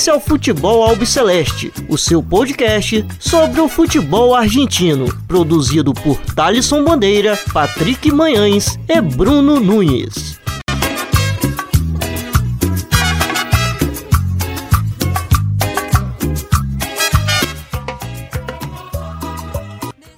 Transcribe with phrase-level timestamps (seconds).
[0.00, 6.82] Esse é o Futebol Albiceleste, o seu podcast sobre o futebol argentino, produzido por Thalisson
[6.82, 10.40] Bandeira, Patrick Manhães e Bruno Nunes.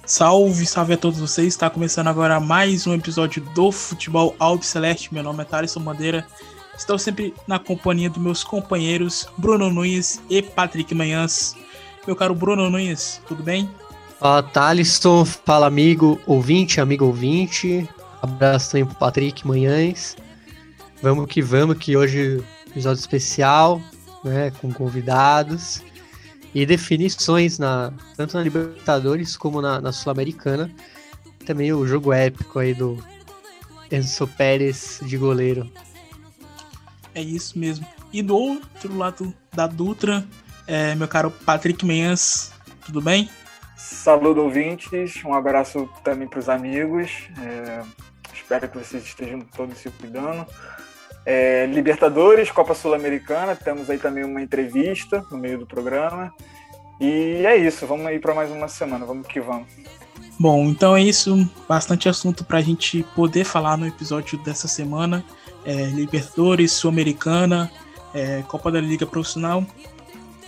[0.05, 1.47] Salve, salve a todos vocês.
[1.49, 5.13] Está começando agora mais um episódio do Futebol Albiceleste.
[5.13, 6.25] Meu nome é Thalisson Bandeira.
[6.77, 11.55] Estou sempre na companhia dos meus companheiros Bruno Nunes e Patrick Manhãs.
[12.05, 13.69] Meu caro Bruno Nunes, tudo bem?
[14.19, 15.25] Fala, Thalisson.
[15.25, 17.87] Fala, amigo ouvinte, amigo ouvinte.
[18.21, 20.15] Abraço também pro Patrick Manhãs.
[21.01, 23.81] Vamos que vamos, que hoje episódio especial,
[24.23, 25.81] né, com convidados
[26.55, 30.71] e definições na, tanto na Libertadores como na, na Sul-Americana.
[31.45, 32.97] Também o jogo épico aí do
[33.91, 35.69] Enzo Pérez de goleiro.
[37.15, 37.85] É isso mesmo.
[38.11, 40.25] E do outro lado da Dutra,
[40.67, 42.51] é, meu caro Patrick Menhas,
[42.85, 43.29] tudo bem?
[43.75, 47.29] Saludo ouvintes, um abraço também para os amigos.
[47.41, 47.81] É,
[48.33, 50.45] espero que vocês estejam todos se cuidando.
[51.25, 56.33] É, Libertadores, Copa Sul-Americana, temos aí também uma entrevista no meio do programa.
[56.99, 59.67] E é isso, vamos aí para mais uma semana, vamos que vamos.
[60.39, 65.23] Bom, então é isso, bastante assunto para a gente poder falar no episódio dessa semana.
[65.65, 67.71] É, Libertadores, Sul-Americana,
[68.13, 69.65] é, Copa da Liga Profissional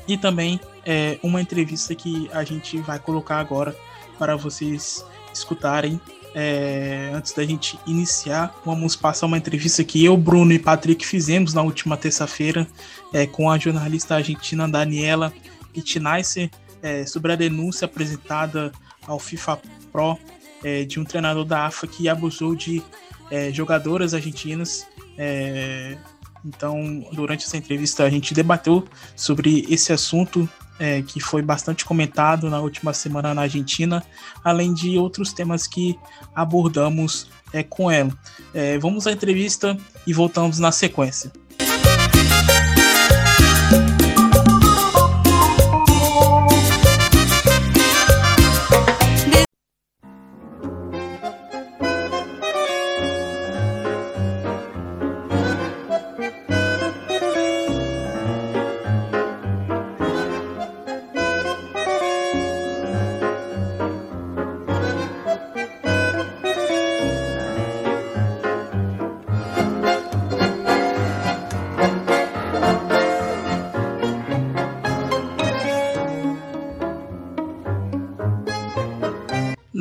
[0.07, 3.75] e também é, uma entrevista que a gente vai colocar agora
[4.19, 5.99] para vocês escutarem
[6.37, 11.53] é, antes da gente iniciar, vamos passar uma entrevista que eu, Bruno e Patrick fizemos
[11.53, 12.67] na última terça-feira
[13.13, 15.31] é, com a jornalista argentina Daniela
[15.73, 16.51] Itinaise
[16.83, 18.73] é, sobre a denúncia apresentada
[19.07, 19.59] ao FIFA
[19.93, 20.17] Pro
[20.61, 22.83] é, de um treinador da AFA que abusou de
[23.31, 24.85] é, jogadoras argentinas.
[25.17, 25.97] É,
[26.45, 32.49] então, durante essa entrevista, a gente debateu sobre esse assunto é, que foi bastante comentado
[32.49, 34.03] na última semana na Argentina,
[34.43, 35.97] além de outros temas que
[36.35, 38.15] abordamos é, com ela.
[38.53, 41.31] É, vamos à entrevista e voltamos na sequência.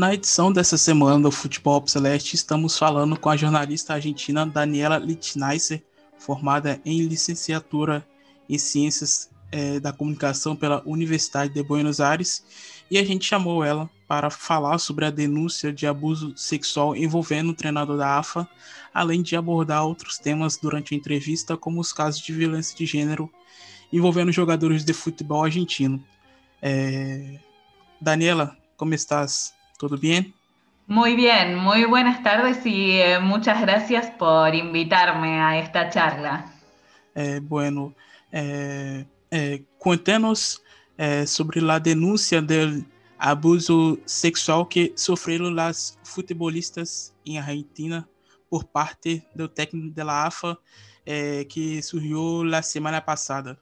[0.04, 5.82] Na edição dessa semana do Futebol Celeste, estamos falando com a jornalista argentina Daniela Littneisser,
[6.18, 8.06] formada em licenciatura
[8.46, 12.44] em Ciências é, da Comunicação pela Universidade de Buenos Aires,
[12.90, 17.54] e a gente chamou ela para falar sobre a denúncia de abuso sexual envolvendo o
[17.54, 18.46] treinador da AFA,
[18.92, 23.30] além de abordar outros temas durante a entrevista, como os casos de violência de gênero
[23.90, 26.04] envolvendo jogadores de futebol argentino.
[26.60, 27.38] É...
[27.98, 29.53] Daniela, como estás?
[29.78, 30.32] ¿Todo bien?
[30.86, 36.52] Muy bien, muy buenas tardes y eh, muchas gracias por invitarme a esta charla.
[37.14, 37.94] Eh, bueno,
[38.30, 40.62] eh, eh cuéntanos
[40.98, 42.84] eh, sobre la denuncia del
[43.18, 48.06] abuso sexual que sofreram las futebolistas em Argentina
[48.50, 50.58] por parte do técnico da AFA
[51.06, 53.58] eh, que surgiu la semana passada.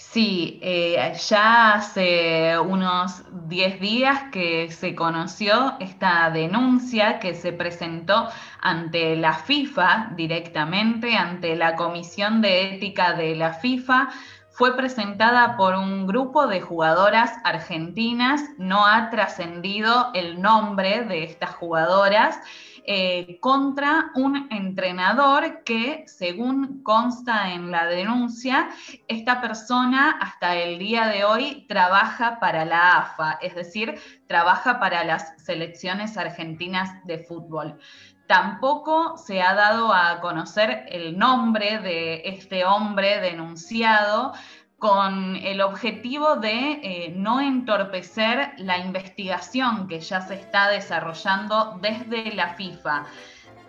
[0.00, 8.28] Sí, eh, ya hace unos 10 días que se conoció esta denuncia que se presentó
[8.60, 14.08] ante la FIFA directamente, ante la Comisión de Ética de la FIFA.
[14.48, 21.50] Fue presentada por un grupo de jugadoras argentinas, no ha trascendido el nombre de estas
[21.50, 22.40] jugadoras
[22.86, 28.68] eh, contra un entrenador que, según consta en la denuncia,
[29.08, 35.04] esta persona hasta el día de hoy trabaja para la AFA, es decir, trabaja para
[35.04, 37.78] las selecciones argentinas de fútbol.
[38.26, 44.32] Tampoco se ha dado a conocer el nombre de este hombre denunciado,
[44.80, 52.32] con el objetivo de eh, no entorpecer la investigación que ya se está desarrollando desde
[52.34, 53.04] la FIFA.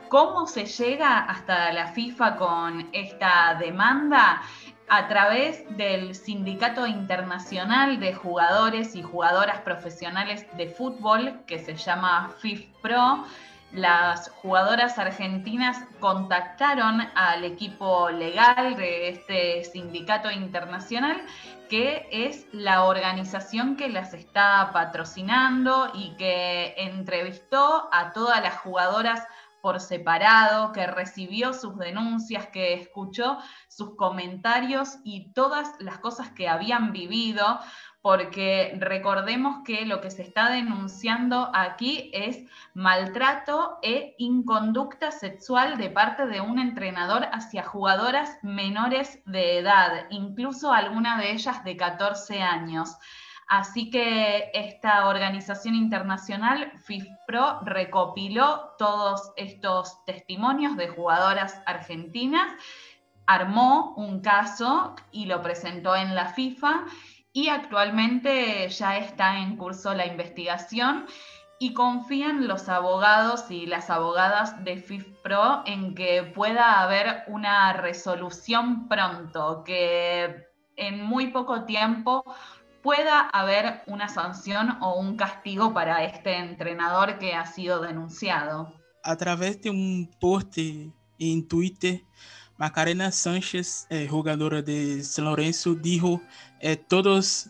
[0.08, 4.42] ¿Cómo se llega hasta la FIFA con esta demanda?
[4.88, 12.32] A través del Sindicato Internacional de Jugadores y Jugadoras Profesionales de Fútbol, que se llama
[12.40, 13.26] FIFPRO,
[13.74, 21.22] las jugadoras argentinas contactaron al equipo legal de este sindicato internacional,
[21.70, 29.26] que es la organización que las está patrocinando y que entrevistó a todas las jugadoras
[29.62, 33.38] por separado, que recibió sus denuncias, que escuchó
[33.70, 37.60] sus comentarios y todas las cosas que habían vivido,
[38.02, 42.44] porque recordemos que lo que se está denunciando aquí es
[42.74, 50.74] maltrato e inconducta sexual de parte de un entrenador hacia jugadoras menores de edad, incluso
[50.74, 52.98] alguna de ellas de 14 años.
[53.48, 62.50] Así que esta organización internacional, FIFPRO, recopiló todos estos testimonios de jugadoras argentinas,
[63.26, 66.86] armó un caso y lo presentó en la FIFA
[67.34, 71.06] y actualmente ya está en curso la investigación
[71.60, 78.88] y confían los abogados y las abogadas de FIFPRO en que pueda haber una resolución
[78.88, 82.24] pronto, que en muy poco tiempo
[82.82, 88.74] pueda haber una sanción o un castigo para este entrenador que ha sido denunciado.
[89.04, 92.02] A través de un post en Twitter,
[92.58, 96.22] Macarena Sánchez, eh, jugadora de San Lorenzo, dijo,
[96.62, 97.50] eh, todos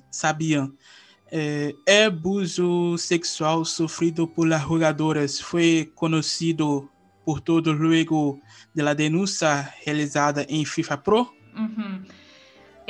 [1.34, 6.90] eh, el abuso sexual sufrido por las jugadoras fue conocido
[7.26, 8.40] por todos luego
[8.74, 11.34] de la denuncia realizada en FIFA Pro.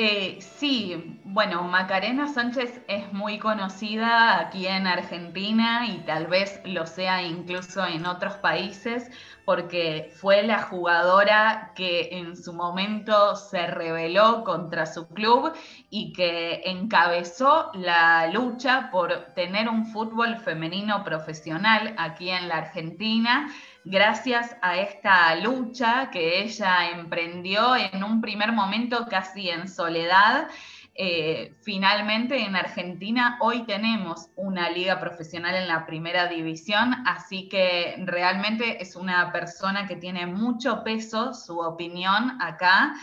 [0.04, 6.88] Eh, sí, bueno, Macarena Sánchez es muy conocida aquí en Argentina y tal vez lo
[6.88, 9.12] sea incluso en otros países
[9.46, 15.54] porque fue la jugadora que en su momento se rebeló contra su club
[15.92, 23.52] y que encabezó la lucha por tener un fútbol femenino profesional aquí en la Argentina
[23.84, 30.48] gracias a esta lucha que ella emprendió en un primer momento casi en soledad.
[30.94, 37.96] Eh, finalmente en Argentina hoy tenemos una liga profesional en la primera división, así que
[38.06, 42.94] realmente es una persona que tiene mucho peso, su opinión acá,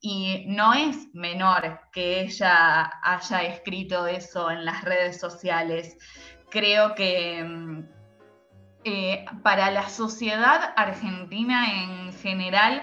[0.00, 5.96] y no es menor que ella haya escrito eso en las redes sociales.
[6.50, 8.01] Creo que mm,
[8.84, 12.82] eh, para la sociedad argentina en general,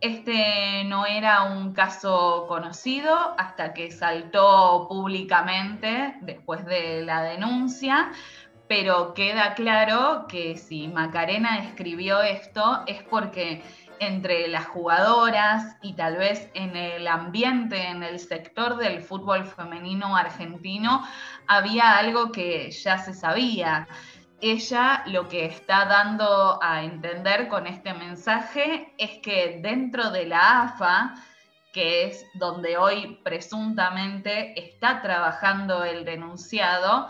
[0.00, 8.10] este no era un caso conocido hasta que saltó públicamente después de la denuncia,
[8.68, 13.62] pero queda claro que si Macarena escribió esto es porque
[14.00, 20.16] entre las jugadoras y tal vez en el ambiente, en el sector del fútbol femenino
[20.16, 21.06] argentino,
[21.46, 23.86] había algo que ya se sabía
[24.52, 30.64] ella lo que está dando a entender con este mensaje es que dentro de la
[30.64, 31.14] AFA,
[31.72, 37.08] que es donde hoy presuntamente está trabajando el denunciado,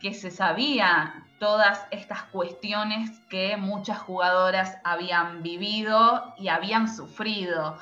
[0.00, 7.78] que se sabía todas estas cuestiones que muchas jugadoras habían vivido y habían sufrido.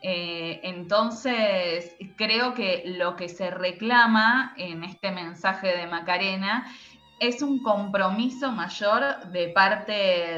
[0.00, 6.66] Eh, entonces, creo que lo que se reclama en este mensaje de Macarena
[7.20, 9.92] es un compromiso mayor de parte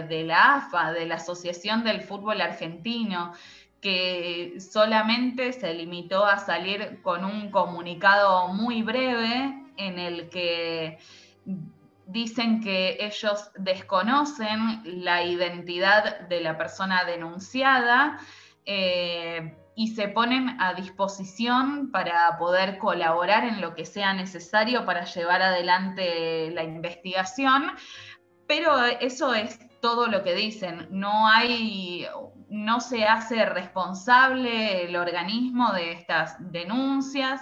[0.08, 3.32] de la AFA, de la Asociación del Fútbol Argentino,
[3.80, 10.98] que solamente se limitó a salir con un comunicado muy breve en el que
[12.06, 18.18] dicen que ellos desconocen la identidad de la persona denunciada.
[18.66, 25.04] Eh, y se ponen a disposición para poder colaborar en lo que sea necesario para
[25.04, 27.72] llevar adelante la investigación,
[28.46, 30.88] pero eso es todo lo que dicen.
[30.90, 32.06] No hay,
[32.48, 37.40] no se hace responsable el organismo de estas denuncias.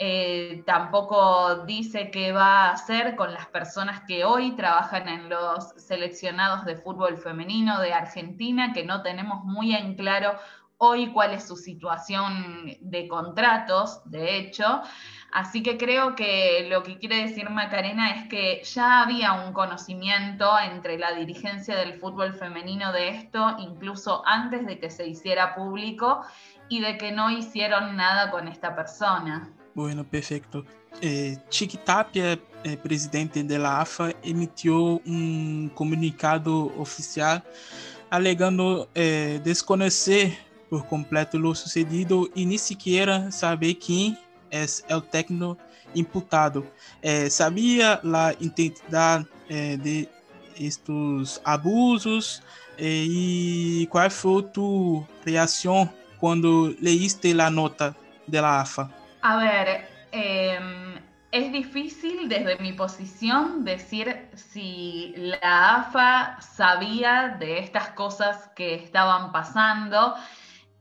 [0.00, 5.70] Eh, tampoco dice qué va a hacer con las personas que hoy trabajan en los
[5.76, 10.38] seleccionados de fútbol femenino de Argentina, que no tenemos muy en claro
[10.78, 14.80] hoy cuál es su situación de contratos, de hecho.
[15.32, 20.58] Así que creo que lo que quiere decir Macarena es que ya había un conocimiento
[20.58, 26.22] entre la dirigencia del fútbol femenino de esto, incluso antes de que se hiciera público,
[26.68, 29.50] y de que no hicieron nada con esta persona.
[29.74, 30.64] Bueno, perfecto.
[31.00, 37.42] Eh, Chiqui Tapia, eh, presidente de la AFA, emitió un comunicado oficial
[38.10, 44.16] alegando eh, desconocer por completo lo sucedido e nem sequer saber quem
[44.50, 45.56] é o técnico
[45.94, 46.66] imputado.
[47.02, 50.08] Eh, sabia a identidade eh, de
[50.58, 52.42] estes abusos
[52.76, 57.96] eh, e qual foi tua reação quando leíste a nota
[58.26, 58.90] da AFA?
[59.22, 60.60] A ver, eh,
[61.30, 69.32] es difícil desde mi posición decir si la AFA sabía de estas cosas que estaban
[69.32, 70.14] pasando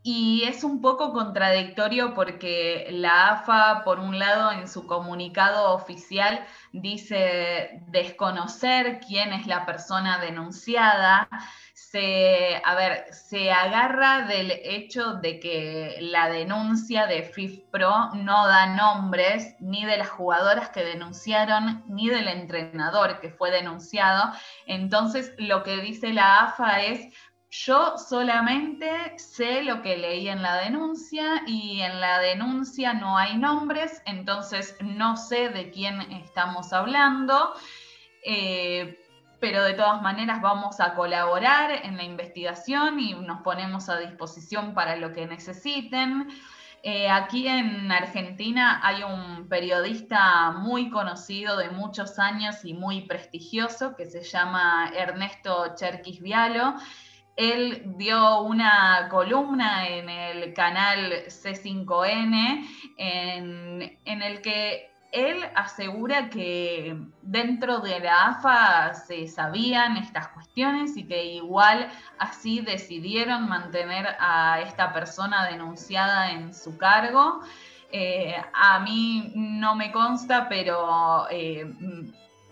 [0.10, 6.46] y es un poco contradictorio porque la AFA, por un lado, en su comunicado oficial
[6.72, 11.28] dice desconocer quién es la persona denunciada.
[11.74, 18.78] Se, a ver, se agarra del hecho de que la denuncia de FIFPro no da
[18.78, 24.32] nombres ni de las jugadoras que denunciaron ni del entrenador que fue denunciado.
[24.68, 27.14] Entonces, lo que dice la AFA es
[27.50, 33.38] yo solamente sé lo que leí en la denuncia y en la denuncia no hay
[33.38, 37.54] nombres, entonces no sé de quién estamos hablando,
[38.26, 39.00] eh,
[39.40, 44.74] pero de todas maneras vamos a colaborar en la investigación y nos ponemos a disposición
[44.74, 46.28] para lo que necesiten.
[46.84, 53.96] Eh, aquí en Argentina hay un periodista muy conocido de muchos años y muy prestigioso
[53.96, 56.76] que se llama Ernesto Cherquis Vialo
[57.38, 62.68] él dio una columna en el canal C5N
[62.98, 71.08] en, el que él asegura que dentro de la AFA se sabían estas cuestiones y
[71.08, 77.42] que igual así decidieron mantener a esta persona denunciada en su cargo.
[77.92, 81.72] Eh, a mí no me consta, pero eh,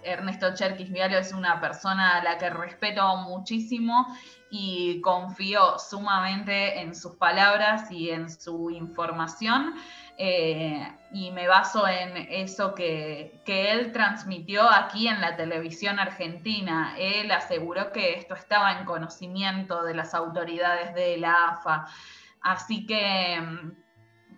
[0.04, 4.08] Ernesto Cherkis Vialo es una persona a la que respeto muchísimo
[4.50, 9.74] y confío sumamente en sus palabras y en su información.
[10.18, 16.96] Eh, y me baso en eso que, que, él transmitió aquí en la televisión argentina.
[16.98, 21.88] Él aseguró que esto estaba en conocimiento de las autoridades de la AFA.
[22.42, 23.72] Así que mm,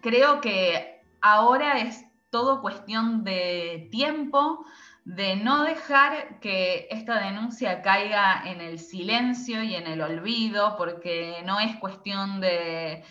[0.02, 4.66] creo que ahora es todo cuestión de tiempo
[5.08, 11.42] de no dejar que esta denuncia caiga en el silencio y en el olvido, porque
[11.46, 13.06] no es cuestión de,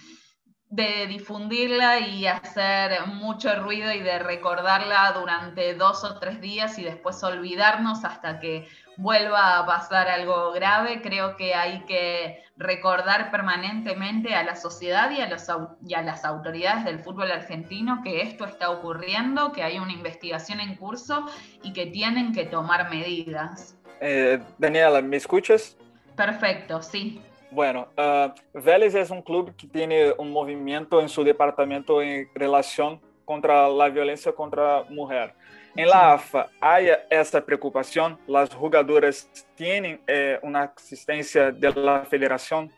[0.69, 6.85] de difundirla y hacer mucho ruido y de recordarla durante dos o tres días y
[6.85, 11.01] después olvidarnos hasta que vuelva a pasar algo grave.
[11.03, 15.47] Creo que hay que recordar permanentemente a la sociedad y a, los,
[15.87, 20.61] y a las autoridades del fútbol argentino que esto está ocurriendo, que hay una investigación
[20.61, 21.27] en curso
[21.63, 23.79] y que tienen que tomar medidas.
[24.01, 25.77] Eh, Daniela, ¿me escuchas?
[26.17, 27.21] Perfecto, sí.
[27.51, 33.01] Bueno, uh, Vélez es un club que tiene un movimiento en su departamento en relación
[33.25, 35.35] contra la violencia contra mujer.
[35.77, 42.73] En la AFA hay esa preocupación, las jugadoras tienen eh, una asistencia de la federación.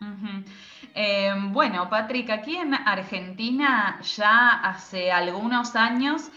[0.00, 0.44] Uh -huh.
[0.94, 6.30] eh, bueno, Patrick, aquí en Argentina ya hace algunos años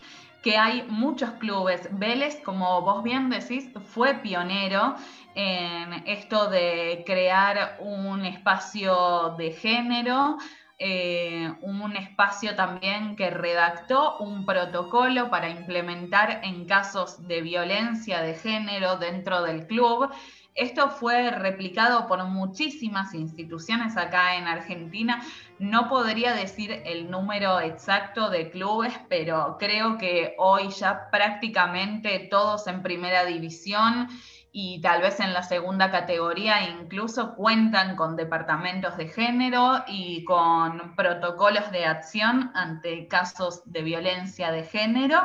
[0.44, 1.90] que hay muchos clubes.
[1.92, 4.96] Vélez, como vos bien decís, fue pionero
[5.34, 10.38] en esto de crear un espacio de género,
[10.78, 18.34] eh, un espacio también que redactó un protocolo para implementar en casos de violencia de
[18.34, 20.10] género dentro del club.
[20.54, 25.22] Esto fue replicado por muchísimas instituciones acá en Argentina.
[25.60, 32.68] No podría decir el número exacto de clubes, pero creo que hoy ya prácticamente todos
[32.68, 34.10] en primera división
[34.58, 40.96] y tal vez en la segunda categoría incluso cuentan con departamentos de género y con
[40.96, 45.22] protocolos de acción ante casos de violencia de género,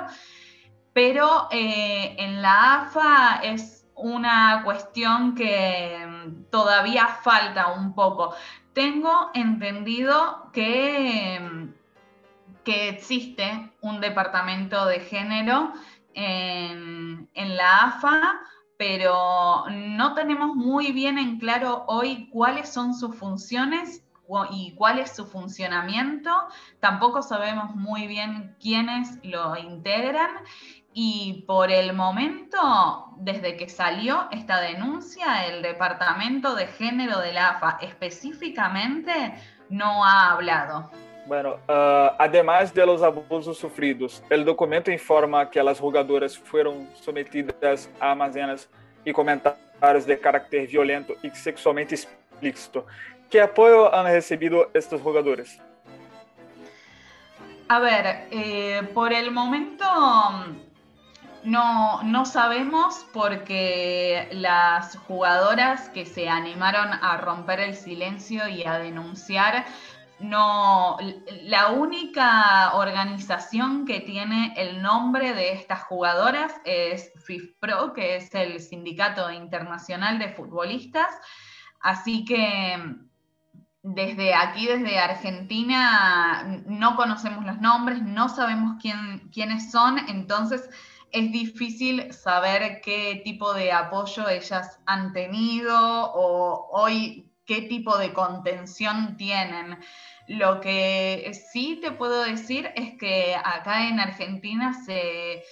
[0.93, 8.35] pero eh, en la AFA es una cuestión que mm, todavía falta un poco.
[8.73, 15.73] Tengo entendido que, mm, que existe un departamento de género
[16.15, 18.41] en, en la AFA,
[18.81, 24.03] pero no tenemos muy bien en claro hoy cuáles son sus funciones
[24.53, 26.31] y cuál es su funcionamiento.
[26.81, 30.31] Tampoco sabemos muy bien quiénes lo integran.
[30.95, 37.51] Y por el momento, desde que salió esta denuncia, el Departamento de Género de la
[37.51, 39.35] AFA específicamente
[39.69, 40.91] no ha hablado.
[41.31, 47.89] Bueno, uh, además de los abusos sufridos, el documento informa que las jugadoras fueron sometidas
[48.01, 48.69] a almacenas
[49.05, 52.85] y comentarios de carácter violento y sexualmente explícito.
[53.31, 55.61] ¿Qué apoyo han recibido estos jugadores?
[57.69, 59.85] A ver, eh, por el momento
[61.45, 68.79] no, no sabemos porque las jugadoras que se animaron a romper el silencio y a
[68.79, 69.65] denunciar
[70.21, 70.99] no,
[71.43, 78.61] la única organización que tiene el nombre de estas jugadoras es FIFPRO, que es el
[78.61, 81.09] Sindicato Internacional de Futbolistas.
[81.81, 82.97] Así que
[83.83, 90.69] desde aquí, desde Argentina, no conocemos los nombres, no sabemos quién, quiénes son, entonces
[91.13, 95.77] es difícil saber qué tipo de apoyo ellas han tenido
[96.13, 99.77] o hoy qué tipo de contención tienen.
[100.29, 105.43] Lo que sí te puedo decir es que acá en Argentina se,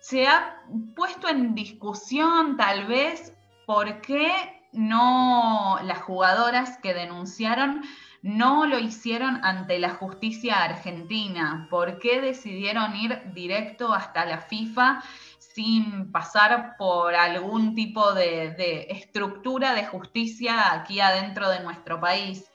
[0.00, 0.60] se ha
[0.96, 3.32] puesto en discusión tal vez
[3.66, 4.32] por qué
[4.72, 7.82] no las jugadoras que denunciaron
[8.22, 11.68] no lo hicieron ante la justicia argentina?
[11.70, 15.04] ¿Por qué decidieron ir directo hasta la FIFA
[15.54, 22.50] sin pasar por algún tipo de, estructura de justicia aquí adentro de nuestro país?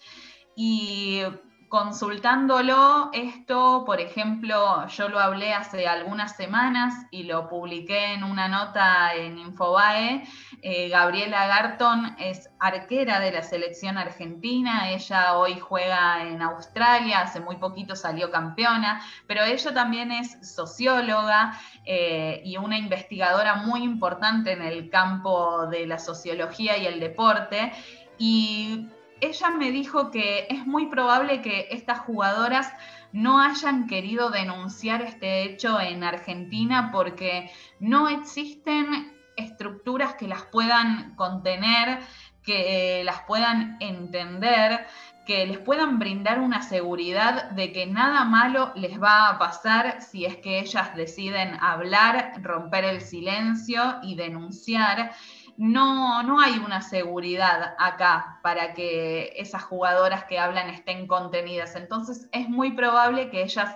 [0.56, 1.22] Y
[1.70, 8.48] consultándolo, esto, por ejemplo, yo lo hablé hace algunas semanas y lo publiqué en una
[8.48, 10.24] nota en Infobae.
[10.64, 17.40] Eh, Gabriela Garton es arquera de la selección argentina, ella hoy juega en Australia, hace
[17.40, 21.54] muy poquito salió campeona, pero ella también es socióloga
[21.86, 27.72] eh, y una investigadora muy importante en el campo de la sociología y el deporte.
[28.18, 28.90] Y
[29.22, 32.72] ella me dijo que es muy probable que estas jugadoras
[33.12, 41.16] no hayan querido denunciar este hecho en Argentina porque no existen estructuras que las puedan
[41.16, 42.00] contener,
[42.44, 44.86] que las puedan entender,
[45.26, 50.26] que les puedan brindar una seguridad de que nada malo les va a pasar si
[50.26, 55.12] es que ellas deciden hablar, romper el silencio y denunciar
[55.60, 61.76] no, no hay una seguridad acá para que esas jugadoras que hablan estén contenidas.
[61.76, 63.76] Entonces es muy probable que ellas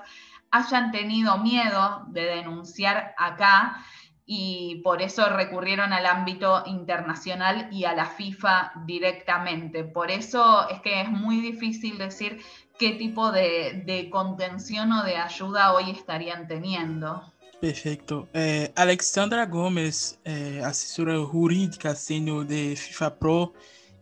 [0.50, 3.84] hayan tenido miedo de denunciar acá
[4.26, 9.84] y por eso recurrieron al ámbito internacional y a la FIFA directamente.
[9.84, 12.41] Por eso es que es muy difícil decir
[12.80, 17.33] qué tipo de, de contención o de ayuda hoy estarían teniendo.
[17.63, 18.28] Perfeito.
[18.34, 23.54] É, Alexandra Gomes, é, assessora jurídica sênior de FIFA Pro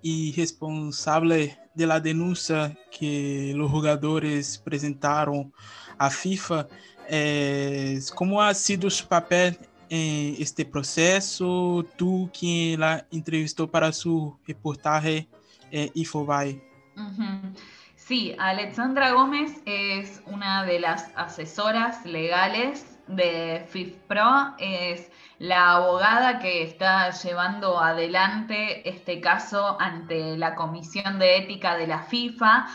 [0.04, 1.48] e responsável
[1.78, 5.54] pela denúncia que os jogadores apresentaram
[6.00, 6.68] à FIFA,
[7.08, 9.54] é, como ha sido seu papel
[9.92, 11.86] em este processo?
[11.96, 15.30] Tu que ela entrevistou para sua reportagem
[15.72, 16.60] é, Infobay.
[16.98, 17.54] Uhum.
[17.96, 26.64] Sí, Alexandra Gómez es una de las asesoras legales de FIFPRO es la abogada que
[26.64, 32.68] está llevando adelante este caso ante la Comisión de Ética de la FIFA.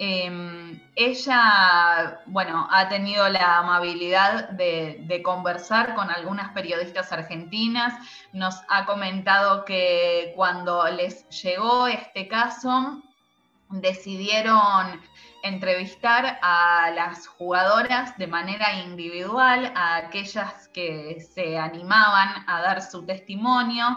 [0.00, 7.94] Em, ella, bueno, ha tenido la amabilidad de, de, conversar con algunas periodistas argentinas,
[8.32, 13.02] nos ha comentado que cuando les llegó este caso,
[13.70, 15.00] decidieron
[15.42, 23.04] entrevistar a las jugadoras de manera individual, a aquellas que se animaban a dar su
[23.04, 23.96] testimonio.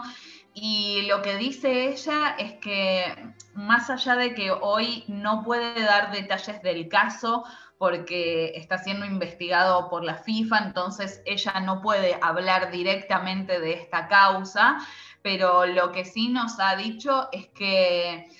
[0.54, 6.12] Y lo que dice ella es que más allá de que hoy no puede dar
[6.12, 7.44] detalles del caso
[7.78, 14.06] porque está siendo investigado por la FIFA, entonces ella no puede hablar directamente de esta
[14.06, 14.78] causa,
[15.20, 18.30] pero lo que sí nos ha dicho es que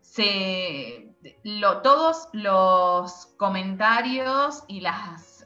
[0.00, 1.05] se,
[1.82, 4.64] todos los comentarios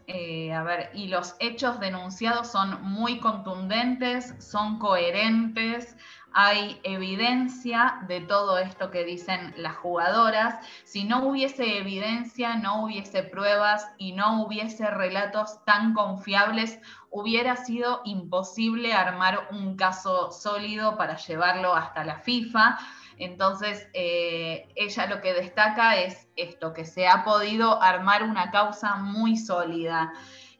[0.06, 5.96] eh, y los hechos denunciados son muy contundentes, son coherentes,
[6.32, 10.64] hay evidencia de todo esto que dicen las jugadoras.
[10.84, 16.78] Si no hubiese evidencia, no hubiese pruebas y no hubiese relatos tan confiables,
[17.10, 22.78] hubiera sido imposible armar un caso sólido para llevarlo hasta la FIFA.
[23.20, 28.96] Entonces, eh, ella lo que destaca es esto, que se ha podido armar una causa
[28.96, 30.14] muy sólida.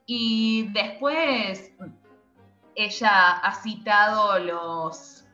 [0.05, 1.73] Y después,
[2.75, 5.25] ella ha citado los,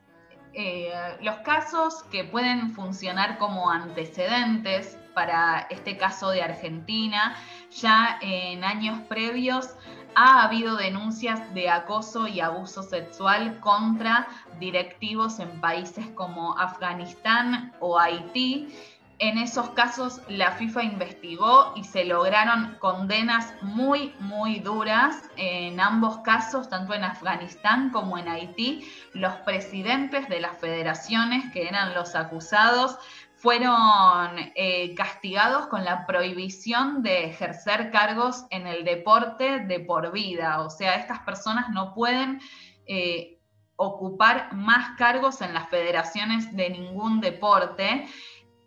[0.55, 7.35] eh, los casos que pueden funcionar como antecedentes para este caso de Argentina.
[7.73, 9.75] Ya en años previos
[10.17, 14.27] ha habido denuncias de acoso y abuso sexual contra
[14.59, 18.75] directivos en países como Afganistán o Haití
[19.19, 25.23] En esos casos la FIFA investigó y se lograron condenas muy, muy duras.
[25.37, 31.67] En ambos casos, tanto en Afganistán como en Haití, los presidentes de las federaciones, que
[31.67, 32.99] eran los acusados,
[33.37, 40.63] fueron eh, castigados con la prohibición de ejercer cargos en el deporte de por vida.
[40.63, 42.41] O sea, estas personas no pueden
[42.87, 43.39] eh,
[43.77, 48.07] ocupar más cargos en las federaciones de ningún deporte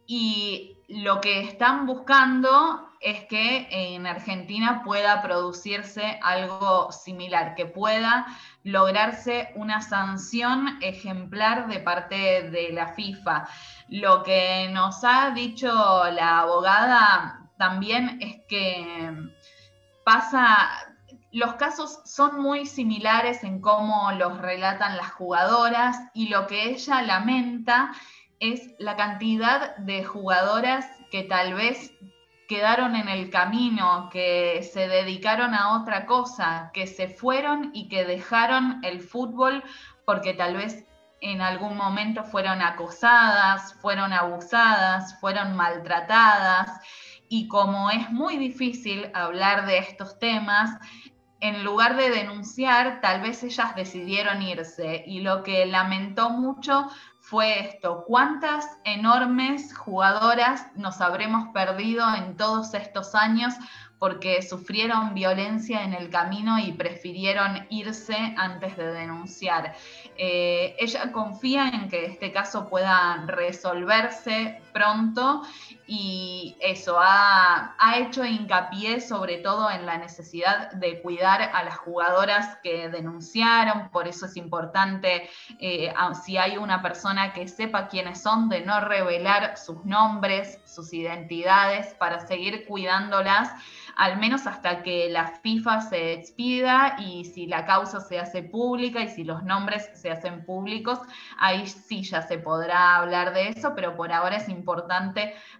[0.05, 8.25] y lo que están buscando es que en Argentina pueda producirse algo similar, que pueda
[8.63, 13.47] lograrse una sanción ejemplar de parte de la FIFA.
[13.89, 19.12] Lo que nos ha dicho la abogada también es que
[20.06, 20.69] pasa,
[21.32, 27.02] los casos son muy similares en cómo los relatan las jugadoras y lo que ella
[27.02, 27.91] lamenta
[28.39, 31.91] es la cantidad de jugadoras que tal vez
[32.47, 38.06] quedaron en el camino, que se dedicaron a otra cosa, que se fueron y que
[38.06, 39.63] dejaron el fútbol
[40.06, 40.86] porque tal vez
[41.21, 46.79] en algún momento fueron acosadas, fueron abusadas, fueron maltratadas.
[47.27, 50.71] Y como es muy difícil hablar de estos temas,
[51.41, 55.03] en lugar de denunciar, tal vez ellas decidieron irse.
[55.05, 56.88] Y lo que lamentó mucho
[57.21, 63.53] fue esto, cuántas enormes jugadoras nos habremos perdido en todos estos años
[63.99, 69.75] porque sufrieron violencia en el camino y prefirieron irse antes de denunciar.
[70.17, 75.41] Eh, ella confía en que este caso pueda resolverse pronto
[75.87, 82.57] y eso ha, hecho hincapié sobre todo en la necesidad de cuidar a las jugadoras
[82.63, 85.91] que denunciaron, por eso es importante eh,
[86.23, 91.93] si hay una persona que sepa quiénes son, de no revelar sus nombres, sus identidades,
[91.95, 93.51] para seguir cuidándolas
[93.99, 99.01] al menos hasta que la FIFA se expida y si la causa se hace pública
[99.01, 100.99] y si los nombres se hacen públicos,
[101.37, 104.68] ahí sí ya se podrá hablar de eso, pero por ahora es importante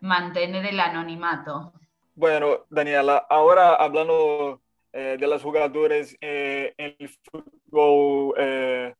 [0.02, 1.74] mantener el anonimato.
[2.16, 8.94] Bueno, Daniela, ahora hablando eh, de las jugadoras eh, en el fútbol eh,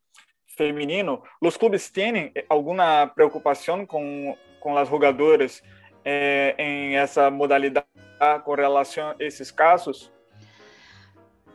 [0.46, 5.64] femenino, ¿los clubes tienen alguna preocupación con, con las jugadoras
[6.06, 7.86] en esa modalidad
[8.46, 10.12] con relación a esos casos?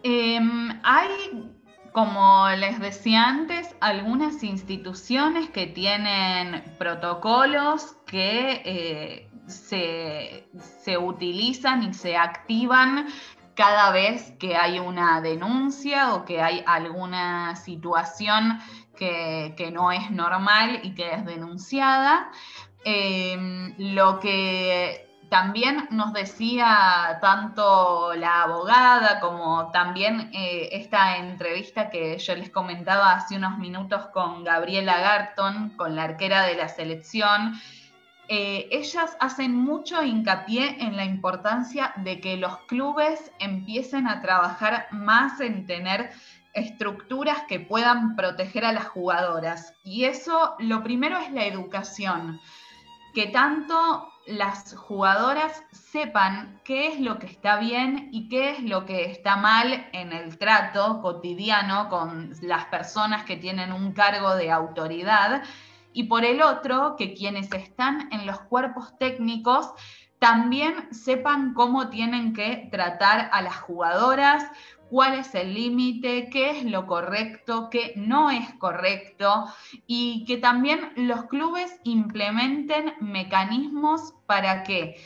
[0.03, 1.51] Em, hay,
[1.95, 10.49] como les decía antes, algunas instituciones que tienen protocolos que eh, se,
[10.83, 13.07] se utilizan y se activan
[13.55, 18.59] cada vez que hay una denuncia o que hay alguna situación
[18.97, 22.29] que, que, no es normal y que es denunciada.
[22.85, 32.16] Em, lo que también nos decía tanto la abogada como también eh, esta entrevista que
[32.18, 37.61] yo les comentaba hace unos minutos con Gabriela Garton, con la arquera de la selección,
[38.29, 44.87] eh, ellas hacen mucho hincapié en la importancia de que los clubes empiecen a trabajar
[44.92, 46.12] más en tener
[46.53, 49.75] estructuras que puedan proteger a las jugadoras.
[49.83, 52.40] Y eso, lo primero es la educación,
[53.14, 58.87] que tanto las jugadoras sepan qué es lo que está bien y qué es lo
[58.87, 64.51] que está mal en el trato cotidiano con las personas que tienen un cargo de
[64.51, 65.43] autoridad.
[65.93, 69.73] Y por el otro, que quienes están en los cuerpos técnicos
[70.19, 74.45] también sepan cómo tienen que tratar a las jugadoras,
[74.95, 79.47] cuál es el límite, qué es lo correcto, qué no es correcto
[79.89, 85.05] y que también los clubes implementen mecanismos para que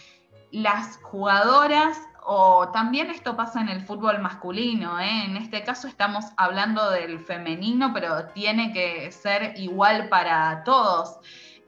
[0.52, 5.24] las jugadoras o también esto pasa en el fútbol masculino, ¿eh?
[5.24, 11.18] en este caso estamos hablando del femenino, pero tiene que ser igual para todos.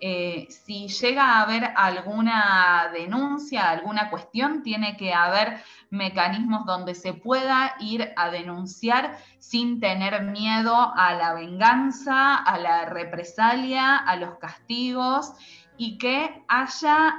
[0.03, 7.13] Eh, si llega a haber alguna denuncia, alguna cuestión, tiene que haber mecanismos donde se
[7.13, 14.39] pueda ir a denunciar sin tener miedo a la venganza, a la represalia, a los
[14.39, 15.35] castigos
[15.77, 17.15] y que haya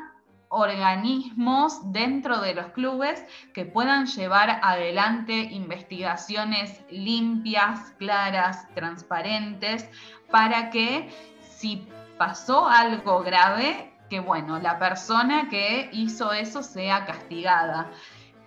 [0.49, 9.87] organismos dentro de los clubes que puedan llevar adelante investigaciones limpias, claras, transparentes,
[10.29, 11.09] para que
[11.41, 11.87] si
[12.21, 17.89] pasó algo grave, que bueno, la persona que hizo eso sea castigada.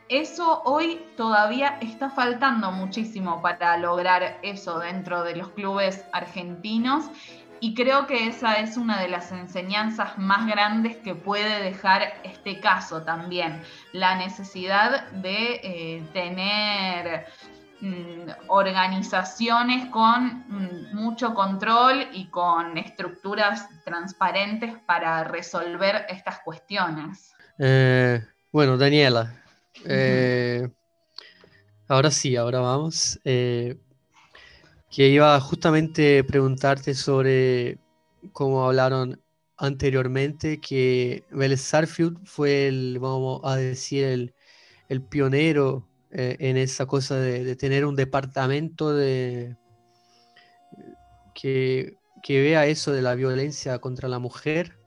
[0.08, 7.10] Eso hoy todavía está faltando muchísimo para lograr eso dentro de los clubes argentinos
[7.58, 12.60] y creo que esa es una de las enseñanzas más grandes que puede dejar este
[12.60, 13.60] caso también,
[13.92, 17.26] la necesidad de eh, tener
[18.48, 27.34] organizaciones con mm, mucho control y con estructuras transparentes para resolver estas cuestiones.
[27.58, 29.34] Eh, bueno, Daniela,
[29.84, 30.68] eh,
[31.88, 33.18] ahora sí, ahora vamos
[34.94, 37.78] que iba justamente a preguntarte sobre
[38.32, 39.20] cómo hablaron
[39.56, 44.32] anteriormente, que Vélez Sarfield fue el, vamos a decir,
[44.88, 49.56] el, pionero eh, en esa cosa de, tener un departamento de
[51.34, 51.96] que,
[52.28, 54.78] vea eso de la violencia contra la mujer.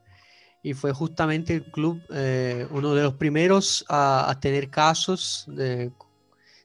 [0.64, 5.92] Y fue justamente el club eh, uno de los primeros a, tener casos de,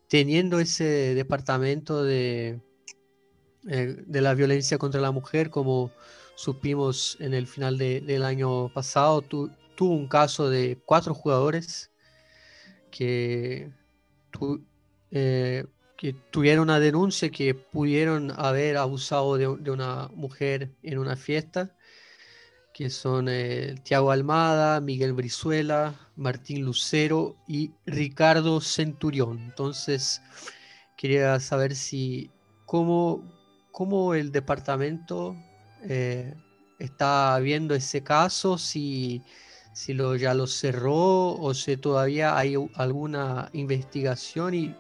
[0.09, 2.61] teniendo ese departamento de,
[3.69, 5.91] eh, de la violencia contra la mujer, como
[6.37, 11.91] supimos en el final del año pasado, tuvo un caso de cuatro jugadores
[12.93, 13.73] que,
[15.11, 15.65] eh,
[15.97, 21.77] que tuvieron una denuncia que pudieron haber abusado de, una mujer en una fiesta,
[22.75, 29.39] que son eh, Tiago Almada, Miguel Brizuela, Martín Lucero y Ricardo Centurión.
[29.41, 30.23] Entonces,
[30.97, 32.31] quería saber si
[32.67, 33.23] cómo,
[33.71, 35.37] cómo el departamento
[35.85, 36.35] eh,
[36.79, 39.23] está viendo ese caso, si,
[39.73, 44.75] si lo, ya lo cerró o si todavía hay alguna investigación y,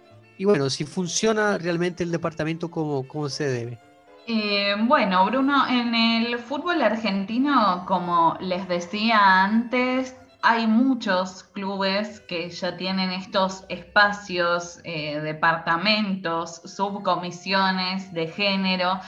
[0.45, 3.79] bueno, si funciona realmente el departamento como, como se debe.
[4.27, 12.51] Eh, bueno, Bruno, en el fútbol argentino, como les decía antes, hay muchos clubes que
[12.51, 19.01] ya tienen estos espacios, eh, departamentos, subcomisiones de género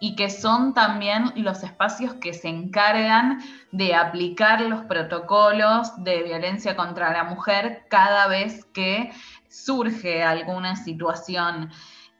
[0.00, 3.40] y que son también los espacios que se encargan
[3.72, 9.10] de aplicar los protocolos de violencia contra la mujer cada vez que
[9.48, 11.70] surge alguna situación.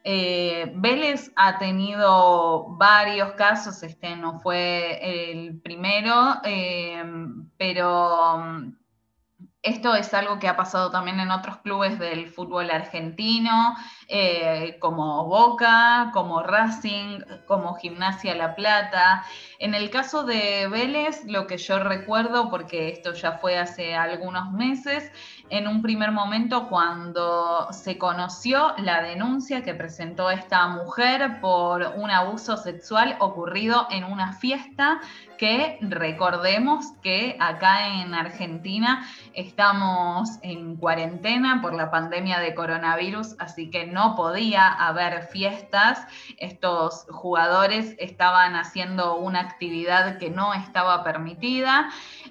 [0.05, 7.03] Eh, Vélez ha tenido varios casos, este no fue el primero, eh,
[7.59, 8.73] pero mm,
[9.63, 15.25] esto es algo que ha pasado también en otros clubes del fútbol argentino, eh, como
[15.25, 19.25] Boca, como Racing, como Gimnasia La Plata.
[19.59, 24.53] En el caso de Vélez, lo que yo recuerdo, porque esto ya fue hace algunos
[24.53, 25.11] meses,
[25.51, 32.11] en un primer momento cuando se conoció la denuncia que presentó esta mujer por un
[32.11, 35.01] abuso sexual ocurrido en una fiesta
[35.39, 43.71] que recordemos que acá en Argentina estamos en cuarentena por la pandemia de coronavirus, así
[43.71, 46.07] que no podía haber fiestas.
[46.39, 51.89] Estos jugadores estaban haciendo una actividad que no estaba permitida.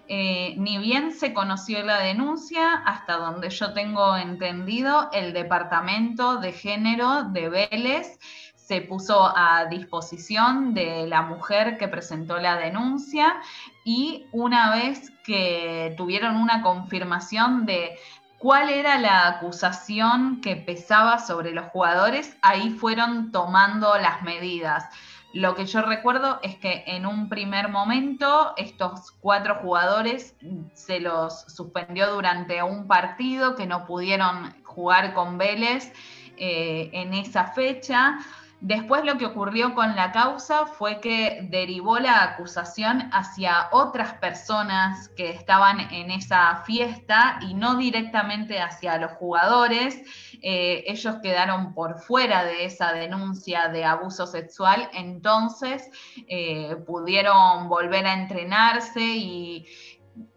[0.09, 6.53] Eh, ni bien se conoció la denuncia, hasta donde yo tengo entendido, el Departamento de
[6.53, 8.17] Género de Vélez
[8.55, 13.37] se puso a disposición de la mujer que presentó la denuncia
[13.85, 17.97] y una vez que tuvieron una confirmación de
[18.37, 24.85] cuál era la acusación que pesaba sobre los jugadores, ahí fueron tomando las medidas.
[25.33, 30.35] Lo que yo recuerdo es que en un primer momento estos cuatro jugadores
[30.73, 35.91] se los suspendió durante un partido que no pudieron jugar con Vélez
[36.37, 38.17] eh, en esa fecha.
[38.59, 45.09] Después lo que ocurrió con la causa fue que derivó la acusación hacia otras personas
[45.09, 50.01] que estaban en esa fiesta y no directamente hacia los jugadores.
[50.41, 55.91] Eh, ellos quedaron por fuera de esa denuncia de abuso sexual, entonces
[56.27, 59.67] eh, pudieron volver a entrenarse y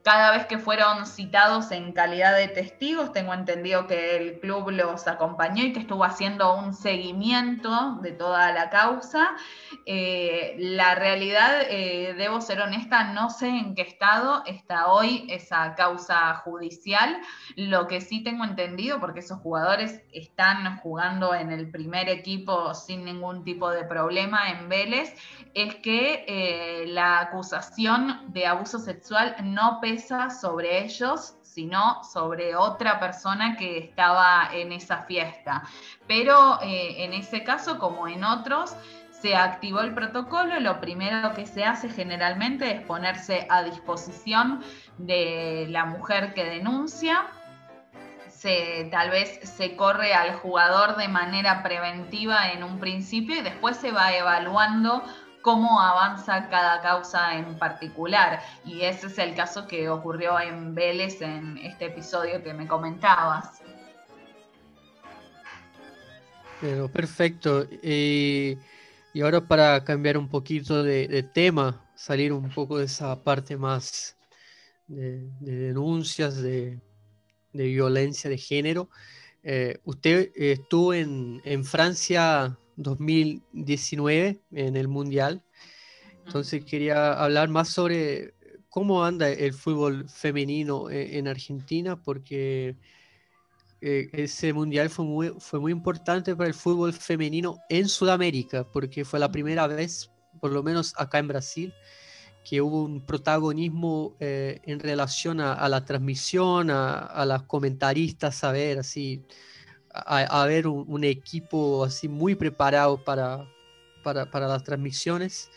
[0.03, 5.07] cada vez que fueron citados en calidad de testigos, tengo entendido que el club los
[5.07, 9.33] acompañó y que estuvo haciendo un seguimiento de toda la causa.
[9.85, 15.75] Eh, la realidad, eh, debo ser honesta, no sé en qué estado está hoy esa
[15.75, 17.19] causa judicial.
[17.57, 23.05] Lo que sí tengo entendido, porque esos jugadores están jugando en el primer equipo sin
[23.05, 25.15] ningún tipo de problema en Vélez,
[25.53, 33.57] es que eh, la acusación de abuso sexual no sobre ellos, sino sobre otra persona
[33.57, 35.63] que estaba en esa fiesta.
[36.07, 38.77] Pero eh, en ese caso, como en otros,
[39.21, 44.63] se activó el protocolo, lo primero que se hace generalmente es ponerse a disposición
[44.97, 47.27] de la mujer que denuncia.
[48.29, 53.77] Se, tal vez se corre al jugador de manera preventiva en un principio y después
[53.77, 55.05] se va evaluando
[55.43, 58.41] cómo avanza cada causa en particular.
[58.65, 63.63] Y ese es el caso que ocurrió en Vélez en este episodio que me comentabas.
[66.61, 67.67] Pero perfecto.
[67.83, 68.59] y
[69.23, 74.17] ahora para cambiar un poquito de, tema, salir un poco de esa parte más
[74.87, 76.79] de, denuncias, de,
[77.53, 78.91] violencia de género.
[79.43, 85.43] Eh, usted estuvo en, en Francia 2019 en el Mundial.
[86.27, 88.35] Entonces quería hablar más sobre
[88.69, 92.77] cómo anda el fútbol femenino e-, en, Argentina, porque
[93.81, 99.05] eh, ese Mundial fue muy, fue muy importante para el fútbol femenino en Sudamérica, porque
[99.05, 101.75] fue la primera vez, por lo menos acá en Brasil,
[102.49, 108.53] que hubo un protagonismo eh, en relación a, la transmisión, a, a las comentaristas, a
[108.53, 109.23] ver, así,
[109.93, 113.47] a, ver un, equipo así muy preparado para,
[114.03, 115.51] para, las transmisiones.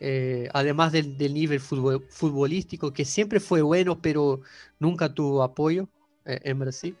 [0.00, 4.42] Eh, además del, nivel futbolístico, que siempre fue bueno, pero
[4.78, 5.88] nunca tuvo apoyo
[6.24, 6.96] eh, en Brasil.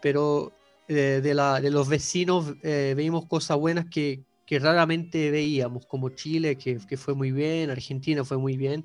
[0.00, 0.52] Pero
[0.88, 2.54] eh, de, la, de, los vecinos
[2.96, 8.24] vimos cosas buenas que, que, raramente veíamos, como Chile, que, que, fue muy bien, Argentina
[8.24, 8.84] fue muy bien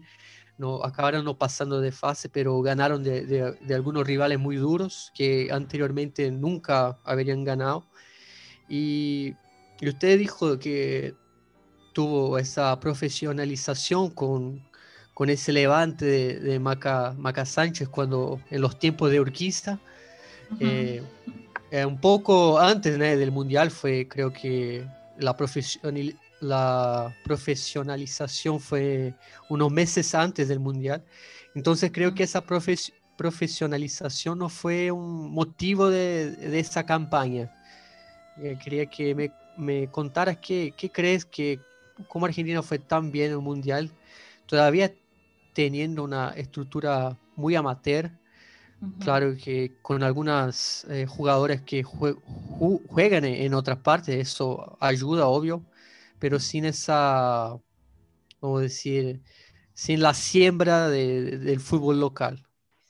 [0.58, 5.50] no, acabaron no pasando de fase, pero ganaron de, de, algunos rivales muy duros que
[5.52, 7.86] anteriormente nunca habrían ganado.
[8.68, 9.36] Y,
[9.80, 11.16] y usted dijo que
[11.94, 14.62] tuvo esa profesionalización con,
[15.14, 19.80] con ese levante de, de Maca, Maca, Sánchez cuando en los tiempos de Urquiza.
[20.60, 21.02] Eh,
[21.72, 29.14] eh, un poco antes del Mundial fue creo que la profesionalización la profesionalización fue
[29.50, 31.04] unos meses antes del Mundial.
[31.56, 32.44] Entonces creo que esa
[33.18, 37.52] profesionalización no fue un motivo de, esa campaña.
[38.38, 41.60] Eh, quería que me, me contaras qué, crees que,
[42.08, 43.92] cómo Argentina fue tan bien en el Mundial,
[44.46, 44.94] todavía
[45.54, 48.12] teniendo una estructura muy amateur.
[49.00, 55.64] Claro que con algunas eh, jugadores que juegan en otras partes, eso ayuda, obvio,
[56.20, 57.58] pero sin esa,
[58.40, 59.24] ¿cómo decir?
[59.74, 62.48] Sin la siembra del fútbol local.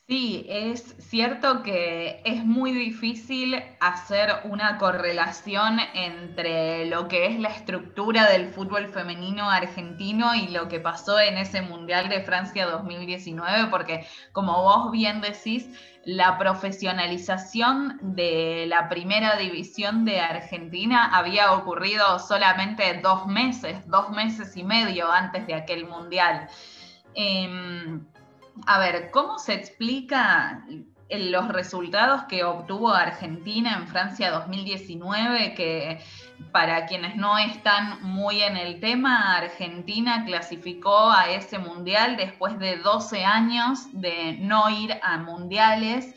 [0.08, 7.50] Sí, es cierto que es muy difícil hacer una correlación entre lo que es la
[7.50, 13.70] estructura del fútbol femenino argentino y lo que pasó en ese Mundial de Francia 2019,
[13.70, 15.68] porque como vos bien decís,
[16.08, 24.56] la profesionalización de la primera división de Argentina había ocurrido solamente dos meses, dos meses
[24.56, 26.48] y medio antes de aquel Mundial.
[27.14, 28.06] Em,
[28.66, 30.64] a ver, ¿cómo se explica
[31.10, 35.56] los resultados que obtuvo Argentina en Francia 2019?
[35.56, 36.00] Que
[36.52, 42.78] para quienes no están muy en el tema, Argentina clasificó a ese mundial después de
[42.78, 46.16] 12 años de no ir a mundiales.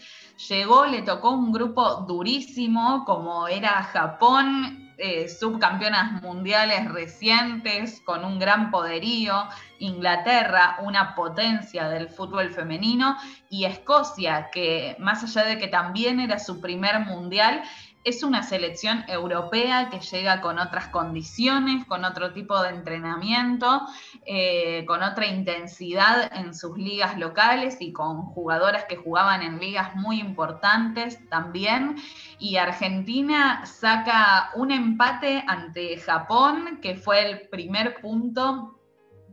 [0.48, 8.38] Llegó, le tocó un grupo durísimo como era Japón, eh, subcampeonas mundiales recientes con un
[8.38, 9.46] gran poderío,
[9.78, 13.16] Inglaterra, una potencia del fútbol femenino,
[13.48, 17.62] y Escocia, que más allá de que también era su primer mundial,
[18.02, 23.82] es una selección europea que llega con otras condiciones, con otro tipo de entrenamiento,
[24.24, 29.94] eh, con otra intensidad en sus ligas locales y con jugadoras que jugaban en ligas
[29.96, 31.96] muy importantes también.
[32.38, 38.80] Y Argentina saca un empate ante Japón, que fue el primer punto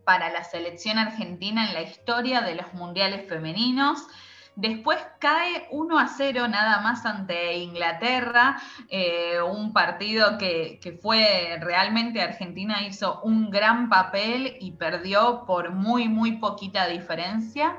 [0.03, 4.07] para la selección argentina en la historia de los mundiales femeninos.
[4.57, 11.59] Después cae 1 a 0 nada más ante Inglaterra, eh, un partido que, que, fue
[11.61, 17.77] realmente Argentina hizo un gran papel y perdió por muy, muy poquita diferencia.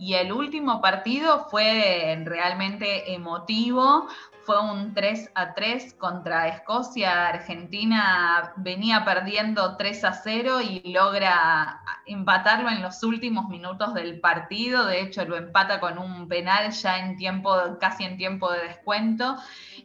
[0.00, 4.08] Y el último partido fue realmente emotivo,
[4.46, 7.26] fue un 3 a 3 contra Escocia.
[7.26, 14.86] Argentina venía perdiendo 3 a 0 y logra empatarlo en los últimos minutos del partido.
[14.86, 19.36] De hecho, lo empata con un penal ya en tiempo, casi en tiempo de descuento.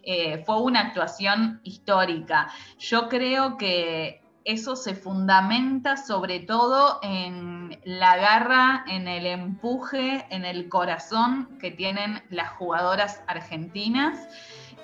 [0.04, 2.48] Eh, fue una actuación histórica.
[2.78, 10.46] Yo creo que eso se fundamenta sobre todo en la garra, en el empuje, en
[10.46, 14.20] el corazón que tienen las jugadoras argentinas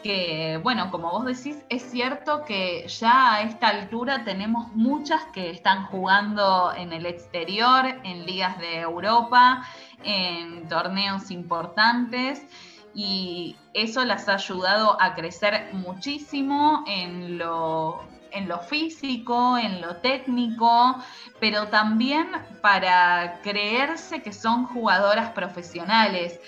[0.04, 5.50] que, bueno, como vos decís, es cierto que ya a esta altura tenemos muchas que
[5.50, 9.66] están jugando en el exterior, en ligas de Europa,
[10.04, 12.46] en torneos importantes
[12.94, 19.98] y eso las ha ayudado a crecer muchísimo en lo en lo físico, en lo
[19.98, 20.98] técnico,
[21.40, 22.28] pero también
[22.62, 26.40] para creerse que son jugadoras profesionales.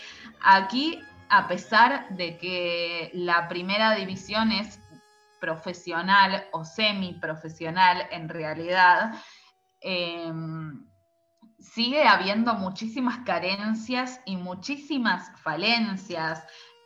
[0.41, 4.79] Aquí, a pesar de que la primera división es
[5.39, 9.13] profesional o semiprofesional en realidad,
[9.79, 10.85] em,
[11.59, 16.43] sigue habiendo muchísimas carencias y muchísimas falencias.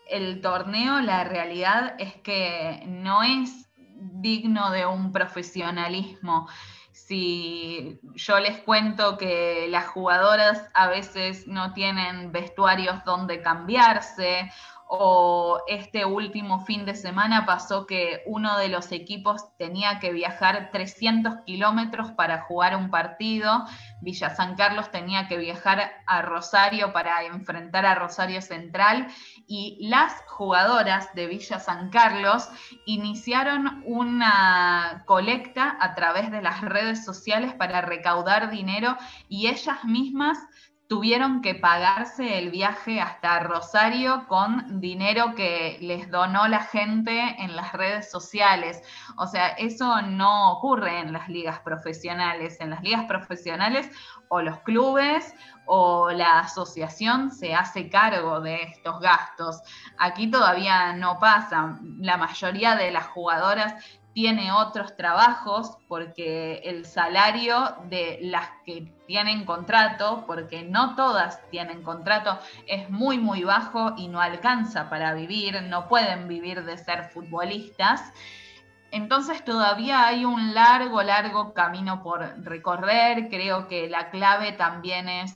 [0.10, 6.48] El torneo, la realidad es que no es digno de un profesionalismo.
[6.94, 14.52] Si yo les cuento que las jugadoras a veces no tienen vestuarios donde cambiarse
[14.88, 20.70] o este último fin de semana pasó que uno de los equipos tenía que viajar
[20.72, 23.66] 300 kilómetros para jugar un partido,
[24.02, 29.08] Villa San Carlos tenía que viajar a Rosario para enfrentar a Rosario Central.
[29.48, 32.50] Y las jugadoras de Villa San Carlos
[32.86, 38.98] iniciaron una colecta a través de las redes sociales para recaudar dinero
[39.30, 40.38] y ellas mismas
[40.94, 47.56] tuvieron que pagarse el viaje hasta Rosario con dinero que les donó la gente en
[47.56, 48.80] las redes sociales.
[49.18, 52.58] O sea, eso no ocurre en las ligas profesionales.
[52.60, 53.90] En las ligas profesionales
[54.28, 55.34] o los clubes
[55.66, 59.64] o la asociación se hace cargo de estos gastos.
[59.98, 61.80] Aquí todavía no pasa.
[61.98, 63.74] La mayoría de las jugadoras
[64.14, 71.84] tiene otros trabajos porque el salario de las que tienen contrato, porque no todas tienen
[71.84, 77.10] contrato, es muy, muy bajo y no alcanza para vivir, no pueden vivir de ser
[77.10, 78.14] futbolistas.
[78.92, 83.28] Entonces todavía hay un largo, largo camino por recorrer.
[83.30, 85.36] Creo que la clave también es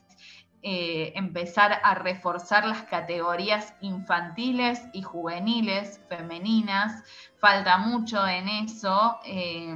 [0.62, 7.02] eh, empezar a reforzar las categorías infantiles y juveniles femeninas.
[7.40, 9.18] Falta mucho en eso.
[9.24, 9.74] Eh,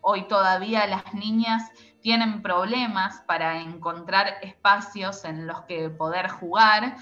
[0.00, 6.96] hoy todavía las niñas tienen problemas para encontrar espacios en los que poder jugar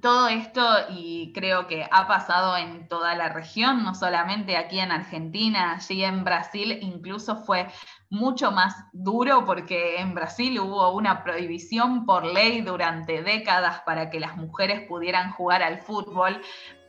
[0.00, 4.90] todo esto, y creo que ha pasado en toda la región, no solamente aquí en
[4.90, 7.66] Argentina, allí en Brasil incluso fue
[8.10, 14.20] mucho más duro porque en Brasil hubo una prohibición por ley durante décadas para que
[14.20, 16.40] las mujeres pudieran jugar al fútbol,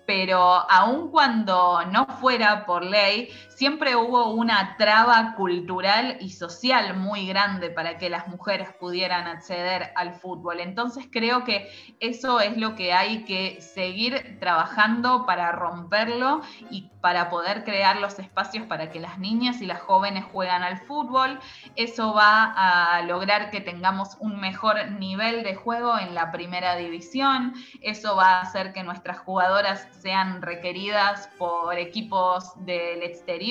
[0.07, 0.39] pero
[0.71, 7.71] aun cuando no fuera por ley, siempre hubo una traba cultural y social muy grande
[7.71, 10.59] para que las mujeres pudieran acceder al fútbol.
[10.59, 11.67] Entonces creo que
[11.99, 18.19] eso es lo que hay que seguir trabajando para romperlo y para poder crear los
[18.19, 21.39] espacios para que las niñas y las jóvenes juegan al fútbol.
[21.75, 27.53] Eso va a lograr que tengamos un mejor nivel de juego en la primera división.
[27.81, 33.46] Eso va a hacer que nuestras jugadoras sean requeridas por equipos del exterior,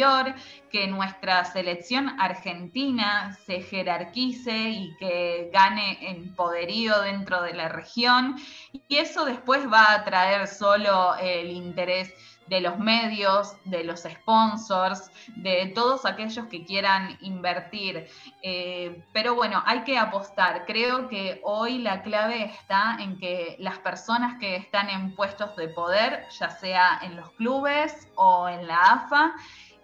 [0.71, 8.37] que nuestra selección argentina se jerarquice y que gane en poderío dentro de la región.
[8.73, 12.13] Y eso después va a traer solo el interés
[12.49, 18.09] de los medios, de los sponsors, de todos aquellos que quieran invertir.
[18.43, 20.65] Eh, pero bueno, hay que apostar.
[20.67, 25.69] Creo que hoy la clave está en que las personas que están en puestos de
[25.69, 29.35] poder, ya sea en los clubes o en la AFA,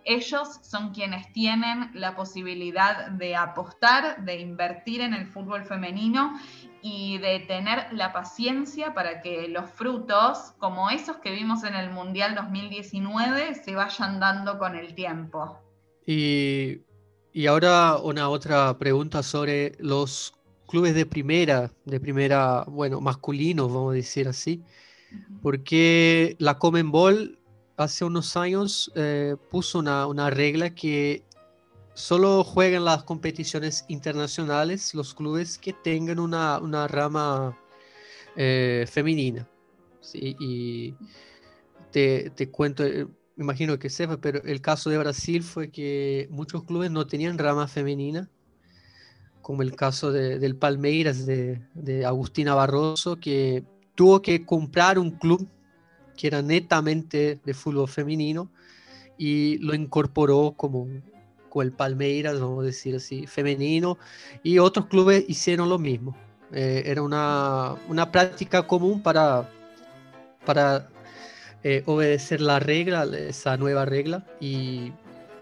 [0.04, 6.38] ellos son quienes tienen la posibilidad de apostar, de invertir en el fútbol femenino
[6.82, 11.90] y de tener la paciencia para que los frutos, como esos que vimos en el
[11.90, 15.58] Mundial 2019, se vayan dando con el tiempo.
[16.06, 16.80] Y,
[17.32, 20.34] y ahora una otra pregunta sobre los
[20.66, 24.62] clubes de primera, de primera, bueno, masculinos, vamos a decir así,
[25.42, 27.38] porque la Comenbol
[27.76, 31.24] hace unos años eh, puso una, una regla que
[31.94, 37.58] solo juegan las competiciones internacionales los clubes que tengan una, una rama
[38.36, 39.48] eh, femenina.
[40.14, 40.94] Y
[41.90, 43.06] te, te cuento, eh,
[43.36, 47.68] imagino que sepa, pero el caso de Brasil fue que muchos clubes no tenían rama
[47.68, 48.28] femenina,
[49.42, 53.64] como el caso de, del Palmeiras de, de Agustina Barroso, que
[53.94, 55.48] tuvo que comprar un club
[56.22, 58.48] que era netamente de fútbol femenino
[59.18, 60.86] y lo incorporó como
[61.48, 63.98] con el Palmeiras, vamos a decir así, femenino,
[64.44, 66.16] y otros clubes hicieron lo mismo.
[66.52, 69.50] Eh, era una, una, práctica común para,
[70.46, 70.88] para
[71.64, 74.92] eh, obedecer la regla, esa nueva regla, y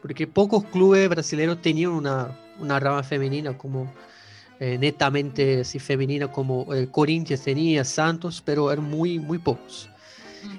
[0.00, 3.92] porque pocos clubes brasileños tenían una, una rama femenina como
[4.60, 9.90] eh, netamente así femenina como Corinthians tenía, Santos, pero eran muy, muy pocos.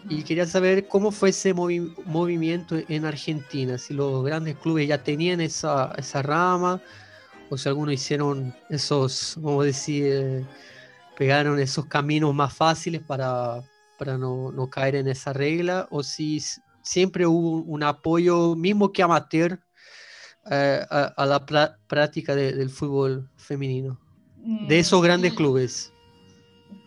[0.09, 5.41] Y quería saber cómo fue ese movimiento en Argentina, si los grandes clubes ya tenían
[5.41, 6.81] esa, esa rama
[7.49, 10.45] o si algunos hicieron esos, vamos a decir, eh,
[11.17, 13.61] pegaron esos caminos más fáciles para,
[13.97, 16.41] para no, no, caer en esa regla, o si
[16.81, 19.59] siempre hubo un apoyo, mismo que amateur,
[20.49, 21.45] eh, a, la
[21.87, 23.99] práctica del fútbol femenino,
[24.67, 25.91] de esos grandes mm, clubes.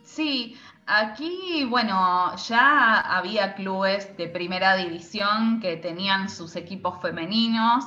[0.03, 0.57] Sí,
[0.87, 7.85] Aquí, bueno, ya había clubes de primera división que tenían sus equipos femeninos,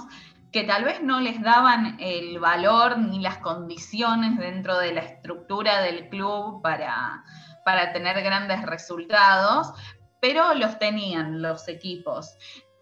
[0.52, 5.82] que tal vez no les daban el valor ni las condiciones dentro de la estructura
[5.82, 7.24] del club para,
[7.64, 9.74] para tener grandes resultados,
[10.20, 12.36] pero los tenían los equipos.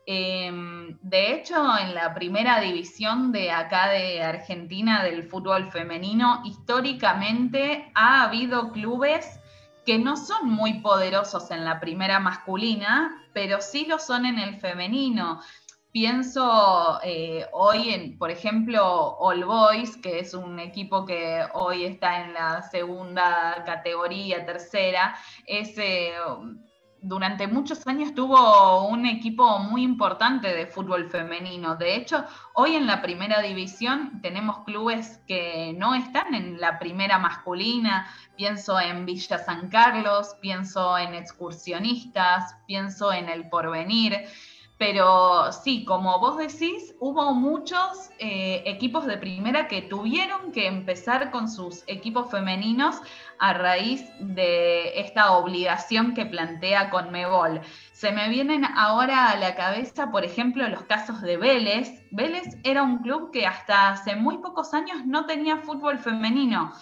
[0.06, 7.92] Em, de hecho, en la primera división de acá de Argentina del fútbol femenino, históricamente
[7.96, 9.42] ha habido clubes
[9.86, 14.58] que no son muy poderosos en la primera masculina, pero sí lo son en el
[14.60, 15.42] femenino.
[15.92, 22.26] Pienso eh, hoy en, por ejemplo, All Boys, que es un equipo que hoy está
[22.26, 25.16] en la segunda categoría, tercera,
[25.46, 26.12] es eh,
[27.08, 31.76] durante muchos años tuvo un equipo muy importante de fútbol femenino.
[31.76, 37.20] De hecho, hoy en la primera división tenemos clubes que no están en la primera
[37.20, 38.08] masculina.
[38.36, 44.28] Pienso en Villa San Carlos, pienso en excursionistas, pienso en el porvenir.
[44.78, 51.32] Pero sí, como vos decís, hubo muchos eh, equipos de primera que tuvieron que empezar
[51.32, 52.98] con sus equipos femeninos
[53.40, 57.62] a raíz de esta obligación que plantea Conmebol.
[57.94, 62.04] Se me vienen ahora a la cabeza, por ejemplo, los casos de Vélez.
[62.12, 66.74] Vélez era un club que hasta hace muy pocos años no tenía fútbol femenino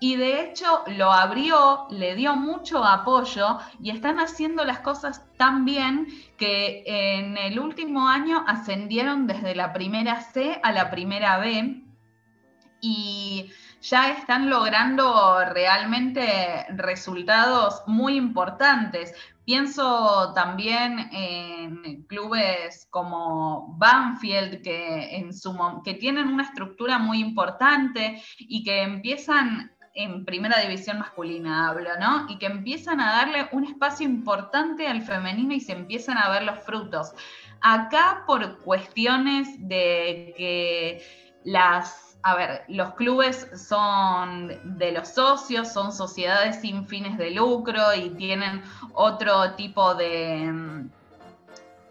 [0.00, 5.64] y de hecho lo abrió, le dio mucho apoyo y están haciendo las cosas tan
[5.64, 11.82] bien que en el último año ascendieron desde la primera C a la primera B
[12.80, 19.14] y ya están logrando realmente resultados muy importantes.
[19.44, 29.72] Pienso también en clubes como Banfield, que, tienen una estructura muy importante y que empiezan
[29.94, 32.26] en primera división masculina hablo, ¿no?
[32.28, 36.42] Y que empiezan a darle un espacio importante al femenino y se empiezan a ver
[36.42, 37.12] los frutos.
[37.60, 41.02] Acá por cuestiones de que
[41.44, 47.94] las, a ver, los clubes son de los socios, son sociedades sin fines de lucro
[47.94, 48.62] y tienen
[48.94, 50.88] otro tipo de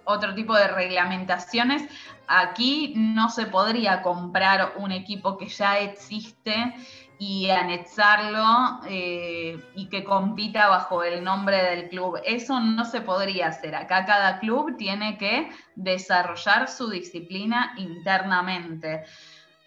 [0.07, 1.83] otro tipo de reglamentaciones.
[2.27, 6.73] Aquí no se podría comprar un equipo que ya existe
[7.19, 12.19] y anexarlo eh, y que compita bajo el nombre del club.
[12.23, 13.75] Eso no se podría hacer.
[13.75, 19.03] Acá cada club tiene que desarrollar su disciplina internamente.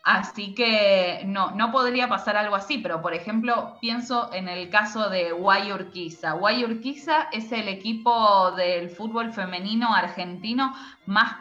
[0.02, 5.10] Así que no, no podría pasar algo así, pero por ejemplo, pienso en el caso
[5.10, 6.32] de Guay Urquiza.
[6.32, 10.74] Guay Urquiza es el equipo del fútbol femenino argentino
[11.04, 11.36] más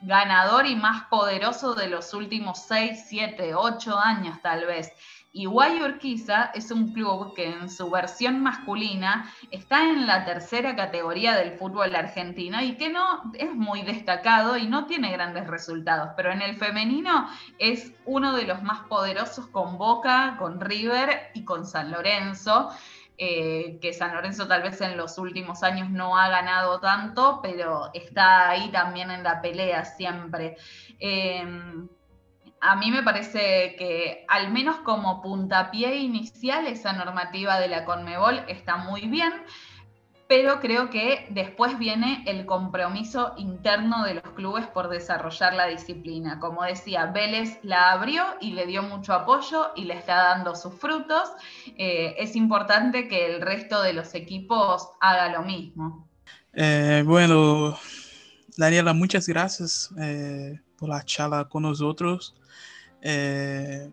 [0.00, 4.92] ganador y más poderoso de los últimos 6, 7, 8 años tal vez.
[5.38, 11.36] Y Urquiza es un club que en su versión masculina está en la tercera categoría
[11.36, 16.32] del fútbol argentino y que no es muy destacado y no tiene grandes resultados, pero
[16.32, 17.28] en el femenino
[17.58, 22.70] es uno de los más poderosos con Boca, con River y con San Lorenzo.
[23.16, 27.90] Eh, que San Lorenzo tal vez en los últimos años no ha ganado tanto, pero
[27.92, 30.56] está ahí también en la pelea siempre.
[30.98, 31.44] Eh,
[32.60, 38.42] a mí me parece que al menos como puntapié inicial esa normativa de la Conmebol
[38.48, 39.32] está muy bien,
[40.28, 46.38] pero creo que después viene el compromiso interno de los clubes por desarrollar la disciplina.
[46.38, 50.74] Como decía, Vélez la abrió y le dio mucho apoyo y le está dando sus
[50.74, 51.30] frutos.
[51.78, 56.06] Eh, es importante que el resto de los equipos haga lo mismo.
[56.52, 57.78] Eh, bueno,
[58.58, 62.34] Daniela, muchas gracias eh, por la charla con nosotros.
[63.02, 63.90] Eh,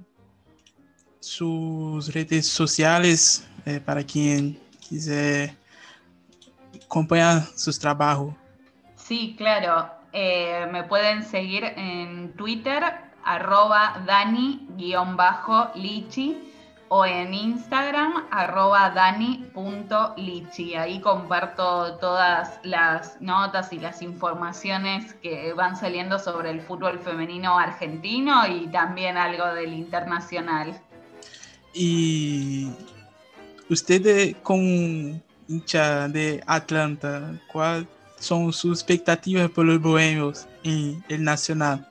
[1.19, 5.55] sus redes sociales eh, para quien quiser
[6.85, 8.33] acompañar sus trabajos.
[8.95, 9.89] Sí, claro.
[10.13, 12.83] Eh, me pueden seguir en Twitter,
[13.23, 14.77] arroba dani-lichi
[16.89, 20.75] o en Instagram arroba dani.lichi.
[20.75, 27.57] Ahí comparto todas las notas y las informaciones que van saliendo sobre el fútbol femenino
[27.57, 30.79] argentino y también algo del internacional.
[31.73, 32.71] Y
[33.69, 37.88] usted con hincha de Atlanta, ¿cuáles
[38.19, 41.89] son sus expectativas por los bohemios en el Nacional?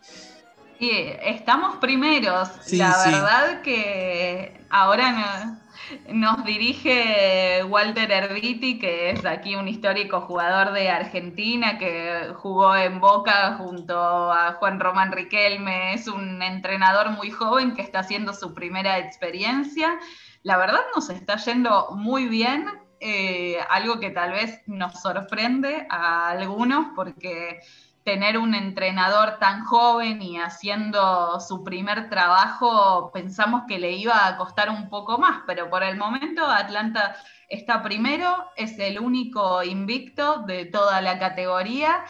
[0.79, 0.91] Y
[1.23, 2.49] estamos primeros.
[2.73, 5.65] la verdad que ahora no,
[6.09, 13.01] nos dirige Walter Erviti, que es aquí un histórico jugador de Argentina, que jugó en
[13.01, 13.97] Boca junto
[14.33, 15.95] a Juan Román Riquelme.
[15.95, 19.99] Es un entrenador muy joven que está haciendo su primera experiencia.
[20.43, 22.67] La verdad nos está yendo muy bien,
[23.01, 27.61] eh, algo que tal vez nos sorprende a algunos porque
[28.05, 34.37] tener un entrenador tan joven y haciendo su primer trabajo, pensamos que le iba a
[34.37, 37.17] costar un poco más, pero por el momento Atlanta
[37.49, 42.05] está primero, es el único invicto de toda la categoría.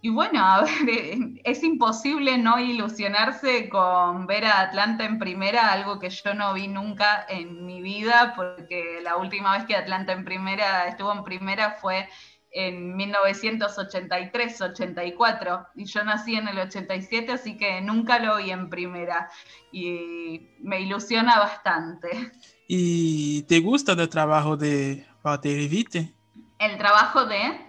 [0.00, 0.70] Y bueno, a ver,
[1.44, 6.66] es imposible no ilusionarse con ver a Atlanta en primera, algo que yo no vi
[6.66, 11.76] nunca en mi vida, porque la última vez que Atlanta en primera estuvo en primera
[11.80, 12.08] fue
[12.56, 19.30] en 1983-84 y yo nací en el 87, así que nunca lo vi en primera
[19.70, 22.32] y me ilusiona bastante.
[22.66, 26.14] ¿Y te gusta el trabajo de Walter Evite?
[26.58, 27.60] ¿El trabajo de?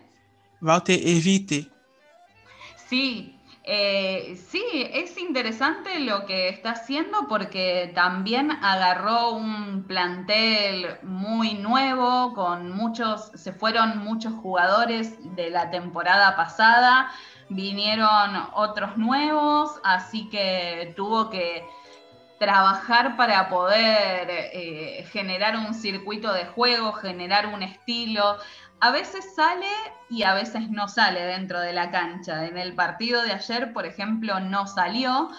[0.61, 1.67] Walter Evite.
[2.89, 3.36] Sí,
[3.70, 4.63] eh, sí,
[4.93, 13.30] es interesante lo que está haciendo porque también agarró un plantel muy nuevo, con muchos,
[13.36, 17.11] se fueron muchos jugadores de la temporada pasada,
[17.49, 21.65] vinieron otros nuevos, así que tuvo que
[22.39, 28.38] trabajar para poder eh, generar un circuito de juego, generar un estilo
[28.80, 29.67] a veces sale
[30.09, 32.45] y a veces no sale dentro de la cancha.
[32.45, 35.30] En el partido de ayer, por ejemplo, no salió,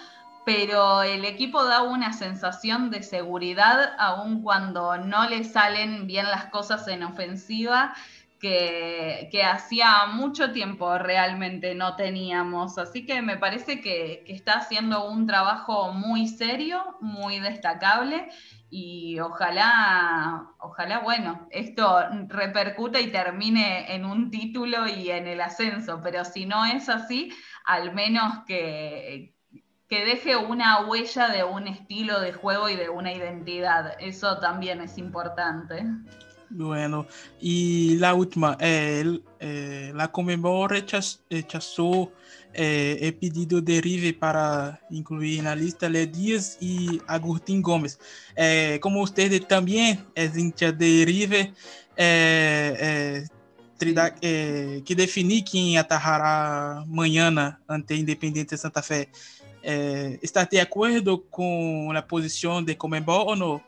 [0.45, 6.47] pero el equipo da una sensación de seguridad aun cuando no le salen bien las
[6.47, 7.95] cosas en ofensiva.
[8.41, 12.79] Que, hacía mucho tiempo realmente no teníamos.
[12.79, 18.29] Así que me parece que, está haciendo un trabajo muy serio, muy destacable
[18.71, 26.01] y ojalá, ojalá, bueno, esto repercute y termine en un título y en el ascenso,
[26.03, 27.33] pero si no es así,
[27.65, 29.35] al menos que,
[29.89, 33.95] que deje una huella de un estilo de juego y de una identidad.
[34.01, 35.85] Eso también es importante.
[36.51, 37.07] Bueno,
[37.41, 40.11] y la última, eh, eh, la
[40.69, 42.13] rechazó
[42.61, 48.01] eh, el pedido de River para incluir en la lista Le Díaz y Agustín Gómez.
[48.35, 51.53] Eh, como ustedes también es hincha de River,
[54.85, 59.09] que definir quién atajará mañana ante Independiente Santa Fe.
[59.63, 63.63] ¿Estás de acuerdo con la posición de Comebol o no?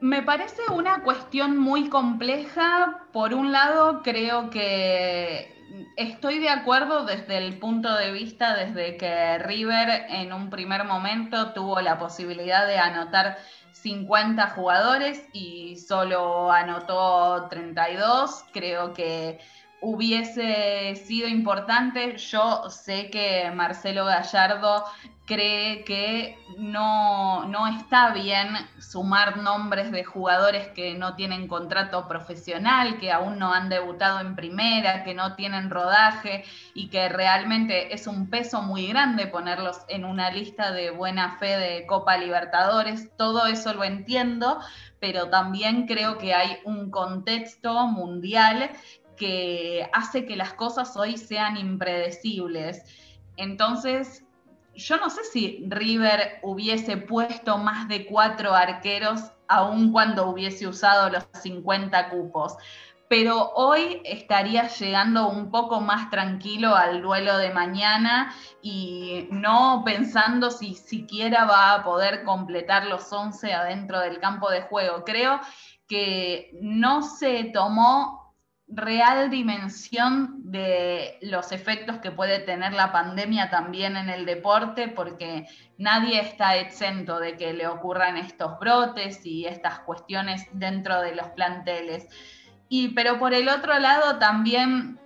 [0.00, 3.02] Me parece una cuestión muy compleja.
[3.12, 5.59] Por un lado, creo que
[5.96, 11.52] estoy de acuerdo desde el punto de vista desde que River en un primer momento
[11.52, 13.38] tuvo la posibilidad de anotar
[13.72, 18.44] 50 jugadores y solo anotó 32.
[18.52, 19.40] Creo que
[19.80, 22.16] hubiese sido importante.
[22.18, 24.84] Yo sé que Marcelo Gallardo
[25.30, 28.48] cree que no, no, está bien
[28.80, 34.34] sumar nombres de jugadores que no tienen contrato profesional, que aún no han debutado en
[34.34, 36.42] primera, que no tienen rodaje
[36.74, 41.56] y que realmente es un peso muy grande ponerlos en una lista de buena fe
[41.56, 43.16] de Copa Libertadores.
[43.16, 44.58] Todo eso lo entiendo,
[44.98, 48.70] pero también creo que hay un contexto mundial
[49.20, 52.82] que hace que las cosas hoy sean impredecibles.
[53.36, 54.24] Entonces,
[54.74, 61.10] yo no sé si River hubiese puesto más de cuatro arqueros aun cuando hubiese usado
[61.10, 62.56] los 50 cupos,
[63.08, 70.50] pero hoy estaría llegando un poco más tranquilo al duelo de mañana y no pensando
[70.50, 75.04] si siquiera va a poder completar los 11 adentro del campo de juego.
[75.04, 75.40] Creo
[75.86, 78.19] que no se tomó
[78.72, 85.46] real dimensión de los efectos que puede tener la pandemia también en el deporte, porque
[85.76, 91.28] nadie está exento de que le ocurran estos brotes y estas cuestiones dentro de los
[91.30, 92.06] planteles.
[92.68, 94.99] Y, pero por el otro lado también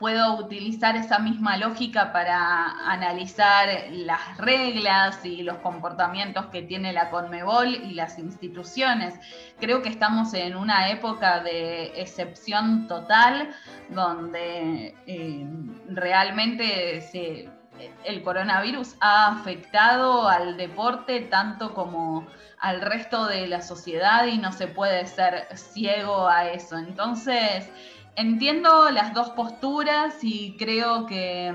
[0.00, 7.10] puedo utilizar esa misma lógica para analizar las reglas y los comportamientos que tiene la
[7.10, 9.14] Conmebol y las instituciones.
[9.60, 13.50] Creo que estamos en una época de excepción total
[13.90, 15.46] donde eh,
[15.88, 17.04] realmente
[18.04, 22.26] el coronavirus ha afectado al deporte tanto como
[22.58, 26.78] al resto de la sociedad y no se puede ser ciego a eso.
[26.78, 27.70] Entonces,
[28.16, 31.54] entiendo las dos posturas y creo que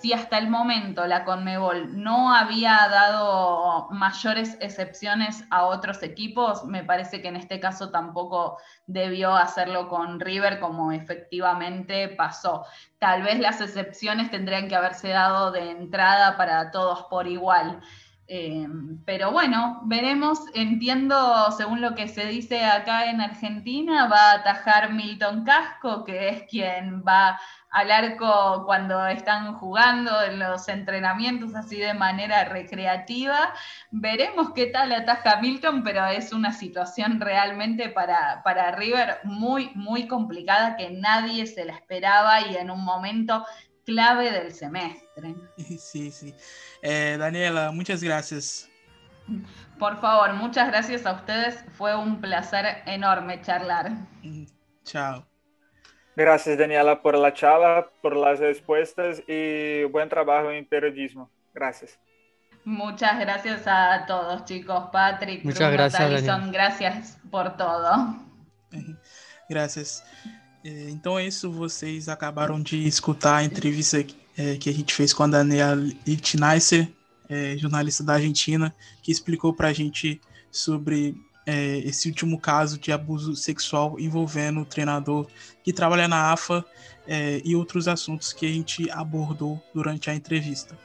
[0.00, 6.84] si hasta el momento la Conmebol no había dado mayores excepciones a otros equipos, me
[6.84, 12.66] parece que en este caso tampoco debió hacerlo con River como efectivamente pasó.
[12.98, 17.80] Tal vez las excepciones tendrían que haberse dado de entrada para todos por igual.
[18.28, 18.66] Eh,
[19.04, 24.92] pero bueno, veremos, entiendo, según lo que se dice acá en Argentina, va a atajar
[24.92, 27.38] Milton Casco, que es quien va
[27.70, 33.52] al arco cuando están jugando en los entrenamientos así de manera recreativa.
[33.90, 40.08] Veremos qué tal ataja Milton, pero es una situación realmente para, para River muy, muy
[40.08, 43.44] complicada que nadie se la esperaba y en un momento
[43.86, 45.34] clave del semestre.
[45.78, 46.34] Sí, sí.
[46.88, 48.70] Eh, Daniela, muchas gracias.
[49.76, 51.64] Por favor, muchas gracias a ustedes.
[51.76, 53.90] Fue un placer enorme charlar.
[54.84, 55.26] Chao.
[56.14, 61.28] Gracias, Daniela, por la charla, por las respuestas y buen trabajo en periodismo.
[61.52, 61.98] Gracias.
[62.64, 64.84] Muchas gracias a todos, chicos.
[64.92, 68.14] Patrick, Muchas gracias, gracias por todo.
[69.50, 70.04] Gracias.
[70.64, 73.98] Então é isso, vocês acabaram de escutar a entrevista
[74.36, 75.74] é, que a gente fez com a Daniela
[76.06, 76.88] Littneisser,
[77.28, 80.20] é, jornalista da Argentina, que explicou para a gente
[80.50, 81.16] sobre
[81.46, 85.26] é, esse último caso de abuso sexual envolvendo o treinador
[85.62, 86.64] que trabalha na AFA
[87.06, 90.76] é, e outros assuntos que a gente abordou durante a entrevista.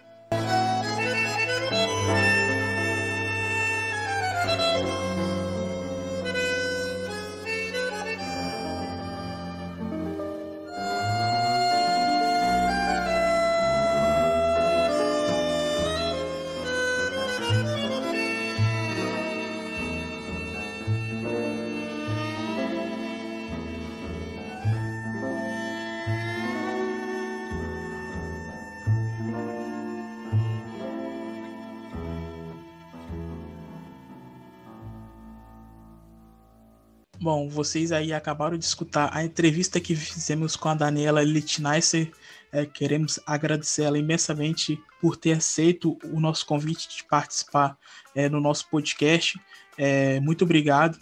[37.52, 42.12] Vocês aí acabaram de escutar a entrevista que fizemos com a Daniela Littneisser.
[42.52, 47.78] É, queremos agradecer ela imensamente por ter aceito o nosso convite de participar
[48.16, 49.40] é, no nosso podcast.
[49.78, 50.98] É, muito obrigado.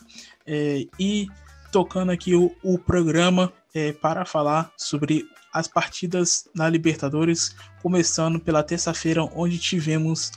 [0.45, 1.27] É, e
[1.71, 8.63] tocando aqui o, o programa é, para falar sobre as partidas na Libertadores, começando pela
[8.63, 10.31] terça-feira, onde tivemos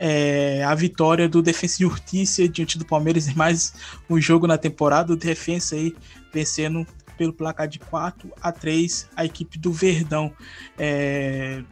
[0.00, 3.74] é, a vitória do Defensa de Urtícia diante do Palmeiras em mais
[4.08, 5.12] um jogo na temporada.
[5.12, 5.94] O Defensa aí
[6.32, 6.86] vencendo
[7.18, 10.32] pelo placar de 4 a 3 a equipe do Verdão.
[10.78, 11.62] É,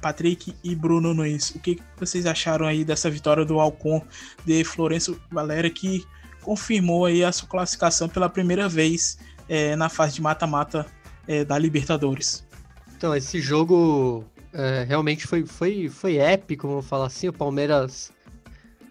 [0.00, 4.00] Patrick e Bruno Nunes, o que vocês acharam aí dessa vitória do Alcon
[4.46, 6.06] de Florencio Valera que
[6.40, 10.86] confirmou aí a sua classificação pela primeira vez é, na fase de mata-mata
[11.26, 12.46] é, da Libertadores?
[12.96, 17.28] Então, esse jogo é, realmente foi, foi, foi épico, vamos falar assim.
[17.28, 18.12] O Palmeiras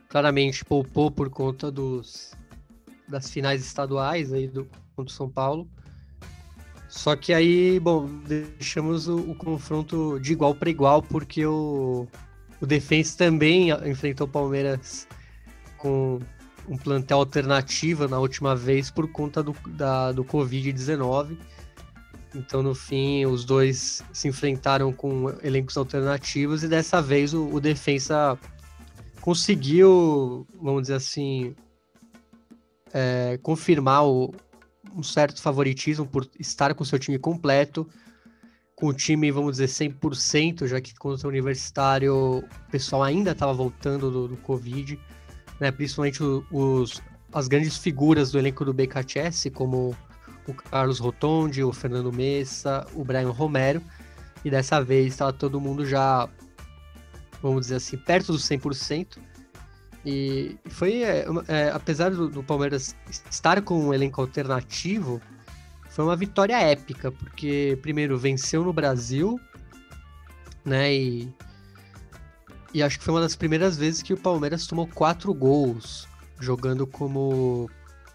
[0.10, 2.34] claramente poupou por conta dos,
[3.08, 5.68] das finais estaduais aí do, contra São Paulo.
[6.90, 12.08] Só que aí, bom, deixamos o, o confronto de igual para igual, porque o,
[12.62, 15.08] o Defensa também enfrentou o Palmeiras
[15.78, 16.20] com
[16.68, 21.38] um plantel alternativo na última vez por conta do, da, do Covid-19.
[22.36, 27.60] Então, no fim, os dois se enfrentaram com elencos alternativos e dessa vez o, o
[27.60, 28.38] defensa
[29.22, 31.56] conseguiu, vamos dizer assim,
[32.94, 34.34] é, confirmar o,
[34.96, 37.88] um certo favoritismo por estar com seu time completo,
[38.76, 43.54] com o time, vamos dizer, 100%, já que contra o Universitário o pessoal ainda estava
[43.54, 45.00] voltando do, do Covid,
[45.60, 47.02] né, principalmente os,
[47.34, 49.96] as grandes figuras do elenco do BKTS, como
[50.48, 53.82] o Carlos Rotondi, o Fernando Messa, o Brian Romero.
[54.44, 56.28] E dessa vez estava todo mundo já,
[57.42, 59.18] vamos dizer assim, perto dos 100%.
[60.06, 62.96] E foi, é, é, apesar do, do, Palmeiras
[63.30, 65.22] estar com um elenco alternativo,
[65.90, 69.38] foi uma vitória épica, porque primeiro venceu no Brasil,
[70.64, 70.94] né?
[70.94, 71.34] E,
[72.74, 76.08] e acho que foi uma das primeiras vezes que o Palmeiras tomou quatro gols
[76.40, 77.70] jogando como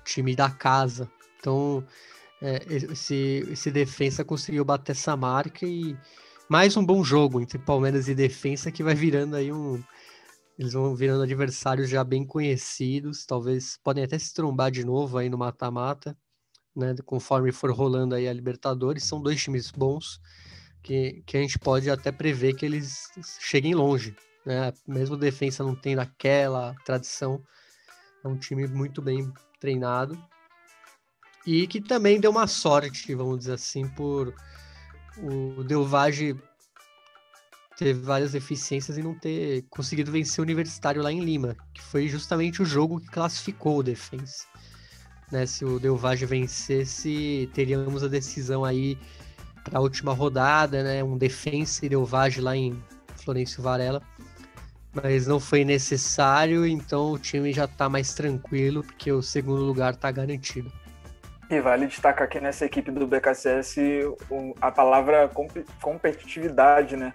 [0.04, 1.10] time da casa.
[1.38, 1.84] Então,
[2.42, 5.96] é, esse, esse defensa conseguiu bater essa marca e
[6.48, 9.80] mais um bom jogo entre Palmeiras e defensa que vai virando aí um.
[10.58, 15.30] Eles vão virando adversários já bem conhecidos, talvez podem até se trombar de novo aí
[15.30, 16.18] no mata-mata,
[16.74, 16.94] né?
[17.06, 20.20] Conforme for rolando aí a Libertadores, são dois times bons,
[20.82, 23.08] que, que a gente pode até prever que eles
[23.40, 24.72] cheguem longe, né?
[24.86, 27.40] Mesmo a defesa não tendo aquela tradição,
[28.24, 30.18] é um time muito bem treinado
[31.46, 34.34] e que também deu uma sorte, vamos dizer assim, por
[35.18, 36.36] o Delvage
[37.76, 42.06] ter várias deficiências e não ter conseguido vencer o Universitário lá em Lima, que foi
[42.08, 44.46] justamente o jogo que classificou o Defense.
[45.30, 48.98] Né, se o Delvage vencesse, teríamos a decisão aí
[49.64, 52.80] para a última rodada, né, um Defense e Delvage lá em
[53.16, 54.02] Florencio Varela.
[54.92, 59.94] Mas não foi necessário, então o time já está mais tranquilo, porque o segundo lugar
[59.94, 60.70] está garantido.
[61.52, 63.78] E vale destacar que nessa equipe do BKSS
[64.58, 65.30] a palavra
[65.82, 67.12] competitividade, né?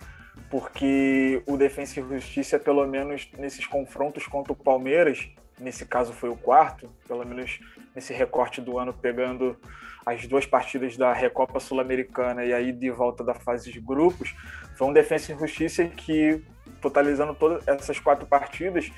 [0.47, 5.27] Porque o Defensa e Justiça, pelo menos nesses confrontos contra o Palmeiras,
[5.59, 7.59] nesse caso foi o quarto, pelo menos
[7.95, 9.57] nesse recorte do ano, pegando
[10.05, 14.35] as duas partidas da Recopa Sul-Americana e aí de volta da fase de grupos,
[14.75, 16.43] foi um Defensa e Justiça que,
[16.79, 18.91] totalizando todas essas quatro partidas,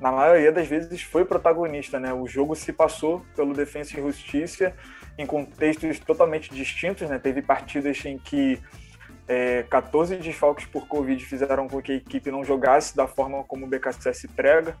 [0.00, 2.12] na maioria das vezes foi protagonista, né?
[2.12, 4.74] O jogo se passou pelo Defensa e Justiça
[5.16, 7.18] em contextos totalmente distintos, né?
[7.18, 8.60] Teve partidas em que
[9.26, 13.64] é, 14 desfalques por Covid fizeram com que a equipe não jogasse da forma como
[13.64, 14.76] o BKSS prega,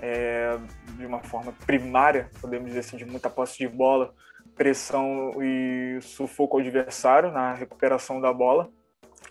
[0.00, 0.56] é,
[0.96, 4.14] de uma forma primária, podemos dizer assim, de muita posse de bola,
[4.54, 8.70] pressão e sufoco ao adversário na recuperação da bola.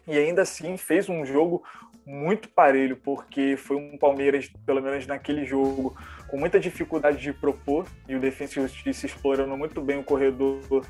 [0.05, 1.63] E ainda assim fez um jogo
[2.07, 5.93] muito parelho, porque foi um Palmeiras, pelo menos naquele jogo,
[6.29, 10.85] com muita dificuldade de propor, e o Defensa e Justiça explorando muito bem o corredor,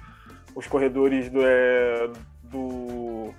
[0.55, 2.09] os corredores do, é,
[2.43, 3.34] do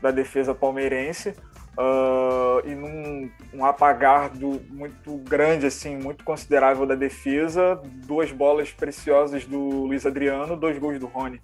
[0.00, 1.34] da defesa palmeirense.
[1.76, 8.72] Uh, e num um apagar do, muito grande, assim, muito considerável da defesa, duas bolas
[8.72, 11.40] preciosas do Luiz Adriano, dois gols do Rony.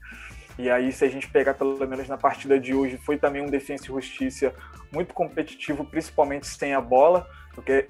[0.58, 3.46] E aí, se a gente pegar pelo menos na partida de hoje, foi também um
[3.46, 4.54] defesa e justiça
[4.92, 7.26] muito competitivo, principalmente sem a bola.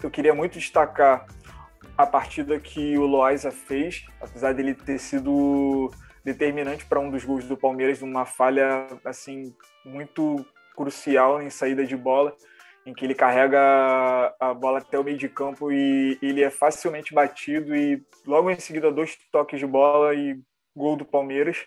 [0.03, 1.27] Eu, queria muito destacar
[1.97, 5.91] a partida que o Loaiza fez, apesar dele ter sido
[6.25, 9.55] determinante para um dos gols do Palmeiras, numa falha assim
[9.85, 10.45] muito
[10.75, 12.35] crucial em saída de bola,
[12.87, 17.15] em que ele carrega a bola até o meio de campo e ele é facilmente
[17.15, 20.41] batido e logo em seguida dois toques de bola e
[20.75, 21.65] gol do Palmeiras.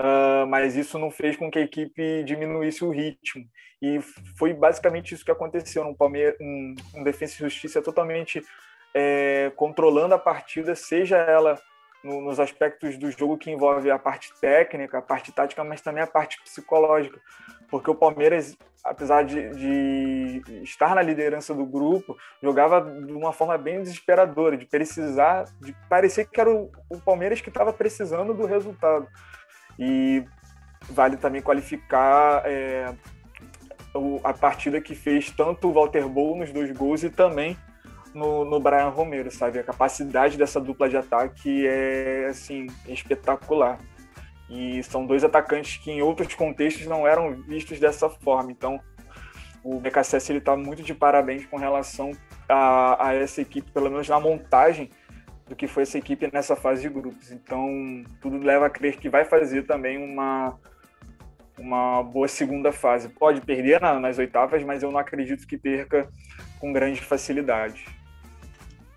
[0.00, 3.44] Uh, mas isso não fez com que a equipe diminuísse o ritmo.
[3.82, 4.00] E
[4.38, 8.42] foi basicamente isso que aconteceu no Palmeiras, um, um Defesa e Justiça totalmente
[8.94, 11.60] é, controlando a partida, seja ela
[12.02, 16.02] no, nos aspectos do jogo que envolve a parte técnica, a parte tática, mas também
[16.02, 17.20] a parte psicológica.
[17.70, 23.58] Porque o Palmeiras, apesar de, de estar na liderança do grupo, jogava de uma forma
[23.58, 28.46] bem desesperadora, de precisar, de parecer que era o, o Palmeiras que estava precisando do
[28.46, 29.06] resultado.
[29.78, 30.24] E
[30.88, 32.94] vale também qualificar é,
[34.22, 37.56] a partida que fez tanto o Walter Bow nos dois gols e também
[38.14, 39.58] no, no Brian Romero, sabe?
[39.58, 43.78] A capacidade dessa dupla de ataque é, assim, espetacular.
[44.48, 48.50] E são dois atacantes que em outros contextos não eram vistos dessa forma.
[48.50, 48.80] Então,
[49.62, 52.12] o BKSS está muito de parabéns com relação
[52.48, 54.90] a, a essa equipe, pelo menos na montagem
[55.50, 57.32] do que foi essa equipe nessa fase de grupos.
[57.32, 60.56] Então, tudo leva a crer que vai fazer também uma,
[61.58, 63.08] uma boa segunda fase.
[63.08, 66.08] Pode perder na, nas oitavas, mas eu não acredito que perca
[66.60, 67.84] com grande facilidade.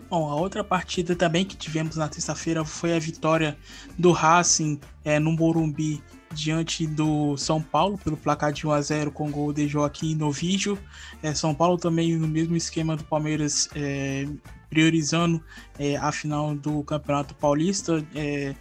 [0.07, 3.57] Bom, a outra partida também que tivemos na terça-feira foi a vitória
[3.97, 9.11] do Racing é, no Morumbi diante do São Paulo pelo placar de 1 a 0
[9.11, 10.77] com gol de Joaquim Novígio.
[11.23, 14.27] É, São Paulo também no mesmo esquema do Palmeiras é,
[14.73, 15.39] priorizando
[15.77, 18.03] é, a final do Campeonato Paulista.
[18.15, 18.55] É,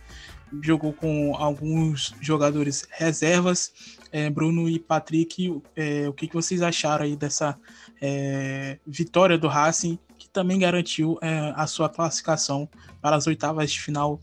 [0.61, 3.73] jogou com alguns jogadores reservas.
[4.13, 7.59] É, Bruno e Patrick, é, o que, que, vocês acharam aí dessa
[7.99, 12.69] é, vitória do Racing, que também garantiu é, a sua classificação
[13.01, 14.21] para as oitavas de final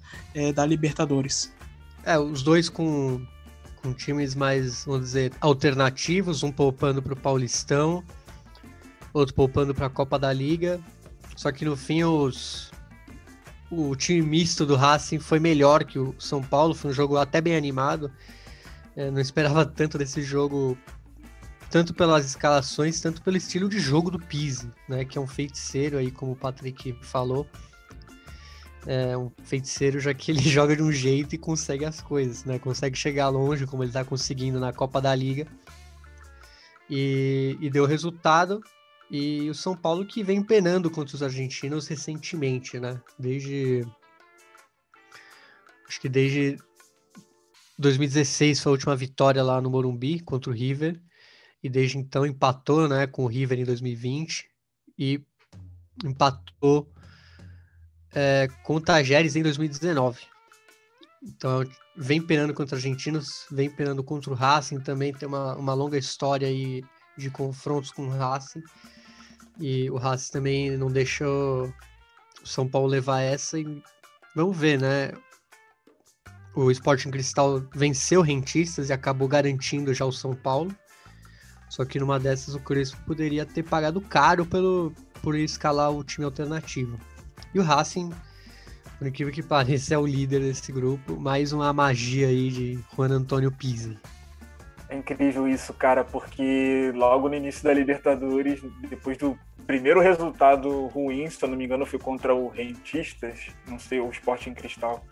[0.53, 1.51] da Libertadores?
[2.03, 3.25] É, os dois com,
[3.81, 8.03] com times mais, vamos dizer, alternativos, um poupando para o Paulistão,
[9.11, 10.79] outro poupando para a Copa da Liga.
[11.39, 12.69] Só que no fim os
[13.71, 17.39] o time misto do Racing foi melhor que o São Paulo, foi um jogo até
[17.39, 18.11] bem animado.
[18.93, 20.77] É, não esperava tanto desse jogo,
[21.69, 25.97] tanto pelas escalações, tanto pelo estilo de jogo do Pise, né, que é um feiticeiro
[25.97, 27.47] aí, como o Patrick falou.
[28.85, 32.59] É um feiticeiro já que ele joga de um jeito e consegue as coisas, né?
[32.59, 35.47] Consegue chegar longe, como ele está conseguindo na Copa da Liga.
[36.89, 38.61] E, e deu resultado.
[39.09, 43.01] E o São Paulo que vem penando contra os argentinos recentemente, né?
[43.17, 43.83] Desde.
[45.87, 46.57] Acho que desde
[47.79, 51.01] 2016 foi a última vitória lá no Morumbi contra o River
[51.63, 54.49] e desde então empatou, né, com o River em 2020
[54.97, 55.23] e
[56.03, 56.91] empatou
[58.13, 60.21] é, com o Tajeres em 2019.
[61.23, 61.63] Então
[61.97, 66.47] vem penando contra argentinos, vem penando contra o Racing também, tem uma, uma longa história
[66.47, 66.83] aí
[67.17, 68.63] de confrontos com o Racing.
[69.59, 71.73] E o Racing também não deixou
[72.41, 73.83] o São Paulo levar essa e
[74.35, 75.11] vamos ver, né?
[76.55, 80.73] O Sporting Cristal venceu Rentistas e acabou garantindo já o São Paulo.
[81.69, 84.91] Só que numa dessas o Crespo poderia ter pagado caro pelo,
[85.21, 86.97] por escalar o time alternativo.
[87.53, 88.09] E o Racing,
[88.97, 91.19] por incrível que pareça, é o líder desse grupo.
[91.19, 93.97] Mais uma magia aí de Juan Antônio Pizzi.
[94.89, 99.37] É incrível isso, cara, porque logo no início da Libertadores, depois do
[99.69, 104.09] primeiro resultado ruim, se eu não me engano, foi contra o Rentistas, não sei, o
[104.09, 105.05] Sporting Cristal,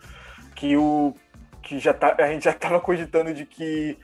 [0.56, 1.14] que o
[1.62, 3.96] que já tá, a gente já estava cogitando de que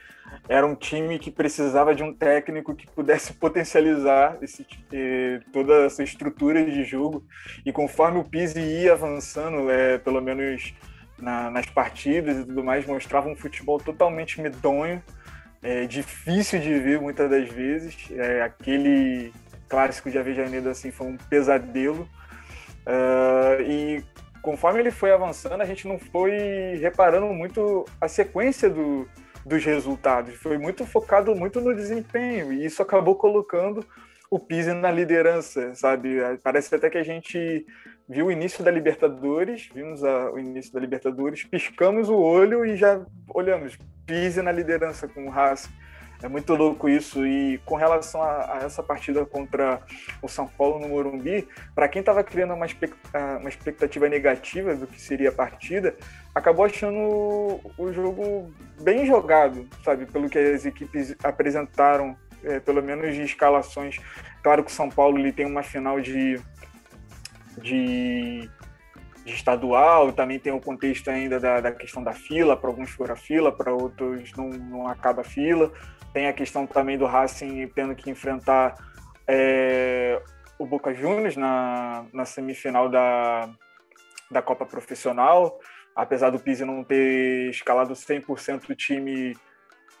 [0.47, 6.03] era um time que precisava de um técnico que pudesse potencializar esse, eh, toda essa
[6.03, 7.25] estrutura de jogo.
[7.65, 10.73] E conforme o Pizzi ia avançando, é, pelo menos
[11.19, 15.03] na, nas partidas e tudo mais, mostrava um futebol totalmente medonho,
[15.61, 18.09] é, difícil de ver muitas das vezes.
[18.11, 19.33] É, aquele
[19.67, 22.07] clássico de Avejaneiro assim foi um pesadelo.
[22.85, 24.03] Uh, e
[24.41, 29.07] conforme ele foi avançando, a gente não foi reparando muito a sequência do,
[29.45, 30.35] dos resultados.
[30.35, 33.85] Foi muito focado muito no desempenho e isso acabou colocando
[34.29, 36.17] o Pise na liderança, sabe?
[36.43, 37.65] Parece até que a gente
[38.07, 42.75] viu o início da Libertadores, vimos a, o início da Libertadores, piscamos o olho e
[42.75, 43.03] já
[43.33, 45.69] olhamos Pise na liderança com o Haas.
[46.21, 47.25] É muito louco isso.
[47.25, 49.81] E com relação a, a essa partida contra
[50.21, 52.65] o São Paulo no Morumbi, para quem estava criando uma,
[53.39, 55.95] uma expectativa negativa do que seria a partida,
[56.33, 56.99] acabou achando
[57.77, 60.05] o jogo bem jogado, sabe?
[60.05, 63.97] Pelo que as equipes apresentaram, é, pelo menos de escalações.
[64.41, 66.39] Claro que o São Paulo ele tem uma final de,
[67.61, 68.49] de
[69.25, 73.15] de estadual, também tem o contexto ainda da, da questão da fila, para alguns fura
[73.15, 75.71] fila, para outros não, não acaba fila.
[76.15, 78.73] Tem a questão também do Racing tendo que enfrentar
[79.27, 80.21] é,
[80.57, 83.49] o Boca Juniors na, na semifinal da,
[84.31, 85.59] da Copa Profissional,
[85.93, 89.35] apesar do Pizzi não ter escalado 100% do time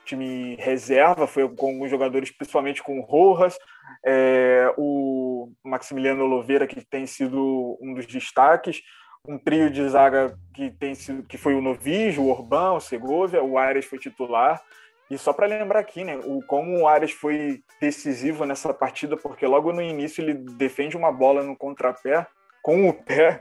[0.05, 3.57] time reserva, foi com alguns jogadores, principalmente com o Rojas,
[4.05, 8.81] é, o Maximiliano Oliveira, que tem sido um dos destaques,
[9.27, 13.43] um trio de zaga que tem sido que foi o Novijo, o Orbão, o Segovia,
[13.43, 14.61] o Ares foi titular.
[15.09, 19.45] E só para lembrar aqui, né, o como o Ares foi decisivo nessa partida, porque
[19.45, 22.25] logo no início ele defende uma bola no contrapé
[22.63, 23.39] com o pé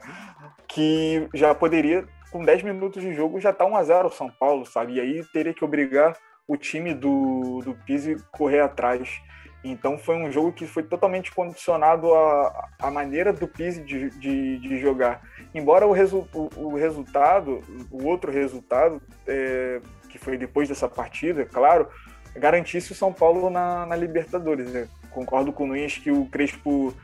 [0.68, 4.28] que já poderia com 10 minutos de jogo já tá 1 a 0 o São
[4.28, 4.94] Paulo, sabe?
[4.94, 9.22] E aí teria que obrigar o time do do Pise correr atrás.
[9.62, 14.58] Então foi um jogo que foi totalmente condicionado à, à maneira do Pise de, de,
[14.58, 15.22] de jogar.
[15.54, 17.60] Embora o, resu, o, o, resultado,
[17.90, 19.80] o outro resultado, é,
[20.14, 21.88] que foi depois dessa partida, claro,
[22.36, 24.70] garantisse o São Paulo na, na Libertadores.
[24.72, 24.86] Né?
[25.10, 26.94] Concordo com o Nunes que o Crespo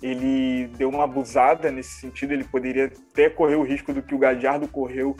[0.00, 4.18] ele deu uma abusada nesse sentido, ele poderia até correr o risco do que o
[4.18, 5.16] Gadiardo correu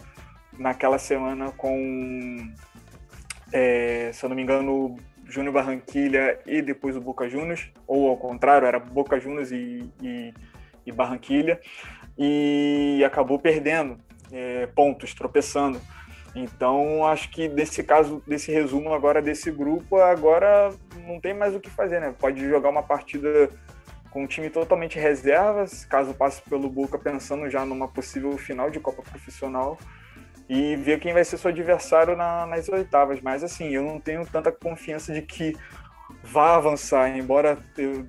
[0.57, 2.49] naquela semana com,
[3.53, 4.97] é, se eu não me engano,
[5.27, 10.33] Júnior Barranquilha e depois o Boca Juniors, ou ao contrário, era Boca Juniors e, e,
[10.87, 11.61] e Barranquilha,
[12.17, 13.99] e acabou perdendo
[14.31, 15.81] é, pontos, tropeçando.
[16.35, 20.73] Então, acho que desse caso, desse resumo agora desse grupo, agora
[21.07, 22.15] não tem mais o que fazer, né?
[22.17, 23.51] Pode jogar uma partida
[24.11, 28.81] com um time totalmente reservas, caso passe pelo Boca pensando já numa possível final de
[28.81, 29.79] Copa Profissional
[30.49, 33.21] e ver quem vai ser seu adversário na, nas oitavas.
[33.21, 35.57] Mas assim, eu não tenho tanta confiança de que
[36.23, 38.07] vá avançar, embora eu,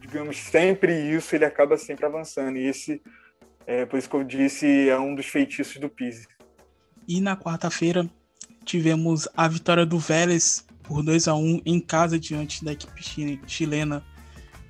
[0.00, 2.56] digamos sempre isso, ele acaba sempre avançando.
[2.56, 3.00] E esse,
[3.66, 6.26] é, por isso que eu disse, é um dos feitiços do Pise.
[7.06, 8.08] E na quarta-feira
[8.64, 14.04] tivemos a vitória do Vélez por 2 a 1 em casa diante da equipe chilena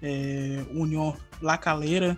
[0.02, 2.16] é, União La Calera.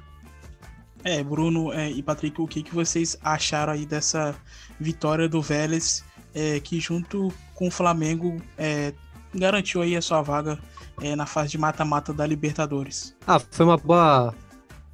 [1.05, 4.35] É, Bruno é, e Patrick, o que, que vocês acharam aí dessa
[4.81, 6.05] vitória do Vélez,
[6.35, 8.93] é, que junto com o Flamengo é,
[9.33, 10.59] garantiu aí a sua vaga
[11.01, 13.15] é, na fase de mata-mata da Libertadores?
[13.27, 14.35] Ah, foi uma boa.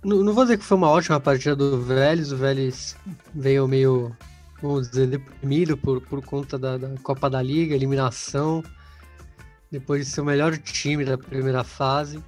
[0.05, 2.97] Não, não, vou dizer que foi uma ótima partida do Vélez, o Vélez
[3.35, 4.15] veio meio,
[4.63, 8.63] vamos dizer, deprimido por, por conta da, da Copa da Liga, eliminação,
[9.71, 12.23] depois de ser o melhor time da primeira fase,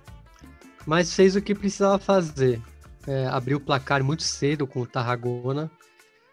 [0.86, 2.60] mas fez o que precisava fazer
[3.06, 5.70] é, abriu o placar muito cedo com o Tarragona,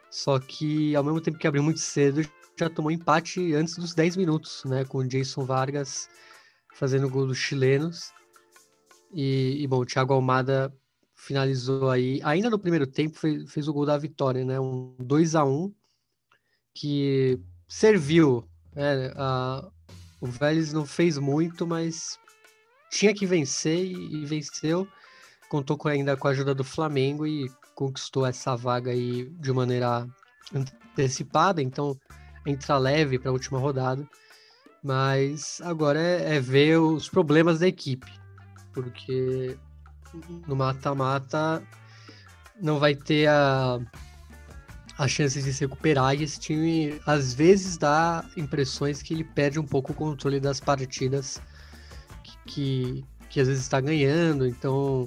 [0.09, 2.21] só que ao mesmo tempo que abriu muito cedo,
[2.57, 4.85] já tomou empate antes dos 10 minutos, né?
[4.85, 6.09] Com o Jason Vargas
[6.73, 8.11] fazendo gol dos chilenos.
[9.13, 10.73] E, e, bom, o Thiago Almada
[11.15, 14.59] finalizou aí, ainda no primeiro tempo, fez, fez o gol da vitória, né?
[14.59, 15.73] Um 2 a 1
[16.73, 18.47] que serviu.
[18.73, 19.11] Né?
[20.19, 22.19] O Vélez não fez muito, mas
[22.89, 24.87] tinha que vencer e, e venceu.
[25.49, 30.07] Contou com, ainda com a ajuda do Flamengo e conquistou essa vaga aí de maneira
[30.53, 31.97] antecipada, então
[32.45, 34.07] entra leve para a última rodada.
[34.83, 38.21] Mas agora é, é ver os problemas da equipe
[38.73, 39.57] porque
[40.47, 41.63] no mata-mata
[42.59, 43.79] não vai ter a,
[45.01, 49.59] a chance de se recuperar e esse time às vezes dá impressões que ele perde
[49.59, 51.41] um pouco o controle das partidas
[52.23, 55.05] que, que, que às vezes está ganhando, então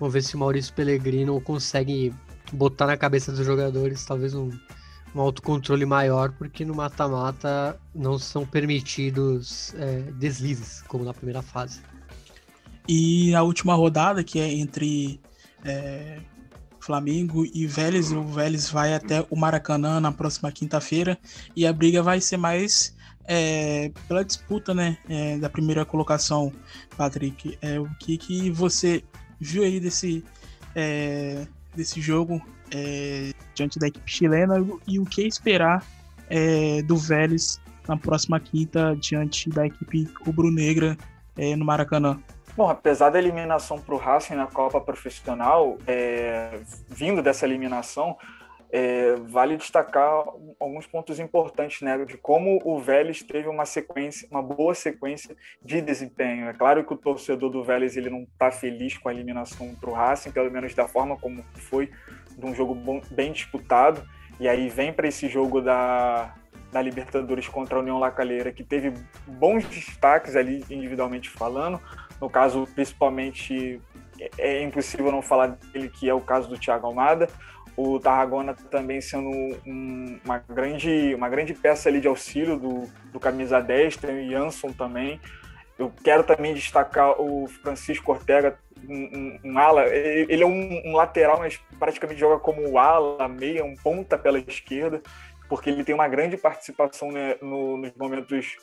[0.00, 2.12] vamos ver se o Maurício Pellegrino consegue
[2.52, 4.50] botar na cabeça dos jogadores talvez um,
[5.14, 11.80] um autocontrole maior, porque no mata-mata não são permitidos é, deslizes, como na primeira fase.
[12.88, 15.20] E a última rodada, que é entre
[15.64, 16.18] é,
[16.86, 21.18] Flamengo e Vélez, o Vélez vai até o Maracanã na próxima quinta-feira
[21.56, 22.94] e a briga vai ser mais
[23.26, 26.52] é, pela disputa né, é, da primeira colocação,
[26.96, 27.58] Patrick.
[27.60, 29.02] É, o que, que você
[29.40, 30.24] viu aí desse,
[30.76, 34.54] é, desse jogo é, diante da equipe chilena
[34.86, 35.84] e o que esperar
[36.30, 40.96] é, do Vélez na próxima quinta diante da equipe rubro-negra
[41.58, 42.18] no Maracanã?
[42.56, 48.16] Bom, apesar da eliminação para o Racing na Copa Profissional, é, vindo dessa eliminação,
[48.72, 50.24] é, vale destacar
[50.58, 55.82] alguns pontos importantes, né, de como o Vélez teve uma sequência, uma boa sequência de
[55.82, 56.48] desempenho.
[56.48, 59.90] É claro que o torcedor do Vélez ele não está feliz com a eliminação para
[59.90, 61.90] o Racing, pelo menos da forma como foi,
[62.38, 64.02] de um jogo bom, bem disputado.
[64.40, 66.34] E aí vem para esse jogo da,
[66.72, 68.94] da Libertadores contra a União Lacalheira, que teve
[69.26, 71.80] bons destaques ali individualmente falando,
[72.20, 73.80] no caso, principalmente,
[74.20, 77.28] é, é impossível não falar dele, que é o caso do Thiago Almada.
[77.76, 79.28] O Tarragona também sendo
[79.66, 84.30] um, uma, grande, uma grande peça ali de auxílio do, do camisa 10, tem o
[84.30, 85.20] Jansson também.
[85.78, 88.58] Eu quero também destacar o Francisco Ortega,
[88.88, 89.84] um, um, um ala.
[89.86, 95.02] Ele é um, um, lateral, mas praticamente joga como ala, meia, um ponta pela esquerda,
[95.50, 98.56] porque ele tem uma grande participação né, no, nos momentos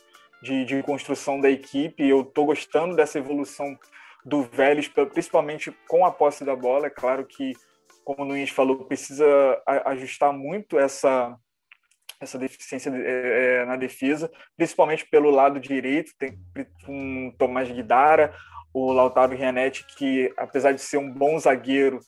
[0.44, 2.08] de, de construção da equipe.
[2.08, 3.80] Eu estou gostando dessa evolução
[4.26, 6.88] do Vélez, principalmente com a posse da bola.
[6.88, 7.54] É claro que,
[8.04, 9.26] como o Nunes falou, precisa
[9.86, 11.34] ajustar muito essa,
[12.20, 16.12] essa deficiência é, é, na defesa, principalmente pelo lado direito.
[16.20, 16.38] Tem
[16.90, 18.36] um Tomás Guidara,
[18.74, 22.00] o Lautaro Rianetti, que apesar de ser um bom zagueiro,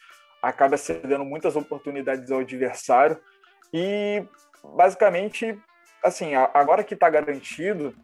[0.41, 3.17] acaba cedendo muitas oportunidades ao adversário.
[3.73, 4.23] E
[4.75, 5.57] basicamente,
[6.03, 7.95] assim, agora que está garantido,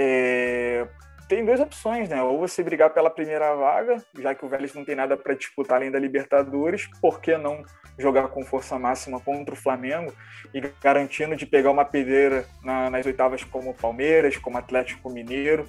[0.00, 0.88] é,
[1.28, 2.22] tem duas opções, né?
[2.22, 5.76] Ou você brigar pela primeira vaga, já que o Vélez não tem nada para disputar
[5.76, 7.62] além da Libertadores, por que não
[7.98, 10.12] jogar com força máxima contra o Flamengo
[10.54, 15.68] e garantindo de pegar uma pedreira na, nas oitavas como Palmeiras, como Atlético Mineiro,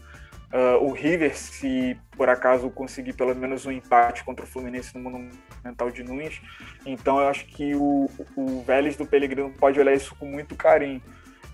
[0.54, 5.04] uh, o River, se por acaso conseguir pelo menos um empate contra o Fluminense no
[5.04, 6.42] Monumental de Nunes.
[6.86, 11.02] Então eu acho que o, o Vélez do Pelegrino pode olhar isso com muito carinho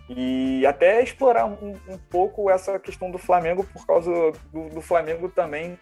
[0.10, 4.12] e até explorar um, um, pouco essa questão do Flamengo, por causa
[4.54, 5.78] do, do Flamengo também,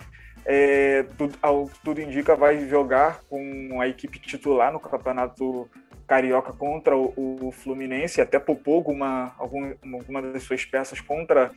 [0.46, 5.70] é, tudo, ao, tudo indica, vai jogar com a equipe titular no Campeonato
[6.08, 11.52] Carioca contra o, o Fluminense, até poupou alguma, alguma, alguma das suas peças contra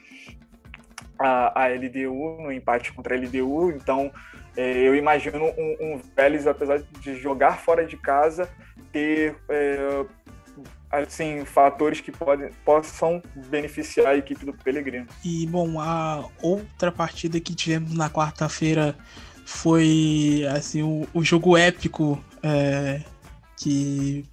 [1.18, 4.10] a, a LDU, no empate contra a LDU, então
[4.56, 8.48] é, eu imagino um, um Vélez, apesar de jogar fora de casa,
[8.90, 10.04] ter é,
[10.90, 15.06] assim, fatores que podem, possam beneficiar a equipe do Pellegrino.
[15.24, 18.96] E, bom, a outra partida que tivemos na quarta-feira
[19.44, 23.02] foi, assim, o, o jogo épico é,
[23.56, 24.24] que,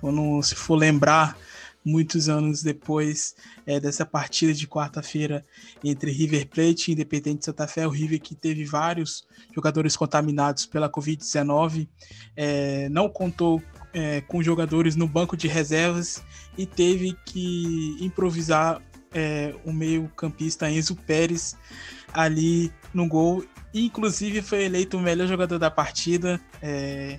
[0.00, 1.36] quando se for lembrar,
[1.84, 3.34] muitos anos depois
[3.66, 5.44] é, dessa partida de quarta-feira
[5.82, 10.90] entre River Plate e Independente Santa Fé, o River que teve vários jogadores contaminados pela
[10.90, 11.88] Covid-19,
[12.36, 13.62] é, não contou
[13.98, 16.22] é, com jogadores no banco de reservas
[16.56, 18.80] e teve que improvisar
[19.12, 21.56] é, o meio-campista Enzo Pérez
[22.12, 23.44] ali no gol.
[23.74, 26.40] Inclusive foi eleito o melhor jogador da partida.
[26.62, 27.18] É,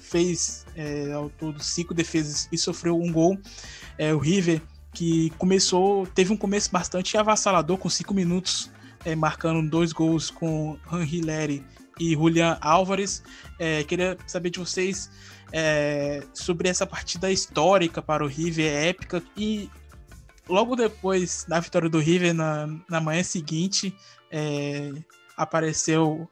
[0.00, 3.38] fez é, ao todo cinco defesas e sofreu um gol.
[3.98, 4.62] É, o River
[4.94, 8.70] que começou, teve um começo bastante avassalador com cinco minutos,
[9.04, 11.64] é, marcando dois gols com Henri Leri
[12.00, 13.22] e Julian Álvares.
[13.86, 15.10] Queria saber de vocês
[15.52, 19.70] é, sobre essa partida histórica para o River, épica, e
[20.48, 23.94] logo depois da vitória do River, na, na manhã seguinte,
[24.30, 24.92] é,
[25.36, 26.28] apareceu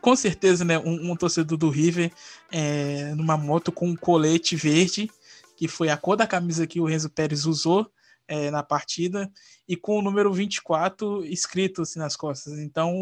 [0.00, 2.12] com certeza né, um, um torcedor do River
[2.52, 5.10] é, numa moto com um colete verde,
[5.56, 7.90] que foi a cor da camisa que o Renzo Pérez usou
[8.28, 9.30] é, na partida,
[9.66, 12.58] e com o número 24 escrito assim, nas costas.
[12.58, 12.94] Então,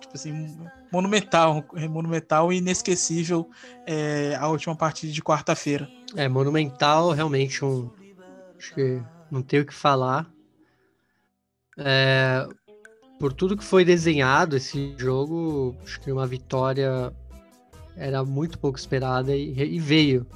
[0.00, 0.58] tipo assim,
[0.92, 3.48] monumental, monumental e inesquecível
[3.86, 5.88] é, a última partida de quarta-feira.
[6.14, 7.90] É, monumental, realmente um.
[8.58, 10.30] Acho que não tenho o que falar.
[11.78, 12.46] É,
[13.18, 17.12] por tudo que foi desenhado esse jogo, acho que uma vitória
[17.96, 20.26] era muito pouco esperada e, e veio.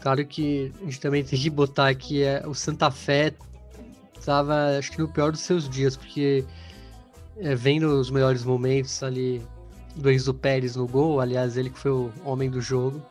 [0.00, 3.32] Claro que a gente também tem que botar aqui é, o Santa Fé
[4.18, 6.44] estava, acho que no pior dos seus dias, porque
[7.38, 9.42] é, vendo os melhores momentos ali
[9.94, 13.02] do Enzo Pérez no gol, aliás, ele que foi o homem do jogo,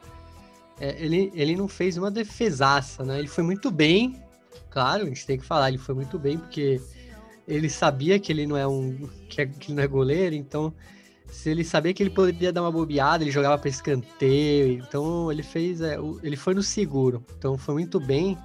[0.79, 3.19] é, ele, ele não fez uma defesaça, né?
[3.19, 4.21] Ele foi muito bem,
[4.69, 6.81] claro, a gente tem que falar, ele foi muito bem, porque
[7.47, 10.73] ele sabia que ele não é um que, é, que não é goleiro, então
[11.27, 15.43] se ele sabia que ele poderia dar uma bobeada, ele jogava para escanteio, então ele
[15.43, 18.37] fez, é, ele foi no seguro, então foi muito bem,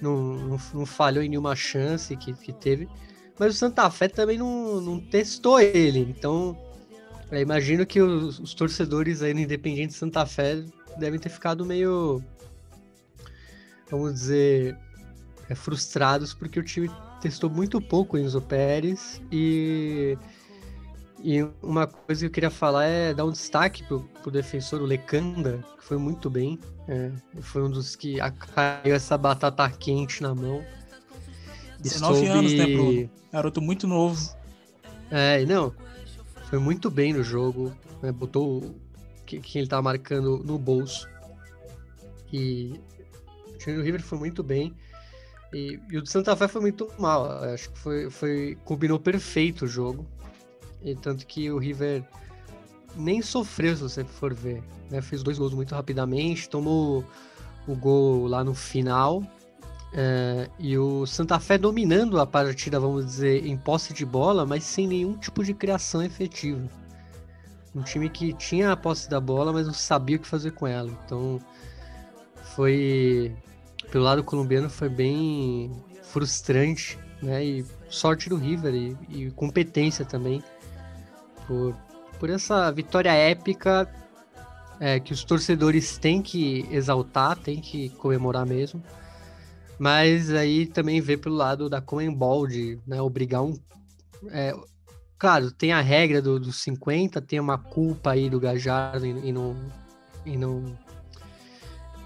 [0.00, 2.88] não, não, não falhou em nenhuma chance que, que teve,
[3.40, 6.54] mas o Santa Fé também não, não testou ele, então
[7.32, 10.62] eu imagino que os, os torcedores aí no Independente Santa Fé
[10.98, 12.22] devem ter ficado meio,
[13.90, 14.76] vamos dizer,
[15.48, 16.90] é, frustrados porque o time
[17.22, 20.18] testou muito pouco o Enzo Pérez e
[21.22, 24.86] e uma coisa que eu queria falar é dar um destaque pro, pro defensor, o
[24.86, 26.58] Lecanda, que foi muito bem.
[26.88, 27.10] É,
[27.42, 28.16] foi um dos que
[28.54, 30.64] caiu essa batata quente na mão.
[31.80, 32.28] 19 soube...
[32.28, 33.10] anos, né, Bruno?
[33.32, 34.36] Garoto muito novo.
[35.10, 35.74] É, não.
[36.48, 37.72] Foi muito bem no jogo.
[38.02, 38.74] Né, botou
[39.26, 41.08] quem ele tava marcando no bolso.
[42.32, 42.80] E
[43.48, 44.74] o time do River foi muito bem.
[45.52, 47.26] E, e, o do Santa Fé foi muito mal.
[47.44, 50.06] Acho que foi, foi combinou perfeito o jogo.
[50.82, 52.04] E tanto que o River
[52.96, 54.62] nem sofreu, se você for ver.
[54.90, 55.00] Né?
[55.02, 57.04] Fez dois gols muito rapidamente, tomou
[57.66, 59.22] o gol lá no final.
[59.92, 64.64] É, e o Santa Fé dominando a partida, vamos dizer, em posse de bola, mas
[64.64, 66.68] sem nenhum tipo de criação efetiva.
[67.74, 70.66] Um time que tinha a posse da bola, mas não sabia o que fazer com
[70.66, 70.90] ela.
[71.04, 71.40] Então
[72.54, 73.34] foi
[73.90, 75.70] pelo lado colombiano foi bem
[76.02, 77.44] frustrante, né?
[77.44, 80.42] E sorte do River e, e competência também
[81.46, 81.76] por,
[82.18, 83.88] por essa vitória épica
[84.78, 88.82] é, que os torcedores têm que exaltar, têm que comemorar mesmo.
[89.80, 93.58] Mas aí também vê pelo lado da Comembol de né, obrigar um.
[94.28, 94.54] É,
[95.18, 99.32] claro, tem a regra dos do 50, tem uma culpa aí do Gajardo e, e
[99.32, 99.56] não.
[100.26, 100.76] E não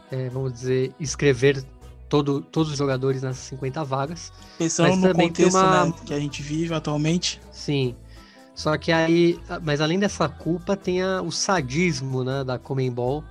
[0.08, 1.64] é, vamos dizer, escrever
[2.08, 4.32] todo, todos os jogadores nas 50 vagas.
[4.56, 5.86] Pensando no contexto uma...
[5.86, 7.40] né, que a gente vive atualmente.
[7.50, 7.96] Sim.
[8.54, 13.24] Só que aí, mas além dessa culpa, tem a, o sadismo né, da Comembol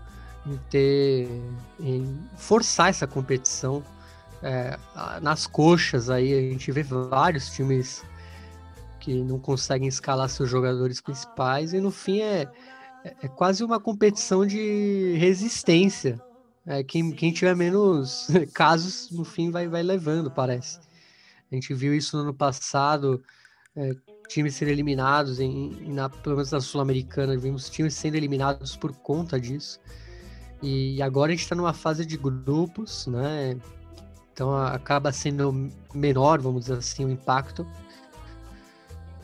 [0.46, 1.30] em ter.
[1.80, 3.82] em forçar essa competição
[4.44, 4.78] é,
[5.22, 6.34] nas coxas aí.
[6.34, 8.04] A gente vê vários times
[9.00, 12.48] que não conseguem escalar seus jogadores principais e no fim é,
[13.04, 16.22] é, é quase uma competição de resistência
[16.66, 20.80] é, quem, quem tiver menos casos, no fim, vai, vai levando, parece.
[21.52, 23.22] A gente viu isso no ano passado,
[23.76, 23.96] é,
[24.30, 29.40] times sendo eliminados, em, na, pelo menos na Sul-Americana, vimos times sendo eliminados por conta
[29.40, 29.80] disso.
[30.62, 33.58] E agora a gente está numa fase de grupos, né?
[34.34, 37.66] Então acaba sendo menor, vamos dizer assim, o impacto.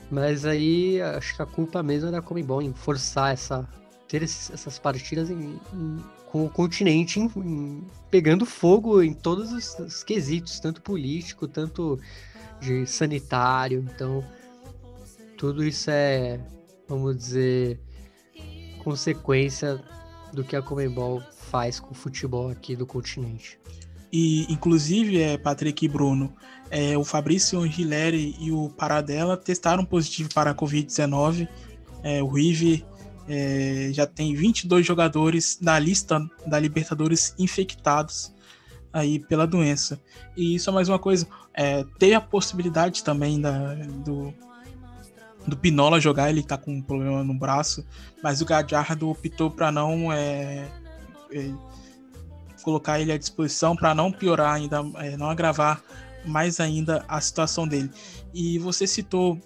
[0.09, 3.67] Mas aí acho que a culpa mesmo é da Comembol em forçar essa,
[4.07, 10.03] ter essas partidas em, em com o continente em, pegando fogo em todos os, os,
[10.03, 11.99] quesitos, tanto político, tanto
[12.59, 13.85] de sanitário.
[13.93, 14.23] Então,
[15.37, 16.39] tudo isso é,
[16.87, 17.79] vamos dizer,
[18.83, 19.83] consequência
[20.31, 23.59] do que a Comembol faz com o futebol aqui do continente.
[24.11, 26.33] E, inclusive, é, Patrick e Bruno,
[26.71, 31.47] é, o Fabrício Angileri e o Paradela testaram positivo para a Covid-19.
[32.03, 32.83] É, o River
[33.27, 38.33] é, já tem 22 jogadores na lista da Libertadores infectados
[38.91, 40.01] aí pela doença.
[40.35, 44.33] E só mais uma coisa, é, tem a possibilidade também da, do,
[45.45, 47.85] do Pinola jogar, ele tá com um problema no braço,
[48.23, 50.67] mas o Gadiardo optou para não é,
[51.31, 51.51] é,
[52.69, 55.81] colocar ele à disposição para não piorar ainda, é, não agravar
[56.23, 57.89] mais ainda a situação dele.
[58.31, 59.39] E você citou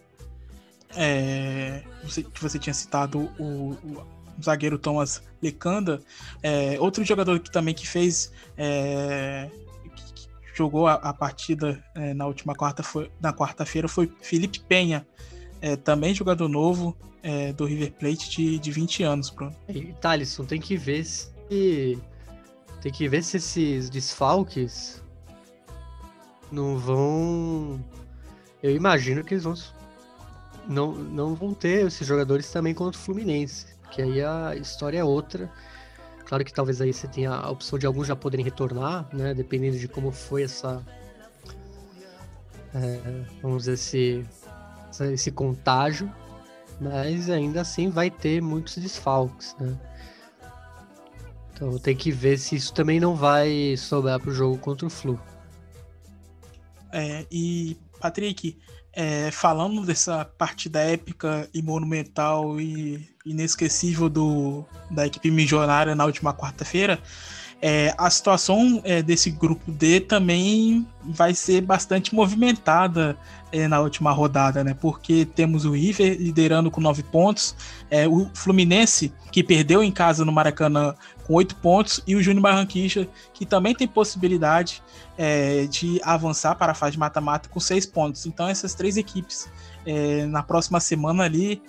[0.95, 4.05] é, você, que você tinha citado o, o
[4.43, 6.01] zagueiro Thomas Lecanda,
[6.41, 9.49] é, outro jogador que também que fez é,
[9.95, 14.59] que, que jogou a, a partida é, na última quarta foi na quarta-feira foi Felipe
[14.59, 15.07] Penha,
[15.61, 16.95] é, também jogador novo
[17.55, 19.55] do River Plate de, de 20 anos, Bruno.
[19.69, 21.97] E Thalisson, tem que ver se
[22.83, 25.01] tem que ver se esses desfalques
[26.51, 27.83] não vão
[28.61, 29.55] eu imagino que eles vão
[30.67, 35.03] não, não vão ter esses jogadores também contra o Fluminense que aí a história é
[35.03, 35.49] outra.
[36.25, 39.33] Claro que talvez aí você tenha a opção de alguns já poderem retornar, né?
[39.33, 40.83] Dependendo de como foi essa.
[42.73, 44.25] É, vamos dizer, esse,
[45.13, 46.11] esse contágio.
[46.81, 49.77] Mas ainda assim vai ter muitos desfalques, né?
[51.53, 54.89] Então tem que ver se isso também não vai sobrar para o jogo contra o
[54.89, 55.19] Flu.
[56.91, 58.57] É, e, Patrick,
[58.91, 66.33] é, falando dessa partida épica e monumental e inesquecível do, da equipe milionária na última
[66.33, 67.01] quarta-feira,
[67.65, 73.17] é, a situação é, desse grupo D também vai ser bastante movimentada
[73.53, 74.73] é, na última rodada, né?
[74.73, 77.55] Porque temos o River liderando com nove pontos,
[77.89, 80.93] é, o Fluminense, que perdeu em casa no Maracanã
[81.25, 84.83] com oito pontos, e o Júnior Barranquilla, que também tem possibilidade
[85.17, 88.25] é, de avançar para a fase de mata-mata com seis pontos.
[88.25, 89.49] Então, essas três equipes
[89.85, 91.63] é, na próxima semana ali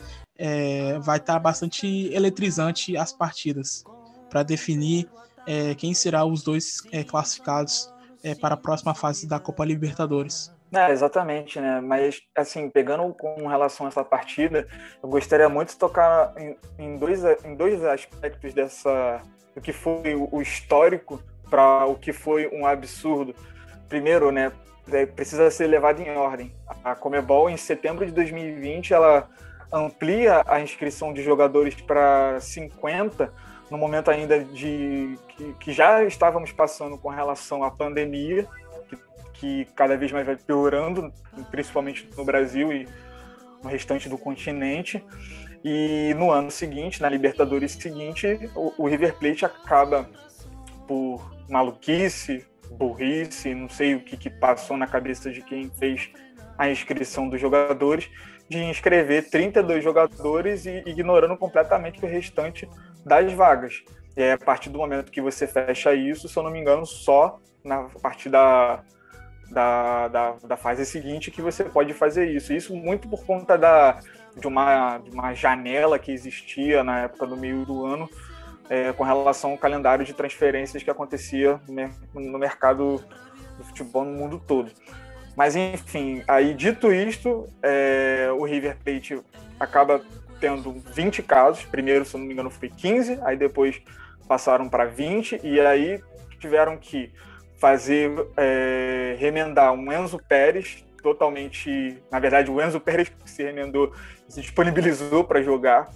[1.01, 3.85] vai estar tá bastante eletrizante as partidas
[4.29, 5.09] para definir
[5.47, 7.93] é, quem será os dois é, classificados
[8.23, 10.53] é, para a próxima fase da Copa Libertadores.
[10.73, 11.81] É, exatamente, né?
[11.81, 14.67] Mas, assim, pegando com relação a essa partida,
[15.03, 19.21] eu gostaria muito de tocar em, em dois, em dois aspectos dessa,
[19.55, 23.35] do que foi o histórico para o que foi um absurdo.
[23.89, 24.51] Primeiro, né,
[24.91, 26.53] é, precisa ser levado em ordem.
[26.83, 29.29] A Comebol, em setembro de 2020, ela
[29.73, 33.33] amplia a inscrição de jogadores para 50,
[33.71, 38.47] no momento ainda de que, que, já estávamos passando com relação à pandemia,
[38.89, 38.99] que,
[39.33, 41.13] que cada vez mais vai piorando,
[41.51, 42.87] principalmente no Brasil e
[43.63, 45.05] no restante do continente.
[45.65, 50.09] E no ano seguinte, na Libertadores seguinte, o, o River Plate acaba
[50.87, 56.11] por maluquice, burrice, não sei o que, que passou na cabeça de quem fez
[56.59, 58.11] a inscrição dos jogadores,
[58.49, 62.69] de inscrever 32 jogadores e ignorando completamente o restante
[63.05, 63.83] das vagas.
[64.17, 66.87] E aí, a partir do momento que você fecha isso, se eu não me engano,
[66.87, 68.83] só na partir da,
[69.51, 72.53] da, da, da fase seguinte que você pode fazer isso.
[72.53, 74.01] Isso muito por conta da,
[74.37, 78.09] de, uma, de uma janela que existia na época do meio do ano
[78.69, 81.61] é, com relação ao calendário de transferências que acontecia
[82.15, 83.03] no mercado
[83.59, 84.71] do futebol no mundo todo.
[85.37, 89.21] Mas enfim, aí dito isto, é, o River Plate
[89.59, 90.01] acaba
[90.41, 91.65] tendo 20 casos.
[91.65, 93.81] Primeiro, se não me engano, foi 15, aí depois
[94.29, 96.03] passaram para 20, e aí
[96.39, 97.13] tiveram que
[97.59, 102.03] fazer é, remendar um Enzo Pérez totalmente.
[102.11, 103.93] Na verdade, o Enzo Pérez se remendou
[104.29, 105.89] se disponibilizou para jogar.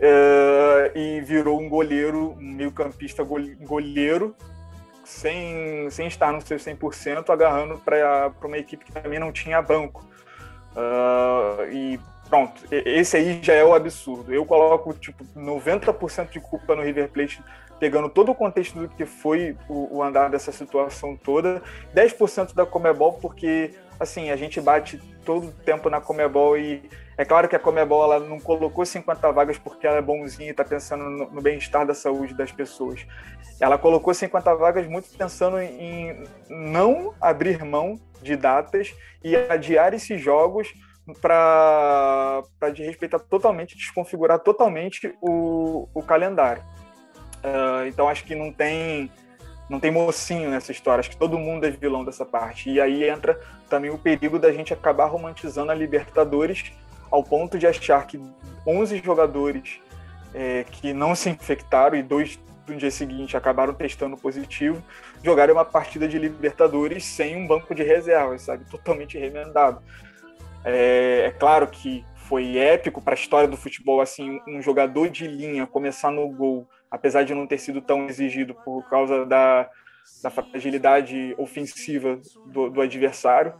[0.00, 4.34] É, e virou um goleiro, um meio-campista goleiro,
[5.04, 10.08] sem, sem estar no seu 100%, agarrando para uma equipe que também não tinha banco.
[10.74, 12.00] Uh, e
[12.32, 14.32] pronto, esse aí já é o absurdo.
[14.32, 17.44] Eu coloco tipo 90% de culpa no River Plate,
[17.78, 21.60] pegando todo o contexto do que foi o, o andar dessa situação toda,
[21.94, 24.96] 10% da Comebol, porque assim, a gente bate
[25.26, 26.82] todo o tempo na Comebol e
[27.18, 30.52] é claro que a Comebol ela não colocou 50 vagas porque ela é bonzinha e
[30.52, 33.06] está pensando no, no bem-estar da saúde das pessoas.
[33.60, 40.18] Ela colocou 50 vagas muito pensando em não abrir mão de datas e adiar esses
[40.18, 40.72] jogos
[41.20, 42.42] para
[42.74, 46.62] de respeitar totalmente, desconfigurar totalmente o, o calendário.
[47.42, 49.10] Uh, então acho que não tem
[49.68, 52.70] não tem mocinho nessa história, acho que todo mundo é vilão dessa parte.
[52.70, 56.72] E aí entra também o perigo da gente acabar romantizando a Libertadores
[57.10, 58.20] ao ponto de achar que
[58.66, 59.80] 11 jogadores
[60.34, 64.82] é, que não se infectaram e dois no dia seguinte acabaram testando positivo,
[65.22, 68.64] jogaram uma partida de Libertadores sem um banco de reservas, sabe?
[68.70, 69.82] Totalmente remendado.
[70.64, 75.26] É, é claro que foi épico para a história do futebol, assim, um jogador de
[75.26, 79.68] linha começar no gol, apesar de não ter sido tão exigido por causa da,
[80.22, 83.52] da fragilidade ofensiva do, do adversário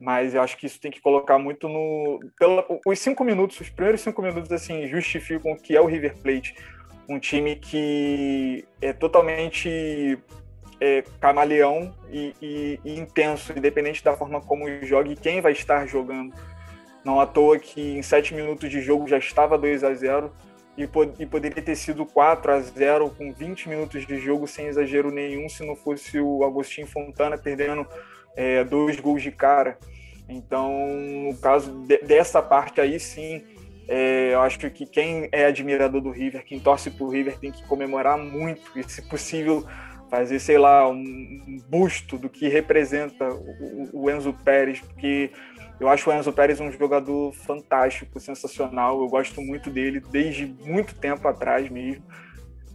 [0.00, 2.18] mas eu acho que isso tem que colocar muito no.
[2.38, 6.16] Pela, os cinco minutos, os primeiros cinco minutos, assim, justificam o que é o River
[6.16, 6.56] Plate.
[7.06, 10.18] Um time que é totalmente
[10.80, 15.86] é, camaleão e, e, e, intenso, independente da forma como joga e quem vai estar
[15.86, 16.34] jogando.
[17.04, 20.32] Não à toa que em sete minutos de jogo já estava 2 a 0
[20.76, 20.88] e,
[21.18, 25.48] e poderia ter sido 4 a 0 com 20 minutos de jogo sem exagero nenhum
[25.48, 27.86] se não fosse o Agostinho Fontana perdendo
[28.36, 29.78] é, dois gols de cara.
[30.28, 30.70] Então,
[31.26, 33.42] no caso de, dessa parte aí, sim,
[33.88, 37.66] é, eu acho que quem é admirador do River, quem torce pro River, tem que
[37.66, 39.66] comemorar muito e, se possível,
[40.10, 45.30] fazer, sei lá, um busto do que representa o, o Enzo Pérez, porque
[45.78, 49.00] eu acho o Enzo Pérez um jogador fantástico, sensacional.
[49.00, 52.04] Eu gosto muito dele desde muito tempo atrás mesmo.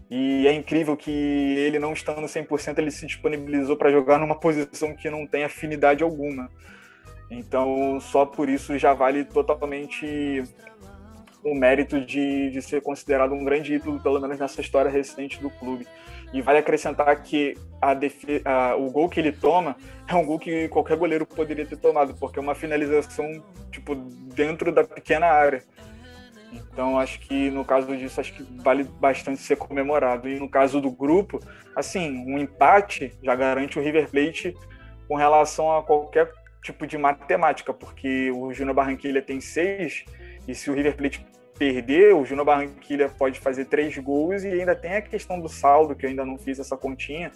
[0.10, 4.96] E é incrível que ele não estando 100%, ele se disponibilizou para jogar numa posição
[4.96, 6.50] que não tem afinidade alguma.
[7.30, 10.44] Então, só por isso já vale totalmente
[11.44, 15.50] o mérito de, de ser considerado um grande ídolo, pelo menos nessa história recente do
[15.50, 15.88] clube.
[16.34, 18.42] E vale acrescentar que a defe...
[18.44, 19.76] a, o gol que ele toma
[20.08, 24.72] é um gol que qualquer goleiro poderia ter tomado, porque é uma finalização tipo dentro
[24.72, 25.64] da pequena área.
[26.52, 30.30] Então acho que no caso disso acho que vale bastante ser comemorado.
[30.30, 31.40] E no caso do grupo,
[31.76, 34.56] assim, um empate já garante o River Plate
[35.08, 36.32] com relação a qualquer
[36.64, 40.04] tipo de matemática, porque o Júnior Barranquilla tem seis
[40.48, 41.26] e se o River Plate
[41.58, 45.96] perder, o Júnior Barranquilla pode fazer três gols e ainda tem a questão do saldo,
[45.96, 47.32] que eu ainda não fiz essa continha,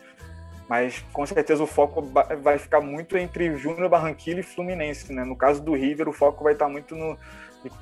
[0.67, 2.01] mas com certeza o foco
[2.41, 5.23] vai ficar muito entre Júnior Barranquilla e Fluminense, né?
[5.23, 7.17] No caso do River, o foco vai estar muito no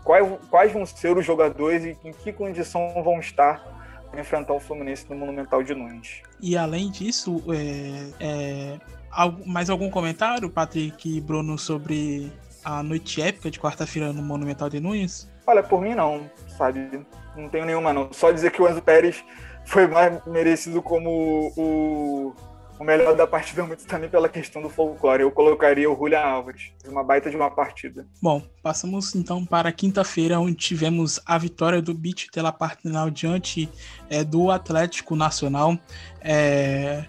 [0.03, 3.75] quais, quais vão ser os jogadores e em que condição vão estar
[4.09, 6.21] para enfrentar o Fluminense no Monumental de Nunes.
[6.41, 8.79] E além disso, é, é,
[9.45, 12.31] mais algum comentário, Patrick e Bruno, sobre
[12.63, 15.29] a noite épica de quarta-feira no Monumental de Nunes?
[15.47, 17.05] Olha, por mim não, sabe?
[17.33, 18.11] Não tenho nenhuma não.
[18.11, 19.23] Só dizer que o Enzo Pérez
[19.65, 22.35] foi mais merecido como o,
[22.77, 25.23] o melhor da partida, muito também pela questão do folclore.
[25.23, 28.05] Eu colocaria o Julian Álvares, uma baita de uma partida.
[28.21, 33.69] Bom, passamos então para quinta-feira, onde tivemos a vitória do Beach pela parte final diante
[34.09, 35.77] é, do Atlético Nacional.
[36.19, 37.05] É,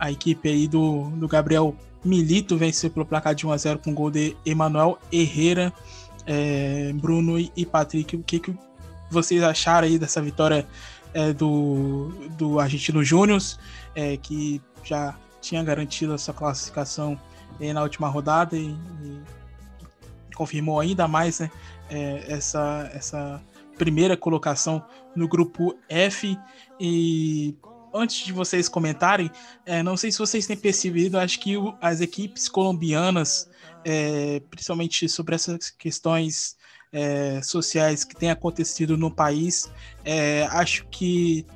[0.00, 1.72] a equipe aí do, do Gabriel
[2.04, 5.72] Milito venceu pelo placar de 1 a 0 com gol de Emanuel Herrera
[6.26, 8.54] é, Bruno e Patrick, o que, que
[9.10, 10.66] vocês acharam aí dessa vitória
[11.14, 13.40] é, do, do Argentino Júnior,
[13.94, 17.18] é, que já tinha garantido essa classificação
[17.60, 19.20] é, na última rodada e, e,
[20.34, 21.50] confirmou ainda mais né,
[21.88, 23.42] é, essa, essa
[23.78, 24.84] primeira colocação
[25.14, 26.38] no grupo F.
[26.78, 27.56] E
[27.94, 29.30] antes de vocês comentarem,
[29.64, 33.48] é, não sei se vocês têm percebido, acho que o, as equipes colombianas
[33.88, 36.56] é, principalmente sobre essas questões
[36.92, 39.70] é, sociais que têm acontecido no país,
[40.04, 41.46] é, acho que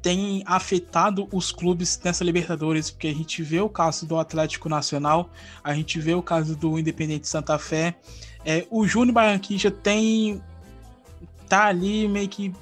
[0.00, 5.28] tem afetado os clubes nessa Libertadores, porque a gente vê o caso do Atlético Nacional,
[5.62, 7.96] a gente vê o caso do Independente Santa Fé,
[8.70, 10.40] o Júnior Barranquilla tem
[11.48, 12.52] tá ali meio que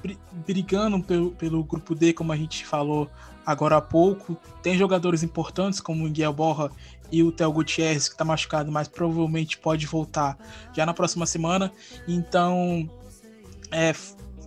[0.45, 3.09] brigando pelo, pelo grupo D, como a gente falou
[3.45, 4.37] agora há pouco.
[4.61, 6.71] Tem jogadores importantes como o Miguel Borra
[7.15, 10.37] e o Theo Gutierrez, que está machucado, mas provavelmente pode voltar
[10.73, 11.71] já na próxima semana.
[12.05, 12.89] Então,
[13.71, 13.93] é,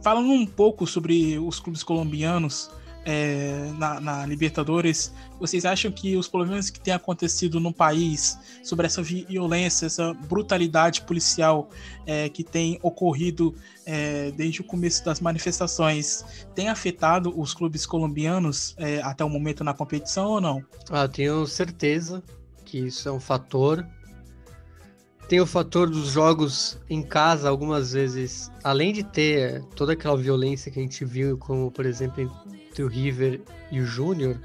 [0.02, 2.70] falando um pouco sobre os clubes colombianos
[3.06, 8.84] é, na, na, Libertadores, vocês acham que os problemas que têm acontecido no país, sobre
[8.84, 11.70] essa violência, essa brutalidade policial
[12.04, 13.54] é, que tem ocorrido
[13.86, 16.22] é, desde o começo das manifestações,
[16.54, 20.62] tem afetado os clubes colombianos é, até o momento na competição ou não?
[20.90, 22.22] Ah, tenho certeza
[22.68, 23.84] que isso é um fator.
[25.26, 30.70] Tem o fator dos jogos em casa, algumas vezes, além de ter toda aquela violência
[30.70, 32.30] que a gente viu, como por exemplo
[32.68, 33.40] entre o River
[33.70, 34.38] e o Júnior,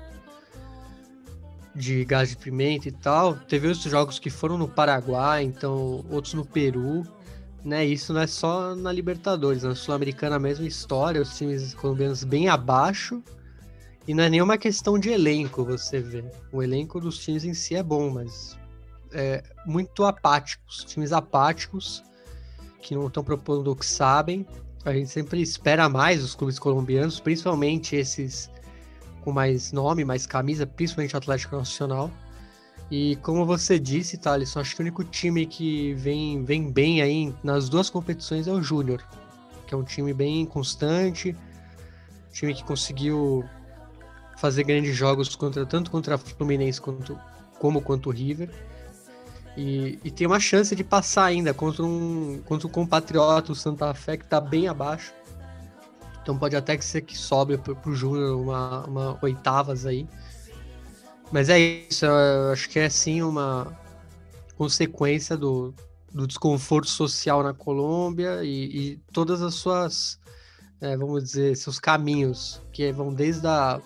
[1.76, 6.34] de gás de pimenta e tal, teve outros jogos que foram no Paraguai, então outros
[6.34, 7.04] no Peru,
[7.64, 7.86] né?
[7.86, 12.48] Isso não é só na Libertadores, na Sul-Americana a mesma história, os times colombianos bem
[12.48, 13.24] abaixo
[14.08, 16.24] e não é nenhuma questão de elenco, você vê.
[16.52, 18.58] O elenco dos times em si é bom, mas
[19.12, 20.84] é muito apáticos.
[20.84, 22.04] Times apáticos
[22.82, 24.46] que não estão propondo o que sabem.
[24.84, 28.52] A gente sempre espera mais os clubes colombianos, principalmente esses
[29.22, 32.12] com mais nome, mais camisa, principalmente o Atlético Nacional.
[32.92, 37.34] E como você disse, Thales, acho que o único time que vem, vem bem aí
[37.42, 39.02] nas duas competições é o Júnior,
[39.66, 41.34] que é um time bem constante,
[42.34, 43.46] time que conseguiu
[44.44, 47.18] fazer grandes jogos contra tanto contra Fluminense quanto,
[47.60, 48.50] como contra o River.
[49.56, 53.94] E, e, tem uma chance de passar ainda contra um contra o compatriota, o Santa
[53.94, 55.14] Fé, que está bem abaixo.
[56.22, 60.06] Então pode até que ser que sobe para o Júnior uma, uma oitavas aí.
[61.32, 62.06] Mas é isso,
[62.52, 63.72] acho que é sim uma
[64.58, 65.74] consequência do,
[66.12, 70.20] do desconforto social na Colômbia e, e todas as suas,
[70.82, 73.82] é, vamos dizer, seus caminhos, que vão desde a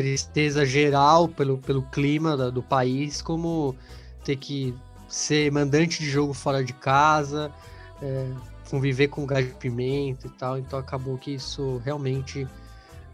[0.00, 3.76] tristeza geral pelo, pelo clima da, do país, como
[4.24, 4.74] ter que
[5.06, 7.52] ser mandante de jogo fora de casa,
[8.00, 8.26] é,
[8.70, 10.58] conviver com gás de pimenta e tal.
[10.58, 12.48] Então acabou que isso realmente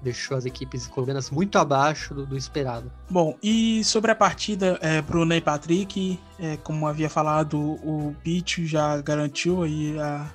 [0.00, 2.92] deixou as equipes colombianas muito abaixo do, do esperado.
[3.10, 8.64] Bom, e sobre a partida, é, Bruno e Patrick, é, como havia falado, o Beach
[8.64, 10.30] já garantiu aí a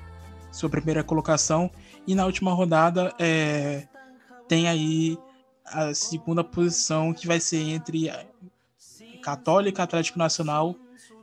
[0.52, 1.72] sua primeira colocação
[2.06, 3.88] e na última rodada é,
[4.50, 5.18] tem aí
[5.66, 8.10] a segunda posição que vai ser entre
[9.22, 10.76] Católica, Atlético Nacional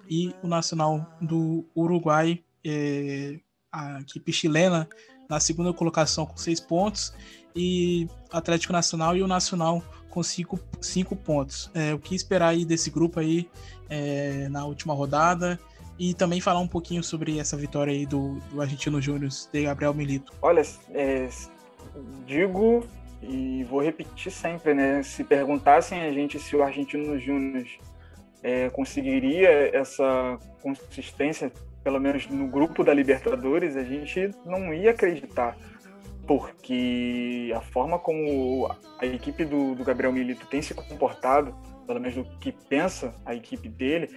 [0.09, 3.39] e o Nacional do Uruguai, é,
[3.71, 4.89] a equipe chilena
[5.29, 7.13] na segunda colocação com seis pontos
[7.55, 11.71] e Atlético Nacional e o Nacional com cinco, cinco pontos.
[11.75, 13.49] É, o que esperar aí desse grupo aí
[13.91, 15.59] é, na última rodada
[15.99, 19.93] e também falar um pouquinho sobre essa vitória aí do, do Argentino Júnior de Gabriel
[19.93, 20.33] Milito.
[20.41, 21.29] Olha, é,
[22.27, 22.87] digo
[23.23, 25.03] e vou repetir sempre, né?
[25.03, 27.67] Se perguntassem a gente se o Argentino Júnior
[28.43, 35.57] é, conseguiria essa consistência, pelo menos no grupo da Libertadores, a gente não ia acreditar
[36.29, 38.71] porque a forma como
[39.01, 43.35] a equipe do, do Gabriel Milito tem se comportado, pelo menos do que pensa a
[43.35, 44.11] equipe dele,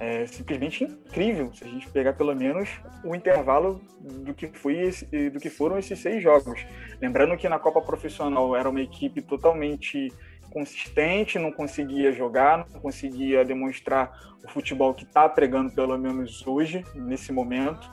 [0.00, 2.68] é simplesmente incrível se a gente pegar pelo menos
[3.04, 6.64] o intervalo do que foi esse, do que foram esses seis jogos.
[7.00, 10.12] Lembrando que na Copa Profissional era uma equipe totalmente
[10.50, 16.84] consistente, não conseguia jogar, não conseguia demonstrar o futebol que está pregando pelo menos hoje,
[16.94, 17.90] nesse momento.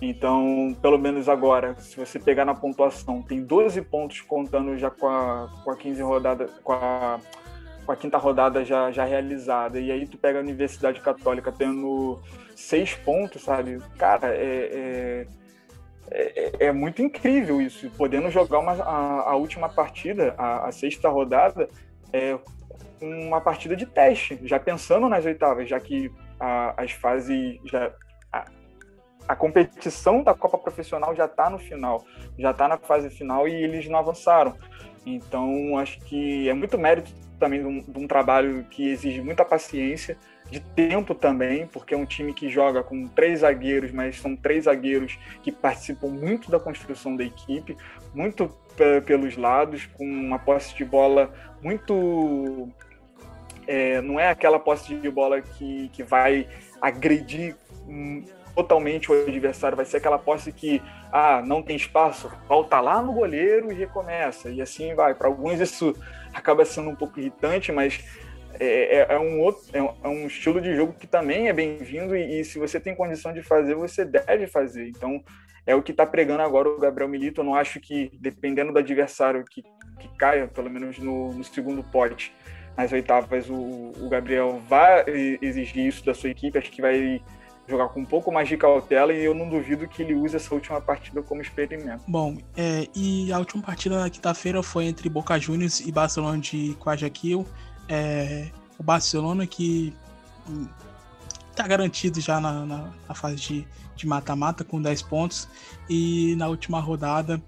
[0.00, 5.08] Então, pelo menos agora, se você pegar na pontuação, tem 12 pontos contando já com
[5.08, 7.18] a, com a 15 rodada, com a,
[7.88, 9.80] com a quinta rodada já, já realizada.
[9.80, 12.20] E aí tu pega a Universidade Católica tendo
[12.54, 13.78] seis pontos, sabe?
[13.96, 15.26] Cara, é,
[16.10, 17.90] é, é, é muito incrível isso.
[17.96, 21.66] Podendo jogar uma, a, a última partida, a, a sexta rodada,
[22.12, 22.38] é
[23.00, 27.90] uma partida de teste, já pensando nas oitavas, já que a, as fases já
[29.26, 32.04] a competição da Copa Profissional já está no final,
[32.38, 34.56] já está na fase final e eles não avançaram.
[35.04, 39.44] Então, acho que é muito mérito também de um, de um, trabalho que exige muita
[39.44, 40.16] paciência,
[40.50, 44.64] de tempo também, porque é um time que joga com três zagueiros, mas são três
[44.64, 47.76] zagueiros que participam muito da construção da equipe,
[48.14, 48.48] muito
[49.04, 51.32] pelos lados, com uma posse de bola
[51.62, 52.68] muito.
[53.66, 56.48] É, não é aquela posse de bola que, que vai
[56.80, 57.54] agredir
[58.54, 63.12] totalmente o adversário, vai ser aquela posse que ah, não tem espaço, volta lá no
[63.12, 64.50] goleiro e recomeça.
[64.50, 65.14] E assim vai.
[65.14, 65.94] Para alguns isso
[66.32, 68.04] acaba sendo um pouco irritante, mas
[68.60, 72.16] é, é, é um outro, é, é um estilo de jogo que também é bem-vindo
[72.16, 74.88] e, e, se você tem condição de fazer, você deve fazer.
[74.88, 75.22] Então
[75.66, 77.40] é o que está pregando agora o Gabriel Milito.
[77.40, 81.82] Eu não acho que, dependendo do adversário que, que caia, pelo menos no, no segundo
[81.82, 82.34] pote,
[82.76, 85.04] nas oitavas, o, o Gabriel vai
[85.42, 86.56] exigir isso da sua equipe.
[86.56, 87.20] Acho que vai
[87.68, 90.54] jogar com um pouco mais de cautela e eu não duvido que ele use essa
[90.54, 92.02] última partida como experimento.
[92.08, 96.76] Bom, é, e a última partida na quinta-feira foi entre Boca Juniors e Barcelona de
[96.82, 97.46] Guayaquil.
[97.88, 99.94] É, o Barcelona que
[101.50, 103.66] está garantido já na, na, na fase
[103.96, 105.48] de mata-mata com 10 pontos
[105.90, 107.42] e na última rodada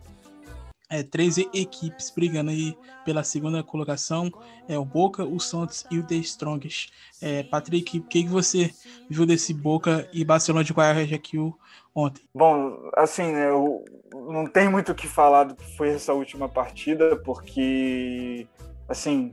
[0.90, 4.30] é, três equipes brigando aí pela segunda colocação,
[4.68, 6.90] é o Boca, o Santos e o The Strongest.
[7.22, 8.70] É, Patrick, o que, que você
[9.08, 11.56] viu desse Boca e Barcelona de Guayaquil
[11.94, 12.22] ontem?
[12.34, 16.48] Bom, assim, né, eu não tem muito o que falar do que foi essa última
[16.48, 18.46] partida, porque,
[18.88, 19.32] assim,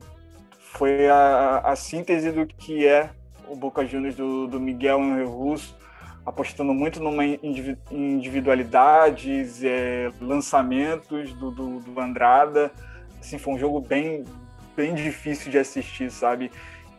[0.60, 3.10] foi a, a síntese do que é
[3.48, 5.76] o Boca Juniors do, do Miguel Henrique Russo,
[6.28, 7.24] apostando muito numa
[7.90, 12.70] individualidades, é, lançamentos do, do, do, Andrada.
[13.18, 14.26] Assim, foi um jogo bem,
[14.76, 16.52] bem difícil de assistir, sabe?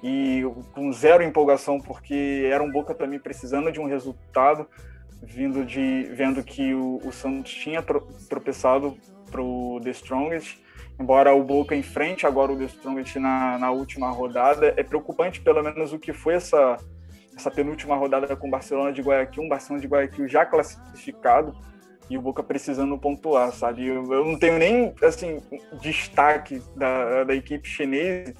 [0.02, 0.42] E
[0.72, 4.66] com zero empolgação, porque era um Boca também precisando de um resultado,
[5.22, 8.96] vindo de vendo que o, o Santos tinha tropeçado
[9.30, 10.58] para o The Strongest.
[10.98, 15.42] Embora o Boca em frente agora o The Strongest na, na última rodada, é preocupante
[15.42, 16.78] pelo menos o que foi essa
[17.38, 21.56] essa penúltima rodada com o Barcelona de Guayaquil, um Barcelona de Guayaquil já classificado
[22.10, 23.86] e o Boca precisando pontuar, sabe?
[23.86, 25.40] Eu, eu não tenho nem, assim,
[25.80, 28.34] destaque da, da equipe chinesa,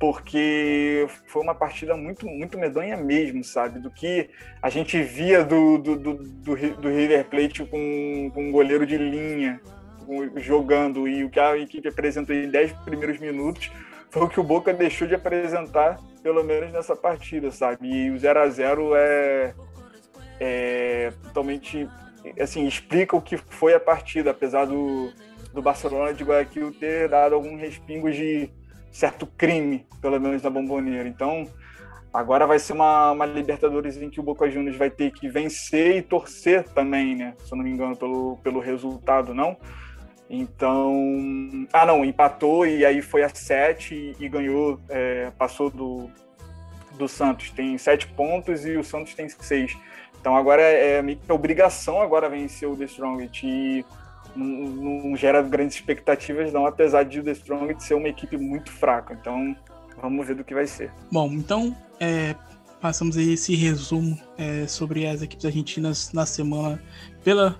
[0.00, 3.78] porque foi uma partida muito, muito medonha mesmo, sabe?
[3.78, 8.50] Do que a gente via do, do, do, do, do River Plate com, com um
[8.50, 9.60] goleiro de linha
[10.36, 13.70] jogando e o que a equipe apresentou em 10 primeiros minutos
[14.10, 17.88] foi o que o Boca deixou de apresentar, pelo menos nessa partida, sabe?
[17.88, 19.54] E o 0 a 0 é,
[20.40, 21.88] é, totalmente
[22.38, 25.10] assim, explica o que foi a partida, apesar do,
[25.52, 28.50] do Barcelona de Guayaquil ter dado alguns respingos de
[28.90, 31.08] certo crime, pelo menos na bomboneira.
[31.08, 31.46] Então,
[32.12, 35.96] agora vai ser uma, uma Libertadores em que o Boca Juniors vai ter que vencer
[35.96, 37.34] e torcer também, né?
[37.44, 39.56] Se eu não me engano, pelo, pelo resultado, não.
[40.30, 41.66] Então.
[41.72, 46.08] Ah, não, empatou e aí foi a sete e, e ganhou, é, passou do,
[46.96, 47.50] do Santos.
[47.50, 49.76] Tem sete pontos e o Santos tem seis.
[50.20, 53.42] Então agora é, é meio que obrigação agora vencer o The Strongest.
[53.42, 53.84] E
[54.36, 58.70] não, não, gera grandes expectativas, não, apesar de o The Strongest ser uma equipe muito
[58.70, 59.18] fraca.
[59.20, 59.56] Então
[60.00, 60.92] vamos ver do que vai ser.
[61.10, 62.36] Bom, então é,
[62.80, 66.80] passamos aí esse resumo é, sobre as equipes argentinas na semana
[67.24, 67.58] pela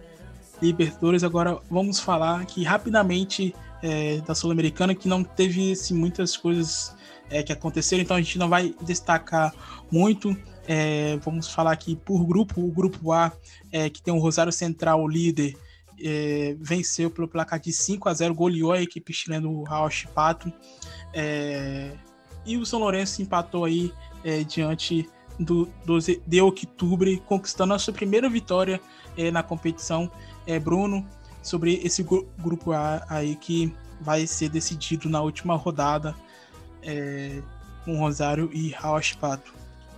[0.61, 1.25] Libertadores.
[1.25, 6.95] Agora vamos falar aqui rapidamente é, da Sul-Americana, que não teve assim, muitas coisas
[7.31, 9.55] é, que aconteceram, então a gente não vai destacar
[9.91, 10.37] muito.
[10.67, 13.33] É, vamos falar aqui por grupo, o grupo A,
[13.73, 15.57] é, que tem o Rosário Central líder,
[16.03, 20.53] é, venceu pelo placar de 5 a 0 goleou a equipe chilena do Raul Chipato.
[21.13, 21.93] É,
[22.45, 23.93] e o São Lourenço empatou aí
[24.49, 25.09] diante
[25.39, 28.81] do, do de Octubre, conquistando a sua primeira vitória
[29.33, 30.11] na competição.
[30.47, 31.07] É, Bruno,
[31.43, 32.07] sobre esse
[32.39, 36.15] grupo A aí que vai ser decidido na última rodada
[36.83, 37.43] é,
[37.85, 39.53] com Rosário e Chipato.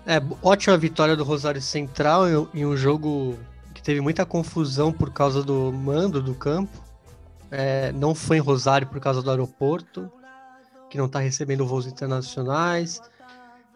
[0.04, 3.38] É, ótima vitória do Rosário Central em, um jogo
[3.72, 6.82] que teve muita confusão por causa do mando do campo.
[7.50, 10.10] É, não foi em Rosário por causa do aeroporto,
[10.90, 13.00] que não está recebendo voos internacionais.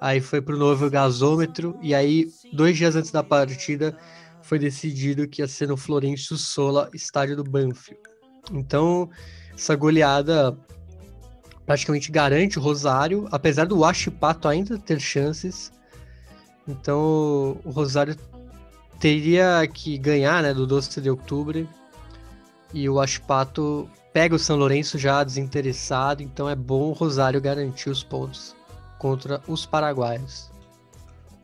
[0.01, 1.79] Aí foi para o novo gasômetro.
[1.81, 3.97] E aí, dois dias antes da partida,
[4.47, 8.01] foi decidido que ia ser no Florencio Sola, estádio do Banfield.
[8.53, 9.11] Então,
[9.53, 10.57] essa goleada
[11.67, 15.73] praticamente garante o Rosário, apesar do Washipato ainda ter chances.
[16.67, 18.17] Então o Rosário
[19.01, 21.69] teria que ganhar né, do 12 de outubro.
[22.73, 26.23] E o Aspato pega o São Lourenço já desinteressado.
[26.23, 28.55] Então é bom o Rosário garantir os pontos
[28.99, 30.51] contra os paraguaios.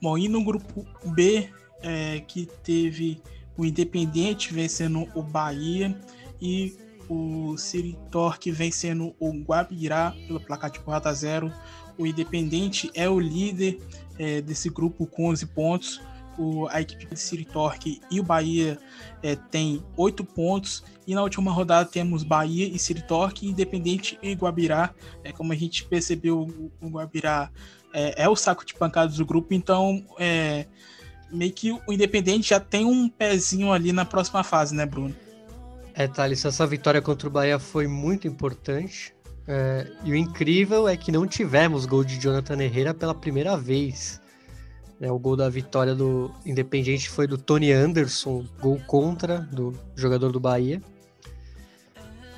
[0.01, 1.49] Bom, e no grupo B,
[1.83, 3.21] é, que teve
[3.57, 5.97] o Independente vencendo o Bahia
[6.41, 6.77] e
[7.09, 11.53] o City Torque vencendo o Guabirá pelo placar de 4 a 0.
[11.99, 13.79] O Independente é o líder
[14.19, 16.01] é, desse grupo com 11 pontos.
[16.39, 18.79] O, a equipe de City Torque e o Bahia
[19.23, 20.83] é, tem 8 pontos.
[21.07, 24.95] E na última rodada temos Bahia e City Torque, Independente e Guabirá.
[25.23, 27.51] É, como a gente percebeu, o, o Guabirá
[27.93, 30.67] é, é, o saco de pancadas do grupo, então é,
[31.33, 35.15] meio que o Independente já tem um pezinho ali na próxima fase, né, Bruno?
[35.95, 39.15] É, Thales, essa vitória contra o Bahia foi muito importante.
[39.47, 44.21] É, e o incrível é que não tivemos gol de Jonathan Herrera pela primeira vez.
[45.01, 50.31] É, o gol da vitória do Independiente foi do Tony Anderson, gol contra do jogador
[50.31, 50.81] do Bahia.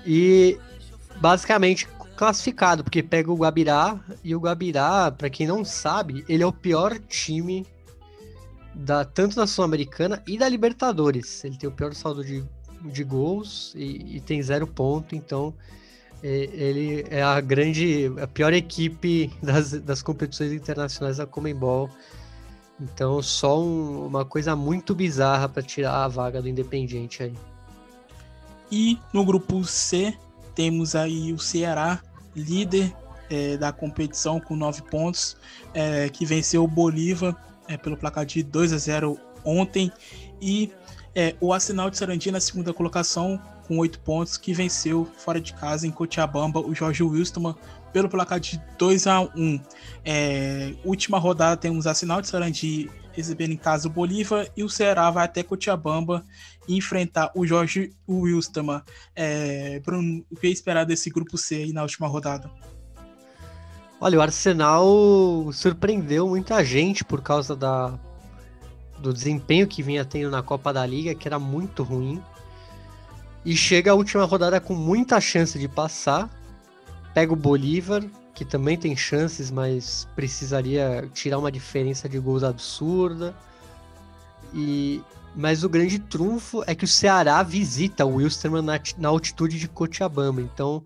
[0.07, 0.59] E
[1.21, 6.47] basicamente classificado, porque pega o Guabirá e o Guabirá, para quem não sabe, ele é
[6.47, 7.67] o pior time
[8.75, 11.45] da tanto da Sul-Americana e da Libertadores.
[11.45, 12.45] Ele tem o pior saldo de,
[12.83, 15.55] de gols e, e tem zero ponto, então
[16.23, 21.91] ele é a grande, a pior equipe das, das competições internacionais da Comembol.
[22.81, 27.35] Então, só um, uma coisa muito bizarra para tirar a vaga do Independiente aí.
[28.71, 30.17] E no grupo C,
[30.55, 32.03] temos aí o Ceará,
[32.35, 32.93] líder
[33.31, 35.37] é, da competição com nove pontos,
[35.75, 37.37] é, que venceu o Bolívar
[37.69, 39.93] é, pelo placar de 2 a 0 ontem.
[40.41, 40.73] E
[41.15, 45.55] é, o Arsenal de Sarandi na segunda colocação com oito pontos, que venceu fora de
[45.55, 47.55] casa em Cochabamba o Jorge Wilstermann
[47.93, 49.61] pelo placar de 2 a 1
[50.05, 54.69] é, Última rodada temos a Sinal de Sarandi recebendo em casa o Bolívar e o
[54.69, 56.25] Ceará vai até Cochabamba
[56.69, 58.83] enfrentar o Jorge Wilstermann.
[59.15, 62.51] É, Bruno, o que esperar desse grupo C aí na última rodada?
[64.01, 67.99] Olha, o Arsenal surpreendeu muita gente por causa da,
[68.99, 72.23] do desempenho que vinha tendo na Copa da Liga, que era muito ruim.
[73.45, 76.29] E chega a última rodada com muita chance de passar.
[77.13, 78.03] Pega o Bolívar,
[78.35, 83.35] que também tem chances, mas precisaria tirar uma diferença de gols absurda.
[84.53, 85.03] E
[85.37, 89.67] mas o grande trunfo é que o Ceará visita o Wilstermann na, na altitude de
[89.67, 90.41] Cochabamba.
[90.41, 90.85] Então,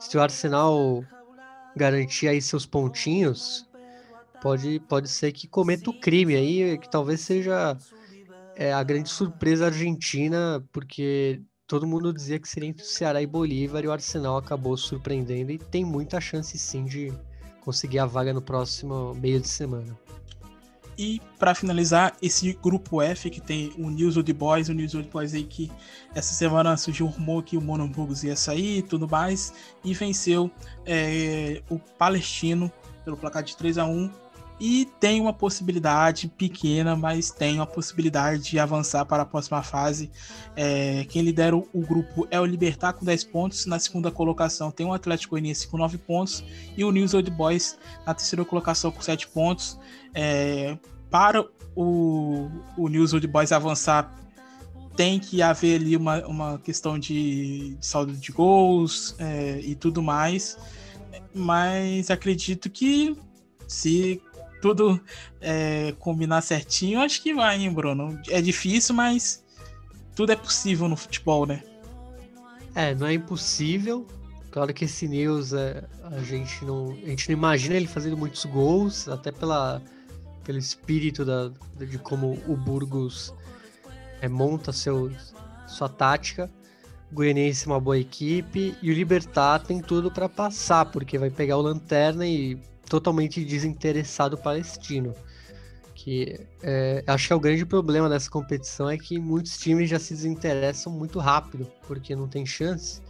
[0.00, 1.04] se o Arsenal
[1.74, 3.68] garantir aí seus pontinhos,
[4.40, 7.76] pode, pode ser que cometa o crime aí, que talvez seja
[8.54, 13.26] é, a grande surpresa argentina, porque todo mundo dizia que seria entre o Ceará e
[13.26, 17.12] Bolívar e o Arsenal acabou surpreendendo e tem muita chance sim de
[17.60, 20.03] conseguir a vaga no próximo meio de semana.
[20.96, 25.08] E para finalizar, esse grupo F que tem o News Old Boys, o News Old
[25.08, 25.70] Boys aí que
[26.14, 29.52] essa semana surgiu um rumor que o Mono Burgos ia sair e tudo mais,
[29.84, 30.50] e venceu
[30.86, 32.70] é, o Palestino
[33.04, 34.23] pelo placar de 3 a 1
[34.60, 40.10] e tem uma possibilidade pequena, mas tem uma possibilidade de avançar para a próxima fase.
[40.54, 43.66] É, quem lidera o, grupo é o Libertar com 10 pontos.
[43.66, 46.44] Na segunda colocação tem o Atlético Goianiense com 9 pontos
[46.76, 47.76] e o News Old Boys
[48.06, 49.78] na terceira colocação com 7 pontos.
[50.14, 50.78] É,
[51.10, 51.44] para
[51.74, 54.14] o, o News Old Boys avançar,
[54.96, 60.00] tem que haver ali uma, uma questão de, de saldo de gols é, e tudo
[60.00, 60.56] mais.
[61.34, 63.16] Mas acredito que
[63.66, 64.22] se
[64.64, 64.98] tudo
[65.42, 68.18] é, combinar certinho, acho que vai, hein, Bruno?
[68.30, 69.44] É difícil, mas
[70.16, 71.62] tudo é possível no futebol, né?
[72.74, 74.06] É, não é impossível.
[74.50, 78.42] Claro que esse News, é, a, gente não, a gente não imagina ele fazendo muitos
[78.46, 79.82] gols, até pela,
[80.44, 83.34] pelo espírito da, de como o Burgos
[84.22, 85.12] é, monta seu,
[85.66, 86.50] sua tática.
[87.12, 91.28] O Goianiense é uma boa equipe e o Libertar tem tudo para passar, porque vai
[91.28, 92.58] pegar o Lanterna e
[92.94, 95.14] totalmente desinteressado palestino.
[95.94, 99.98] Que é, acho que é o grande problema dessa competição é que muitos times já
[99.98, 103.00] se desinteressam muito rápido, porque não tem chance.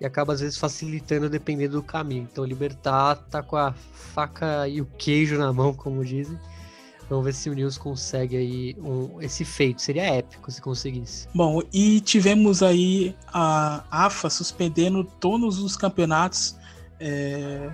[0.00, 2.28] E acaba às vezes facilitando dependendo do caminho.
[2.30, 6.38] Então Libertar tá com a faca e o queijo na mão, como dizem.
[7.08, 9.82] Vamos ver se o News consegue aí um, esse feito.
[9.82, 11.26] Seria épico se conseguisse.
[11.34, 16.56] Bom, e tivemos aí a AFA suspendendo todos os campeonatos
[17.00, 17.68] é,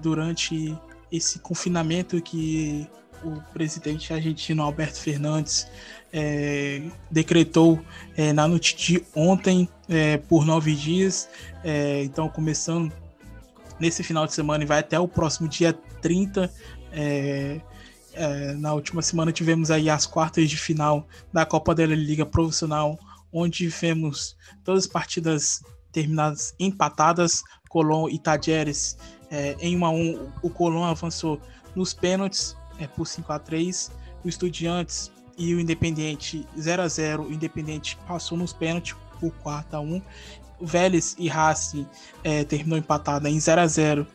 [0.00, 0.76] durante
[1.10, 2.88] esse confinamento que
[3.24, 5.66] o presidente argentino Alberto Fernandes
[6.12, 7.80] é, decretou
[8.16, 11.28] é, na noite de ontem é, por nove dias.
[11.62, 12.92] É, então, começando
[13.80, 16.52] nesse final de semana e vai até o próximo dia 30.
[16.92, 17.60] É,
[18.12, 22.98] é, na última semana tivemos aí as quartas de final da Copa da Liga Profissional,
[23.32, 27.42] onde tivemos todas as partidas terminadas empatadas.
[27.68, 28.96] Colón e Tajeres
[29.34, 31.40] é, em 1 a 1 o Colón avançou
[31.74, 33.90] nos pênaltis é, por 5 a 3
[34.24, 39.76] o Estudiantes e o Independiente 0 a 0 o Independiente passou nos pênaltis por 4
[39.76, 40.02] a 1
[40.60, 41.84] o Vélez e Racing
[42.22, 44.06] é, terminou empatado em 0 a 0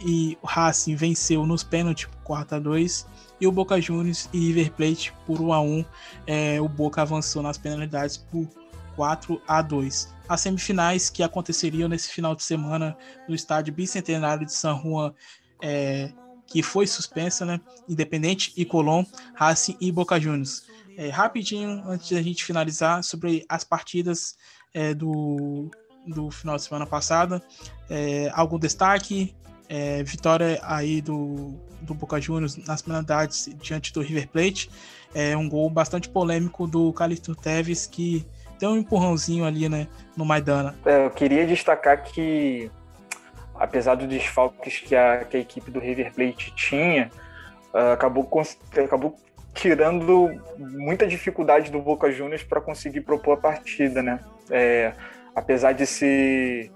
[0.00, 3.06] e o Racing venceu nos pênaltis por 4 a 2
[3.40, 5.84] e o Boca Juniors e River Plate por 1 a 1
[6.26, 8.46] é, o Boca avançou nas penalidades por
[8.94, 12.96] 4 a 2 as semifinais que aconteceriam nesse final de semana
[13.28, 15.14] no estádio Bicentenário de San Juan,
[15.62, 16.12] é,
[16.46, 17.60] que foi suspensa, né?
[17.88, 20.66] Independente e Colón, Racing e Boca Juniors.
[20.96, 24.36] É, rapidinho, antes da gente finalizar, sobre as partidas
[24.74, 25.70] é, do,
[26.06, 27.42] do final de semana passada.
[27.88, 29.34] É, algum destaque?
[29.70, 34.70] É, vitória aí do, do Boca Juniors nas penalidades diante do River Plate.
[35.14, 38.26] É um gol bastante polêmico do Calixto Teves que
[38.58, 39.86] tem um empurrãozinho ali, né,
[40.16, 40.74] no Maidana.
[40.84, 42.70] É, eu queria destacar que,
[43.54, 47.10] apesar dos desfalques que a, que a equipe do River Plate tinha,
[47.72, 48.28] uh, acabou,
[48.84, 49.16] acabou
[49.54, 54.20] tirando muita dificuldade do Boca Juniors para conseguir propor a partida, né?
[54.50, 54.92] É,
[55.34, 56.70] apesar de ser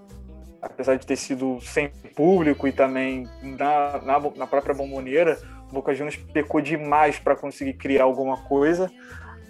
[0.61, 5.37] apesar de ter sido sem público e também na, na, na própria bomboneira,
[5.69, 8.89] o Boca Juniors pecou demais para conseguir criar alguma coisa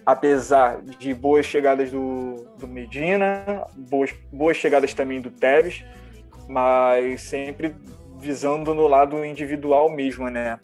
[0.05, 5.85] apesar de boas chegadas do, do Medina, boas, boas chegadas também do Tevez,
[6.49, 7.75] mas sempre
[8.19, 10.59] visando no lado individual mesmo, né?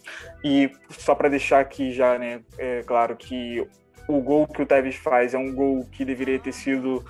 [0.44, 3.66] E só para deixar aqui já, né, é claro que
[4.06, 7.04] o gol que o Tevez faz é um gol que deveria ter sido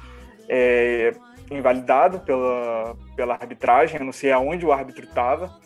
[0.48, 1.12] é,
[1.50, 5.58] invalidado pela, pela arbitragem, eu não sei aonde o árbitro estava,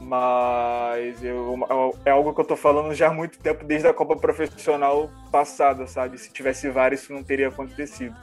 [0.00, 1.58] mas eu,
[2.04, 5.86] é algo que eu tô falando já há muito tempo, desde a Copa Profissional passada,
[5.86, 6.18] sabe?
[6.18, 8.14] Se tivesse VAR, isso não teria acontecido.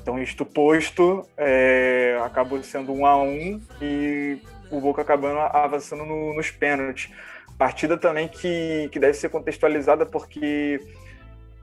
[0.00, 4.40] Então, isto posto, é, acabou sendo um a um e
[4.70, 7.12] o Boca acabando avançando no, nos pênaltis.
[7.58, 10.80] Partida também que, que deve ser contextualizada porque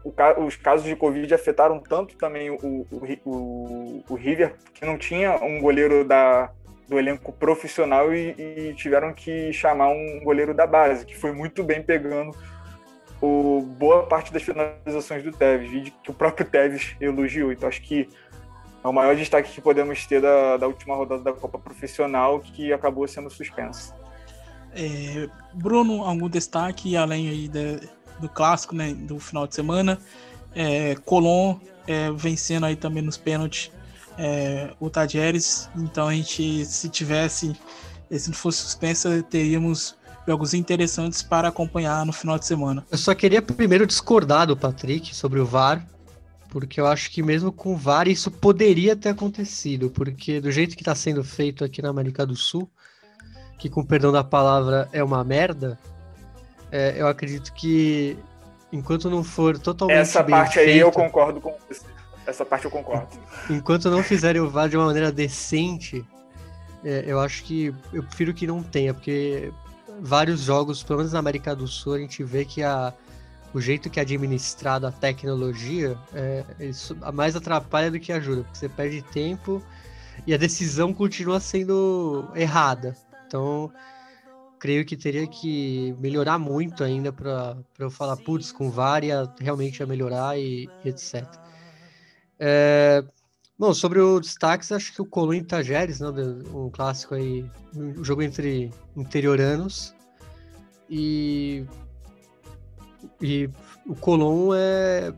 [0.04, 0.14] o,
[0.46, 2.58] os casos de Covid afetaram tanto também o,
[2.92, 6.52] o, o, o River, que não tinha um goleiro da,
[6.88, 11.64] do elenco profissional e, e, tiveram que chamar um goleiro da base, que foi muito
[11.64, 12.36] bem pegando
[13.22, 17.52] o, boa parte das finalizações do Tevez, que o próprio Tevez elogiou.
[17.52, 18.08] Então acho que
[18.84, 22.72] é o maior destaque que podemos ter da, da última rodada da Copa Profissional, que
[22.72, 23.96] acabou sendo suspensa.
[24.76, 27.80] É, Bruno, algum destaque além aí de,
[28.20, 29.98] do clássico, né, do final de semana?
[30.54, 33.72] É, Colom é, vencendo aí também nos pênaltis
[34.18, 35.70] é, o Tajeres.
[35.76, 37.56] Então a gente, se tivesse,
[38.12, 39.96] se não fosse suspensa, teríamos
[40.28, 42.86] jogos interessantes para acompanhar no final de semana.
[42.92, 45.86] Eu só queria primeiro discordar do Patrick sobre o VAR,
[46.50, 50.76] porque eu acho que mesmo com o VAR isso poderia ter acontecido, porque do jeito
[50.76, 52.70] que está sendo feito aqui na América do Sul,
[53.58, 55.78] que com perdão da palavra é uma merda,
[56.72, 58.18] é, eu acredito que
[58.72, 61.95] enquanto não for totalmente essa parte feito, aí eu concordo com você.
[62.26, 63.08] Essa parte eu concordo.
[63.50, 66.06] Enquanto não fizerem o VAR de uma maneira decente,
[66.84, 69.52] é, eu acho que eu prefiro que não tenha, porque
[70.00, 72.94] vários jogos, pelo menos na América do Sul, a gente vê que a,
[73.54, 78.58] o jeito que é administrado a tecnologia é, isso mais atrapalha do que ajuda, porque
[78.58, 79.64] você perde tempo
[80.26, 82.96] e a decisão continua sendo errada.
[83.28, 83.72] Então,
[84.60, 89.80] creio que teria que melhorar muito ainda para eu falar, putz, com VAR ia, realmente
[89.80, 91.45] ia melhorar e, e etc.
[92.40, 93.04] É,
[93.58, 96.08] bom, sobre o destaques, acho que o Colônia e Tajeres, né,
[96.54, 97.46] um clássico aí,
[97.76, 99.94] um jogo entre interioranos,
[100.90, 101.66] e,
[103.22, 103.50] e
[103.88, 105.14] o Colón é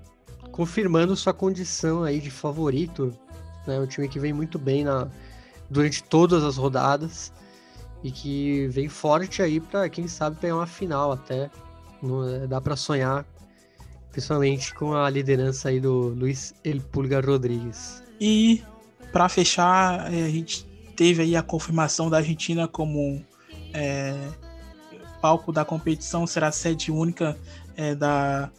[0.51, 3.13] confirmando sua condição aí de favorito,
[3.65, 5.07] né, um time que vem muito bem na,
[5.69, 7.33] durante todas as rodadas,
[8.03, 11.49] e que vem forte aí para quem sabe pegar uma final até.
[12.01, 13.25] No, dá para sonhar,
[14.17, 18.01] principalmente com a liderança aí do Luiz El Pulga Rodrigues.
[18.19, 18.63] E
[19.11, 20.65] para fechar, é, a gente
[20.95, 23.23] teve aí a confirmação da Argentina como
[23.71, 24.15] é,
[25.21, 27.37] palco da competição, será sede única
[27.75, 28.49] é, da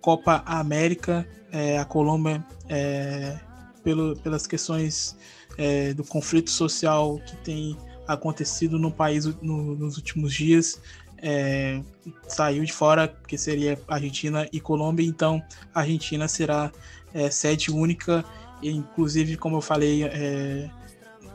[0.00, 1.28] Copa América.
[1.52, 3.38] É, a Colômbia, é,
[3.84, 5.18] pelo, pelas questões
[5.58, 10.80] é, do conflito social que tem acontecido no país no, nos últimos dias.
[11.20, 11.80] É,
[12.28, 15.42] saiu de fora, que seria Argentina e Colômbia, então
[15.74, 16.70] a Argentina será
[17.12, 18.24] é, sede única,
[18.62, 20.70] e, inclusive, como eu falei é,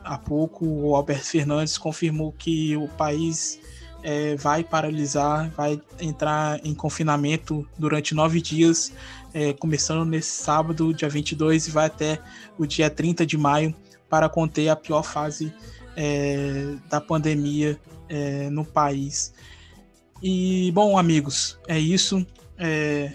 [0.03, 3.59] há pouco, o Alberto Fernandes confirmou que o país
[4.03, 8.91] é, vai paralisar, vai entrar em confinamento durante nove dias,
[9.33, 12.19] é, começando nesse sábado, dia 22, e vai até
[12.57, 13.73] o dia 30 de maio,
[14.09, 15.51] para conter a pior fase
[15.95, 17.79] é, da pandemia
[18.09, 19.33] é, no país.
[20.23, 22.25] E, bom, amigos, é isso.
[22.57, 23.11] É,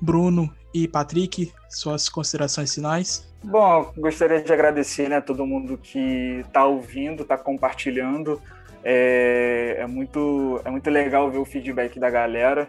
[0.00, 3.32] Bruno e Patrick, suas considerações finais.
[3.44, 8.42] Bom, gostaria de agradecer né, todo mundo que está ouvindo, está compartilhando.
[8.82, 12.68] É, é, muito, é muito legal ver o feedback da galera.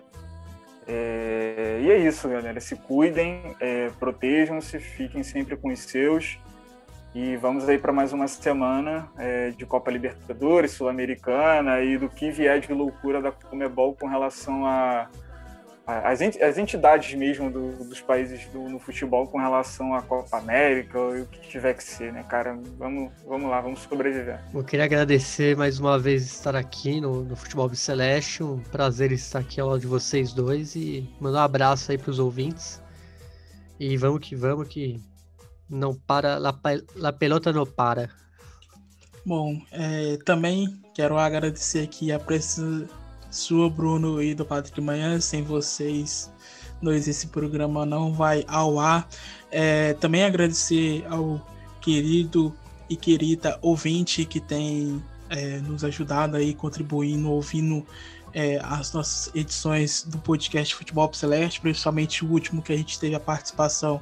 [0.88, 2.60] É, e é isso, galera.
[2.62, 6.38] Se cuidem, é, protejam-se, fiquem sempre com os seus.
[7.16, 12.32] E vamos aí para mais uma semana é, de Copa Libertadores, Sul-Americana e do que
[12.32, 15.08] vier de loucura da Comebol com relação a,
[15.86, 20.98] a as, entidades mesmo do, dos países do, no futebol com relação à Copa América
[20.98, 22.58] ou o que tiver que ser, né, cara?
[22.80, 24.40] Vamos, vamos lá, vamos sobreviver.
[24.52, 29.38] Eu queria agradecer mais uma vez estar aqui no, no Futebol Celeste, um prazer estar
[29.38, 32.82] aqui ao lado de vocês dois e mandar um abraço aí para os ouvintes.
[33.80, 35.13] E vamos que vamos que
[35.74, 36.58] não para, la,
[36.96, 38.10] la pelota não para.
[39.26, 42.88] Bom, é, também quero agradecer aqui a presença
[43.32, 45.20] sua, Bruno, e do Patrick Manhã.
[45.20, 46.32] Sem vocês
[46.82, 49.08] dois, esse programa não vai ao ar.
[49.52, 51.42] É, também agradecer ao
[51.82, 52.54] querido
[52.90, 57.86] e querida ouvinte que tem é, nos ajudado aí, contribuindo, ouvindo
[58.34, 63.16] é, as nossas edições do podcast Futebol Celeste, principalmente o último que a gente teve
[63.16, 64.02] a participação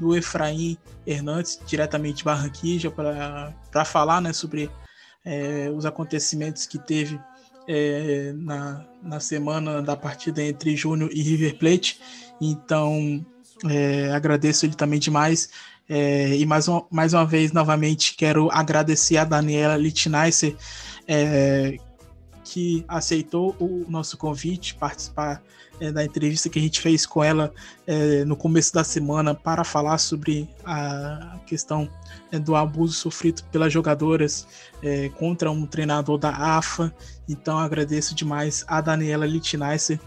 [0.00, 2.90] do Efraim Hernandes, diretamente de Barranquilla,
[3.70, 4.70] para falar né, sobre
[5.24, 7.20] é, os acontecimentos que teve
[7.68, 12.00] é, na, na semana da partida entre Júnior e River Plate.
[12.40, 13.24] Então,
[13.68, 15.50] é, agradeço ele também demais.
[15.88, 20.56] É, e mais, uma, mais uma vez, novamente, quero agradecer a Daniela Littneisser,
[21.06, 21.76] é,
[22.44, 25.42] que aceitou o nosso convite, participar
[25.80, 27.52] é, da entrevista que a gente fez com ela
[27.86, 31.88] é, no começo da semana para falar sobre a questão
[32.30, 34.46] é, do abuso sofrido pelas jogadoras
[34.82, 36.94] é, contra um treinador da AFA.
[37.28, 39.98] Então agradeço demais a Daniela Littneisser,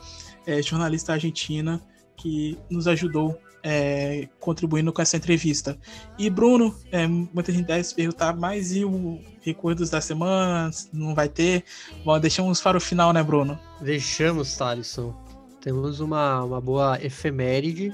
[0.45, 1.81] é, jornalista argentina,
[2.15, 5.77] que nos ajudou é, contribuindo com essa entrevista.
[6.19, 10.69] E Bruno, é, muita gente deve se perguntar, mas e o Recuerdos da Semana?
[10.91, 11.63] Não vai ter?
[12.03, 13.57] Bom, deixamos para o final, né, Bruno?
[13.81, 15.22] Deixamos, Thalisson.
[15.63, 17.91] Temos uma, uma boa efeméride,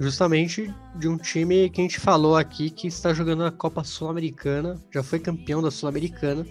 [0.00, 4.80] justamente de um time que a gente falou aqui que está jogando a Copa Sul-Americana,
[4.90, 6.46] já foi campeão da Sul-Americana,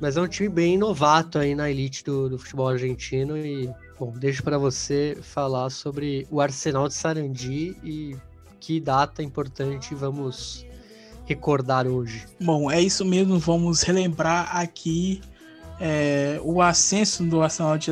[0.00, 4.12] mas é um time bem novato aí na elite do, do futebol argentino e Bom,
[4.12, 8.16] deixo para você falar sobre o Arsenal de Sarandi e
[8.58, 10.66] que data importante vamos
[11.26, 12.26] recordar hoje.
[12.40, 15.20] Bom, é isso mesmo, vamos relembrar aqui
[15.80, 17.90] é, o ascenso do Arsenal de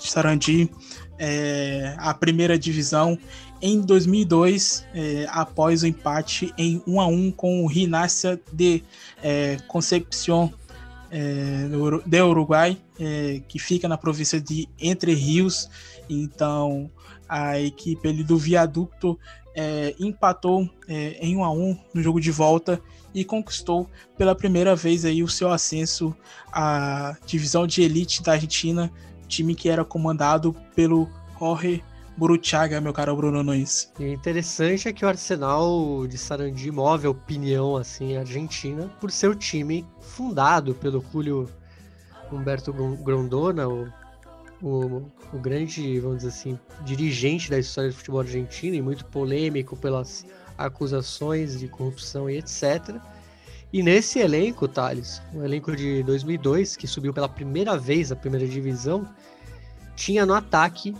[0.00, 0.70] Sarandi
[1.18, 3.18] é, à primeira divisão
[3.60, 8.82] em 2002, é, após o empate em 1 a 1 com o Rinácia de
[9.22, 10.50] é, Concepción
[11.12, 11.68] é,
[12.04, 15.70] de Uruguai, é, que fica na província de Entre Rios.
[16.10, 16.90] Então,
[17.28, 19.16] a equipe ali do Viaducto
[19.54, 22.80] é, empatou é, em 1 a 1 no jogo de volta
[23.14, 26.16] e conquistou pela primeira vez aí o seu ascenso
[26.52, 28.90] à divisão de elite da Argentina,
[29.28, 31.08] time que era comandado pelo
[31.38, 31.82] Jorge
[32.16, 33.90] Buruchaga, meu caro Bruno Nunes.
[33.98, 39.28] E interessante é que o Arsenal de Sarandi move a opinião assim argentina por ser
[39.28, 41.48] o time fundado pelo Julio
[42.30, 43.88] Humberto Grondona, o,
[44.62, 45.02] o,
[45.32, 50.24] o, grande, vamos dizer assim, dirigente da história do futebol argentino e muito polêmico pelas
[50.56, 52.96] acusações de corrupção e etc.
[53.72, 58.46] E nesse elenco, Thales, um elenco de 2002 que subiu pela primeira vez à primeira
[58.46, 59.08] divisão,
[59.96, 60.94] tinha no ataque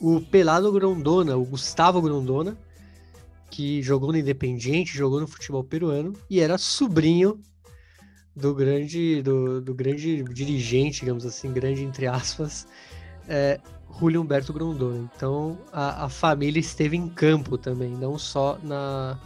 [0.00, 2.56] o Pelado Grondona, o Gustavo Grondona,
[3.50, 7.40] que jogou no Independiente, jogou no futebol peruano e era sobrinho
[8.34, 12.66] do grande, do, do grande dirigente, digamos assim, grande entre aspas,
[13.28, 13.60] é,
[13.98, 15.08] Julio Humberto Grondona.
[15.14, 19.18] Então a, a, família esteve em campo também, não só na,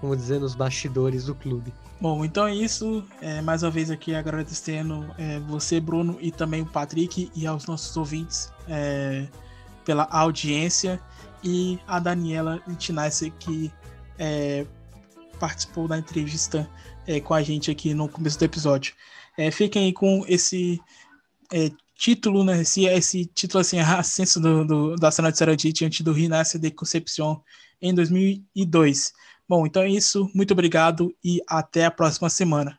[0.00, 1.72] vamos dizer, nos bastidores do clube.
[2.00, 3.04] Bom, então é isso.
[3.20, 7.66] É, mais uma vez aqui agradecendo é, você, Bruno, e também o Patrick e aos
[7.66, 8.50] nossos ouvintes.
[8.66, 9.26] É,
[9.84, 11.00] pela audiência
[11.42, 13.72] e a Daniela Litinassi, que
[14.18, 14.66] é,
[15.38, 16.68] participou da entrevista
[17.06, 18.94] é, com a gente aqui no começo do episódio.
[19.36, 20.80] É, fiquem aí com esse
[22.00, 22.62] título, né?
[22.62, 26.70] Esse, esse título assim, ascenso do, do, da Arsenal de Sarandi diante do Rinácia de
[26.70, 27.42] Concepción
[27.80, 29.12] em 2002.
[29.46, 30.30] Bom, então é isso.
[30.34, 32.78] Muito obrigado e até a próxima semana.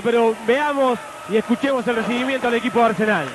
[0.00, 0.98] Pero veamos
[1.28, 3.26] y escuchemos el recibimiento al equipo Arsenal.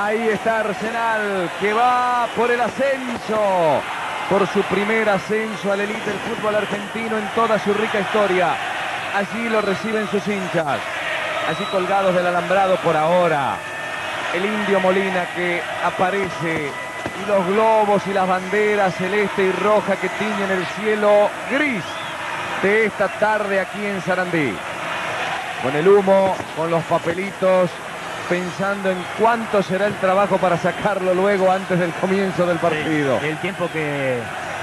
[0.00, 3.82] Ahí está Arsenal que va por el ascenso,
[4.30, 8.54] por su primer ascenso al elite del fútbol argentino en toda su rica historia.
[9.14, 10.78] Allí lo reciben sus hinchas,
[11.48, 13.56] allí colgados del alambrado por ahora.
[14.32, 20.08] El indio Molina que aparece y los globos y las banderas celeste y roja que
[20.10, 21.82] tiñen el cielo gris
[22.62, 24.52] de esta tarde aquí en Sarandí.
[25.62, 27.70] Con el humo, con los papelitos,
[28.28, 33.18] pensando en cuánto será el trabajo para sacarlo luego antes del comienzo del partido.
[33.22, 34.18] el tiempo que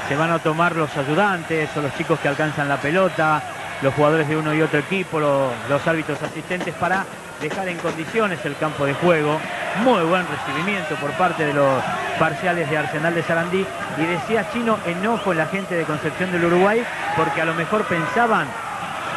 [0.08, 3.42] se van a tomar los ayudantes o los chicos que alcanzan la pelota,
[3.82, 7.06] los jugadores de uno y otro equipo, los, los árbitros asistentes para
[7.42, 9.40] dejar en condiciones el campo de juego.
[9.84, 11.84] Muy buen recibimiento por parte de los
[12.18, 13.66] parciales de Arsenal de Sarandí.
[13.98, 16.84] Y decía Chino, enojo en la gente de Concepción del Uruguay,
[17.16, 18.48] porque a lo mejor pensaban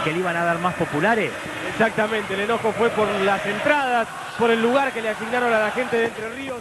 [0.05, 1.31] que le iban a dar más populares.
[1.71, 4.09] Exactamente, el enojo fue por las entradas,
[4.39, 6.59] por el lugar que le asignaron a la gente de Entre Ríos.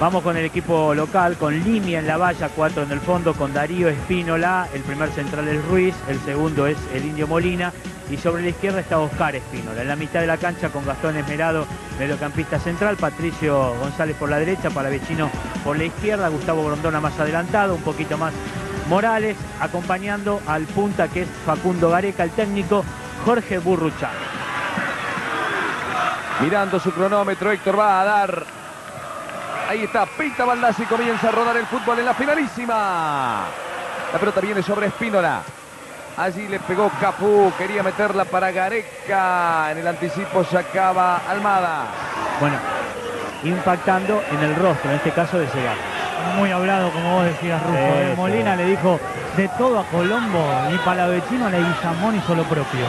[0.00, 3.52] Vamos con el equipo local, con Limia en la valla, cuatro en el fondo, con
[3.52, 7.70] Darío Espínola, el primer central es Ruiz, el segundo es el Indio Molina
[8.10, 9.82] y sobre la izquierda está Oscar Espínola.
[9.82, 11.66] En la mitad de la cancha con Gastón Esmerado,
[11.98, 15.30] mediocampista central, Patricio González por la derecha, Palavecino
[15.62, 18.32] por la izquierda, Gustavo Grondona más adelantado, un poquito más
[18.88, 22.86] Morales, acompañando al punta que es Facundo Gareca, el técnico
[23.26, 24.14] Jorge Burruchaga.
[26.40, 28.59] Mirando su cronómetro, Héctor va a dar
[29.70, 33.44] Ahí está, pinta Baldassi, comienza a rodar el fútbol en la finalísima.
[34.12, 35.42] La pelota viene sobre Espínola.
[36.16, 39.70] Allí le pegó Capú, quería meterla para Gareca.
[39.70, 41.84] En el anticipo sacaba Almada.
[42.40, 42.56] Bueno,
[43.44, 45.76] impactando en el rostro, en este caso de Segal.
[46.36, 47.78] Muy hablado, como vos decías, Rufo.
[47.78, 48.14] ¿eh?
[48.16, 48.98] Molina le dijo
[49.36, 52.86] de todo a Colombo, ni Palavecino ni Guillamón hizo lo propio.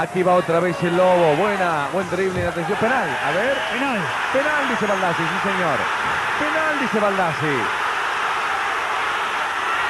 [0.00, 1.36] Aquí va otra vez el Lobo.
[1.36, 2.46] Buena, buen drible.
[2.46, 3.04] Atención, penal.
[3.04, 3.54] A ver.
[3.70, 3.98] Penal.
[4.32, 5.22] Penal, dice Baldassi.
[5.22, 5.76] Sí, señor.
[6.40, 7.56] Penal, dice Baldassi.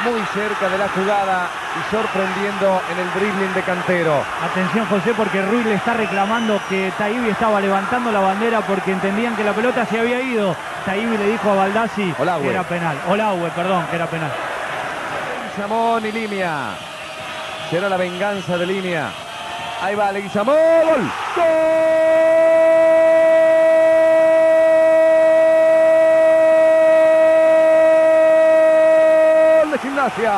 [0.02, 4.24] Muy cerca de la jugada y sorprendiendo en el dribbling de Cantero.
[4.50, 9.36] Atención José porque Ruiz le está reclamando que Taibi estaba levantando la bandera porque entendían
[9.36, 10.56] que la pelota se había ido.
[10.86, 12.12] Taibi le dijo a Baldassi
[12.42, 12.98] que era penal.
[13.08, 14.32] Olahue, perdón, que era penal.
[15.44, 16.70] Leguizamón y Limia.
[17.70, 19.30] Será la venganza de Línea.
[19.81, 20.57] Ahí va Leguizamón.
[20.57, 21.11] ¡Gol!
[29.57, 30.32] ¡Gol de gimnasia!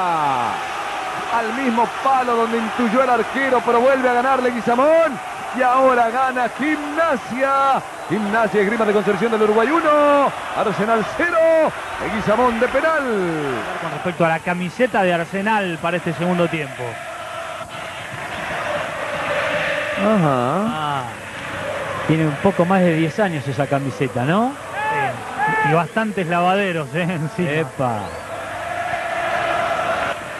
[1.35, 5.19] Al mismo palo donde intuyó el arquero, pero vuelve a ganar Leguizamón.
[5.59, 7.83] Y ahora gana Gimnasia.
[8.09, 10.33] Gimnasia y Grima de Concepción del Uruguay 1.
[10.57, 11.37] Arsenal 0.
[12.07, 13.03] Leguizamón de penal.
[13.83, 16.85] Con respecto a la camiseta de Arsenal para este segundo tiempo.
[20.03, 20.65] Ajá.
[20.67, 21.05] Ah,
[22.09, 24.53] tiene un poco más de 10 años esa camiseta, ¿no?
[24.53, 25.71] Sí.
[25.71, 27.03] Y bastantes lavaderos, ¿eh?
[27.03, 27.51] Encima.
[27.51, 28.01] Epa.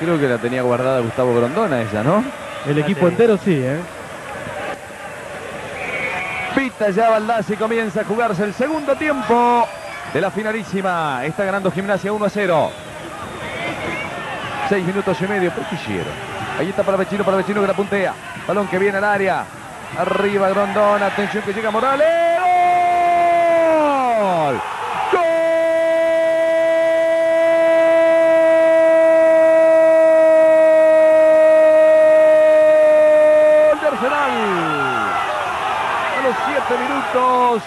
[0.01, 2.25] Creo que la tenía guardada Gustavo Grondona ella, ¿no?
[2.67, 3.79] El equipo entero sí, ¿eh?
[6.55, 9.67] Pita ya Baldassi comienza a jugarse el segundo tiempo
[10.13, 11.25] de la finalísima.
[11.25, 12.71] Está ganando Gimnasia 1 a 0.
[14.69, 15.51] Seis minutos y medio.
[15.53, 16.13] ¿Por qué hicieron?
[16.59, 18.15] Ahí está para Vecino, para Vecino que la puntea.
[18.47, 19.45] Balón que viene al área.
[19.99, 21.07] Arriba Grondona.
[21.07, 22.09] Atención que llega Morales.
[24.21, 24.61] ¡Gol!
[33.73, 34.33] ¡Gol de Arsenal!
[36.19, 37.63] A los 7 minutos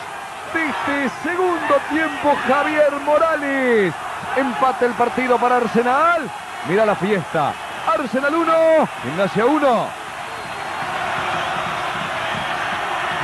[0.53, 3.93] de este segundo tiempo, Javier Morales.
[4.35, 6.29] Empate el partido para Arsenal.
[6.67, 7.53] Mira la fiesta.
[7.87, 10.04] Arsenal 1, Gimnasia 1.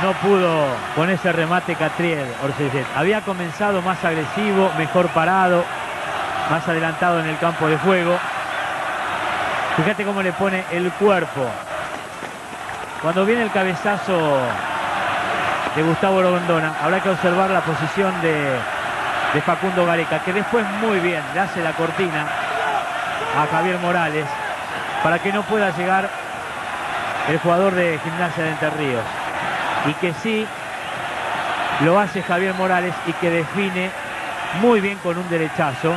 [0.02, 0.66] No pudo
[0.96, 2.84] con ese remate Catriel Orsellet.
[2.96, 5.64] Había comenzado más agresivo, mejor parado,
[6.50, 8.18] más adelantado en el campo de juego.
[9.76, 11.46] Fíjate cómo le pone el cuerpo.
[13.00, 14.40] Cuando viene el cabezazo
[15.76, 18.58] de Gustavo Rondona, habrá que observar la posición de,
[19.34, 22.26] de Facundo Gareca, que después muy bien le hace la cortina
[23.38, 24.26] a Javier Morales
[25.04, 26.10] para que no pueda llegar
[27.28, 29.21] el jugador de Gimnasia de Entre Ríos.
[29.86, 30.46] Y que sí
[31.80, 33.90] lo hace Javier Morales y que define
[34.60, 35.94] muy bien con un derechazo.